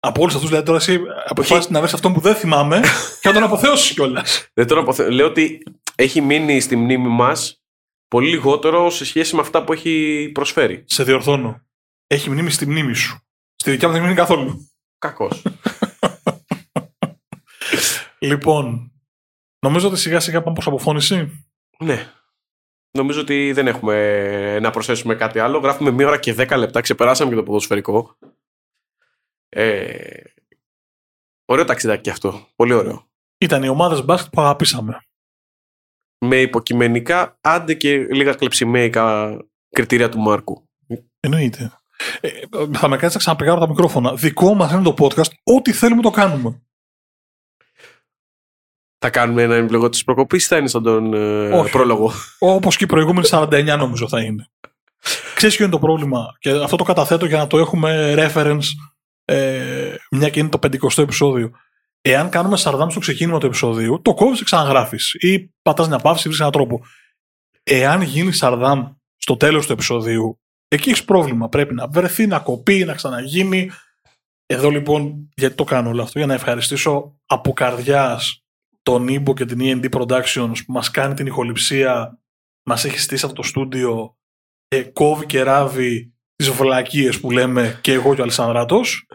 Από 0.00 0.20
όλους 0.22 0.34
αυτούς, 0.34 0.48
δηλαδή 0.48 0.66
τώρα 0.66 0.78
εσύ 0.78 1.00
αποφάσισε 1.24 1.72
να 1.72 1.80
βρεις 1.80 1.92
αυτόν 1.92 2.12
που 2.12 2.20
δεν 2.20 2.34
θυμάμαι 2.34 2.80
και 3.20 3.28
να 3.28 3.34
τον 3.34 3.42
αποθεώσει 3.42 3.94
κιόλας. 3.94 4.44
Δεν 4.54 4.66
τον 4.66 4.78
αποθε... 4.78 5.10
Λέω 5.10 5.26
ότι 5.26 5.62
έχει 5.94 6.20
μείνει 6.20 6.60
στη 6.60 6.76
μνήμη 6.76 7.08
μας 7.08 7.62
πολύ 8.08 8.28
λιγότερο 8.28 8.90
σε 8.90 9.04
σχέση 9.04 9.34
με 9.34 9.40
αυτά 9.40 9.64
που 9.64 9.72
έχει 9.72 10.30
προσφέρει. 10.34 10.84
Σε 10.86 11.04
διορθώνω. 11.04 11.62
Έχει 12.06 12.30
μνήμη 12.30 12.50
στη 12.50 12.66
μνήμη 12.66 12.94
σου. 12.94 13.20
Στη 13.54 13.70
δικιά 13.70 13.88
μου 13.88 13.94
δεν 13.94 14.02
μείνει 14.02 14.14
καθόλου. 14.14 14.70
Κακός. 14.98 15.42
Λοιπόν, 18.20 18.92
νομίζω 19.58 19.88
ότι 19.88 19.96
σιγά 19.96 20.20
σιγά 20.20 20.42
πάμε 20.42 20.54
προς 20.54 20.66
αποφώνηση. 20.66 21.44
ναι. 21.78 22.12
Νομίζω 22.90 23.20
ότι 23.20 23.52
δεν 23.52 23.66
έχουμε 23.66 24.58
να 24.60 24.70
προσθέσουμε 24.70 25.14
κάτι 25.14 25.38
άλλο. 25.38 25.58
Γράφουμε 25.58 25.90
μία 25.90 26.06
ώρα 26.06 26.18
και 26.18 26.34
10 26.38 26.56
λεπτά. 26.56 26.80
Ξεπεράσαμε 26.80 27.30
και 27.30 27.36
το 27.36 27.42
ποδοσφαιρικό. 27.42 28.16
Ε, 29.48 30.20
ωραίο 31.44 31.64
ταξιδάκι 31.64 32.02
και 32.02 32.10
αυτό. 32.10 32.48
Πολύ 32.56 32.72
ωραίο. 32.72 33.08
Ήταν 33.38 33.62
οι 33.62 33.68
ομάδες 33.68 34.04
μπάσκετ 34.04 34.32
που 34.32 34.40
αγαπήσαμε. 34.40 35.00
Με 36.18 36.40
υποκειμενικά, 36.40 37.38
άντε 37.40 37.74
και 37.74 37.96
λίγα 37.96 38.34
κλεψιμαίικα 38.34 39.36
κριτήρια 39.70 40.08
του 40.08 40.18
Μάρκου. 40.18 40.68
Εννοείται. 41.20 41.72
Ε, 42.20 42.30
θα 42.72 42.88
με 42.88 42.96
κάτσεις 42.96 43.12
να 43.12 43.18
ξαναπηγάρω 43.18 43.60
τα 43.60 43.68
μικρόφωνα. 43.68 44.14
Δικό 44.14 44.54
μας 44.54 44.72
είναι 44.72 44.82
το 44.82 44.94
podcast. 44.98 45.30
Ό,τι 45.42 45.72
θέλουμε 45.72 46.02
το 46.02 46.10
κάνουμε. 46.10 46.62
Θα 48.98 49.10
κάνουμε 49.10 49.42
ένα 49.42 49.54
επιλογό 49.54 49.88
της 49.88 50.04
προκοπής 50.04 50.44
ή 50.44 50.48
θα 50.48 50.56
είναι 50.56 50.68
σαν 50.68 50.82
τον 50.82 51.14
ε, 51.14 51.58
Όχι. 51.58 51.70
πρόλογο. 51.70 52.12
Όπως 52.38 52.76
και 52.76 52.84
οι 52.84 52.86
προηγούμενοι 52.86 53.28
49 53.30 53.76
νομίζω 53.78 54.08
θα 54.08 54.20
είναι. 54.20 54.48
Ξέρεις 55.34 55.56
ποιο 55.56 55.64
είναι 55.64 55.74
το 55.74 55.78
πρόβλημα; 55.80 56.36
Και 56.38 56.50
αυτό 56.50 56.76
το 56.76 56.84
καταθέτω 56.84 57.26
για 57.26 57.38
να 57.38 57.46
το 57.46 57.58
έχουμε 57.58 58.14
reference 58.18 58.64
ε, 59.30 59.94
μια 60.10 60.28
και 60.28 60.40
είναι 60.40 60.48
το 60.48 60.58
50ο 60.62 60.98
επεισόδιο. 60.98 61.50
Εάν 62.00 62.28
κάνουμε 62.28 62.56
σαρδάμ 62.56 62.88
στο 62.88 63.00
ξεκίνημα 63.00 63.38
του 63.38 63.46
επεισοδίου, 63.46 64.02
το 64.02 64.14
κόβεις 64.14 64.38
και 64.38 64.44
ξαναγράφεις. 64.44 65.14
Ή 65.14 65.54
πατάς 65.62 65.88
μια 65.88 65.98
παύση 65.98 66.28
ή 66.28 66.30
βρει 66.30 66.40
έναν 66.40 66.52
τρόπο. 66.52 66.80
Εάν 67.62 68.02
γίνει 68.02 68.32
σαρδάμ 68.32 68.92
στο 69.16 69.36
τέλος 69.36 69.66
του 69.66 69.72
επεισοδίου, 69.72 70.40
εκεί 70.68 70.88
έχεις 70.88 71.04
πρόβλημα. 71.04 71.48
Πρέπει 71.48 71.74
να 71.74 71.88
βρεθεί, 71.88 72.26
να 72.26 72.38
κοπεί, 72.38 72.84
να 72.84 72.94
ξαναγίνει. 72.94 73.70
Εδώ 74.46 74.70
λοιπόν, 74.70 75.28
γιατί 75.36 75.54
το 75.54 75.64
κάνω 75.64 75.88
όλο 75.88 76.02
αυτό, 76.02 76.18
για 76.18 76.26
να 76.26 76.34
ευχαριστήσω 76.34 77.20
από 77.26 77.52
καρδιάς 77.52 78.44
τον 78.82 79.08
Ήμπο 79.08 79.34
και 79.34 79.44
την 79.44 79.58
E&D 79.60 79.90
Productions 79.90 80.56
που 80.66 80.72
μας 80.72 80.90
κάνει 80.90 81.14
την 81.14 81.26
ηχοληψία, 81.26 82.20
μας 82.62 82.84
έχει 82.84 82.98
στήσει 82.98 83.24
από 83.24 83.34
το 83.34 83.42
στούντιο 83.42 84.16
και 84.68 84.84
κόβει 84.84 85.26
και 85.26 85.42
ράβει 85.42 86.17
τις 86.38 86.50
βλακίες 86.50 87.20
που 87.20 87.30
λέμε 87.30 87.78
και 87.82 87.92
εγώ 87.92 88.14
και 88.14 88.20
ο 88.20 88.24
Αλessandratος. 88.24 89.06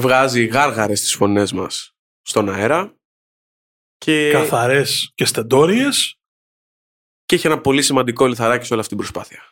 Βγάζει 0.00 0.44
γάργαρες 0.46 1.00
τις 1.00 1.14
φωνές 1.14 1.52
μας 1.52 1.94
στον 2.22 2.48
αέρα. 2.48 2.94
Και, 3.98 4.30
καθαρές 4.32 5.10
και 5.14 5.24
στεντόριες. 5.24 6.18
και 7.24 7.34
έχει 7.34 7.46
ένα 7.46 7.60
πολύ 7.60 7.82
σημαντικό 7.82 8.26
λιθαράκι 8.26 8.64
σε 8.66 8.72
όλη 8.72 8.82
αυτή 8.82 8.94
την 8.96 9.02
προσπάθεια. 9.04 9.42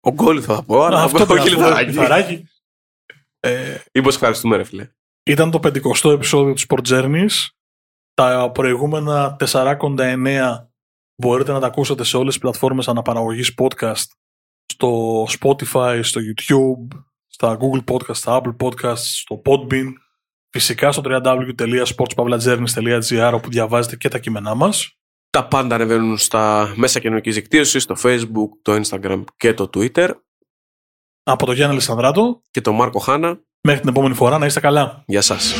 Ο 0.00 0.10
γκόλ 0.12 0.42
θα 0.44 0.62
πω, 0.64 0.82
αλλά 0.84 1.02
Αυτό 1.02 1.16
αυτό 1.22 1.34
το 1.34 1.40
όχι 1.40 1.50
λιθαράκι. 1.50 1.90
λιθαράκι. 1.90 2.48
Ε, 3.40 3.78
Ήμπος 3.92 4.14
ευχαριστούμε 4.14 4.56
ρε 4.56 4.64
φίλε. 4.64 4.90
ήταν 5.22 5.50
το 5.50 5.58
50ο 5.62 6.10
επεισόδιο 6.12 6.54
του 6.54 6.60
Sport 6.68 6.86
Journeys. 6.88 7.46
Τα 8.14 8.50
προηγούμενα 8.54 9.36
4,9 9.40 10.68
μπορείτε 11.22 11.52
να 11.52 11.60
τα 11.60 11.66
ακούσετε 11.66 12.04
σε 12.04 12.16
όλες 12.16 12.32
τις 12.32 12.42
πλατφόρμες 12.42 12.88
αναπαραγωγής 12.88 13.54
podcast 13.58 14.04
στο 14.76 15.22
Spotify, 15.40 16.00
στο 16.02 16.20
YouTube, 16.20 16.88
στα 17.26 17.58
Google 17.60 17.84
Podcast, 17.92 18.14
στα 18.14 18.40
Apple 18.42 18.56
Podcast, 18.66 18.96
στο 18.96 19.42
Podbean, 19.44 19.86
φυσικά 20.50 20.92
στο 20.92 21.02
www.sportspavlajourneys.gr 21.04 23.30
όπου 23.34 23.50
διαβάζετε 23.50 23.96
και 23.96 24.08
τα 24.08 24.18
κείμενά 24.18 24.54
μας. 24.54 24.90
Τα 25.30 25.48
πάντα 25.48 25.74
ανεβαίνουν 25.74 26.18
στα 26.18 26.72
μέσα 26.76 27.00
κοινωνικής 27.00 27.34
δικτύωσης, 27.34 27.82
στο 27.82 27.94
Facebook, 28.02 28.48
το 28.62 28.80
Instagram 28.82 29.24
και 29.36 29.54
το 29.54 29.70
Twitter. 29.74 30.10
Από 31.22 31.46
το 31.46 31.52
Γιάννη 31.52 31.74
Λισανδράτο, 31.74 32.42
Και 32.50 32.60
το 32.60 32.72
Μάρκο 32.72 32.98
Χάνα. 32.98 33.40
μέχρι 33.60 33.80
την 33.80 33.90
επόμενη 33.90 34.14
φορά 34.14 34.38
να 34.38 34.46
είστε 34.46 34.60
καλά. 34.60 35.02
Γεια 35.06 35.20
σας. 35.20 35.54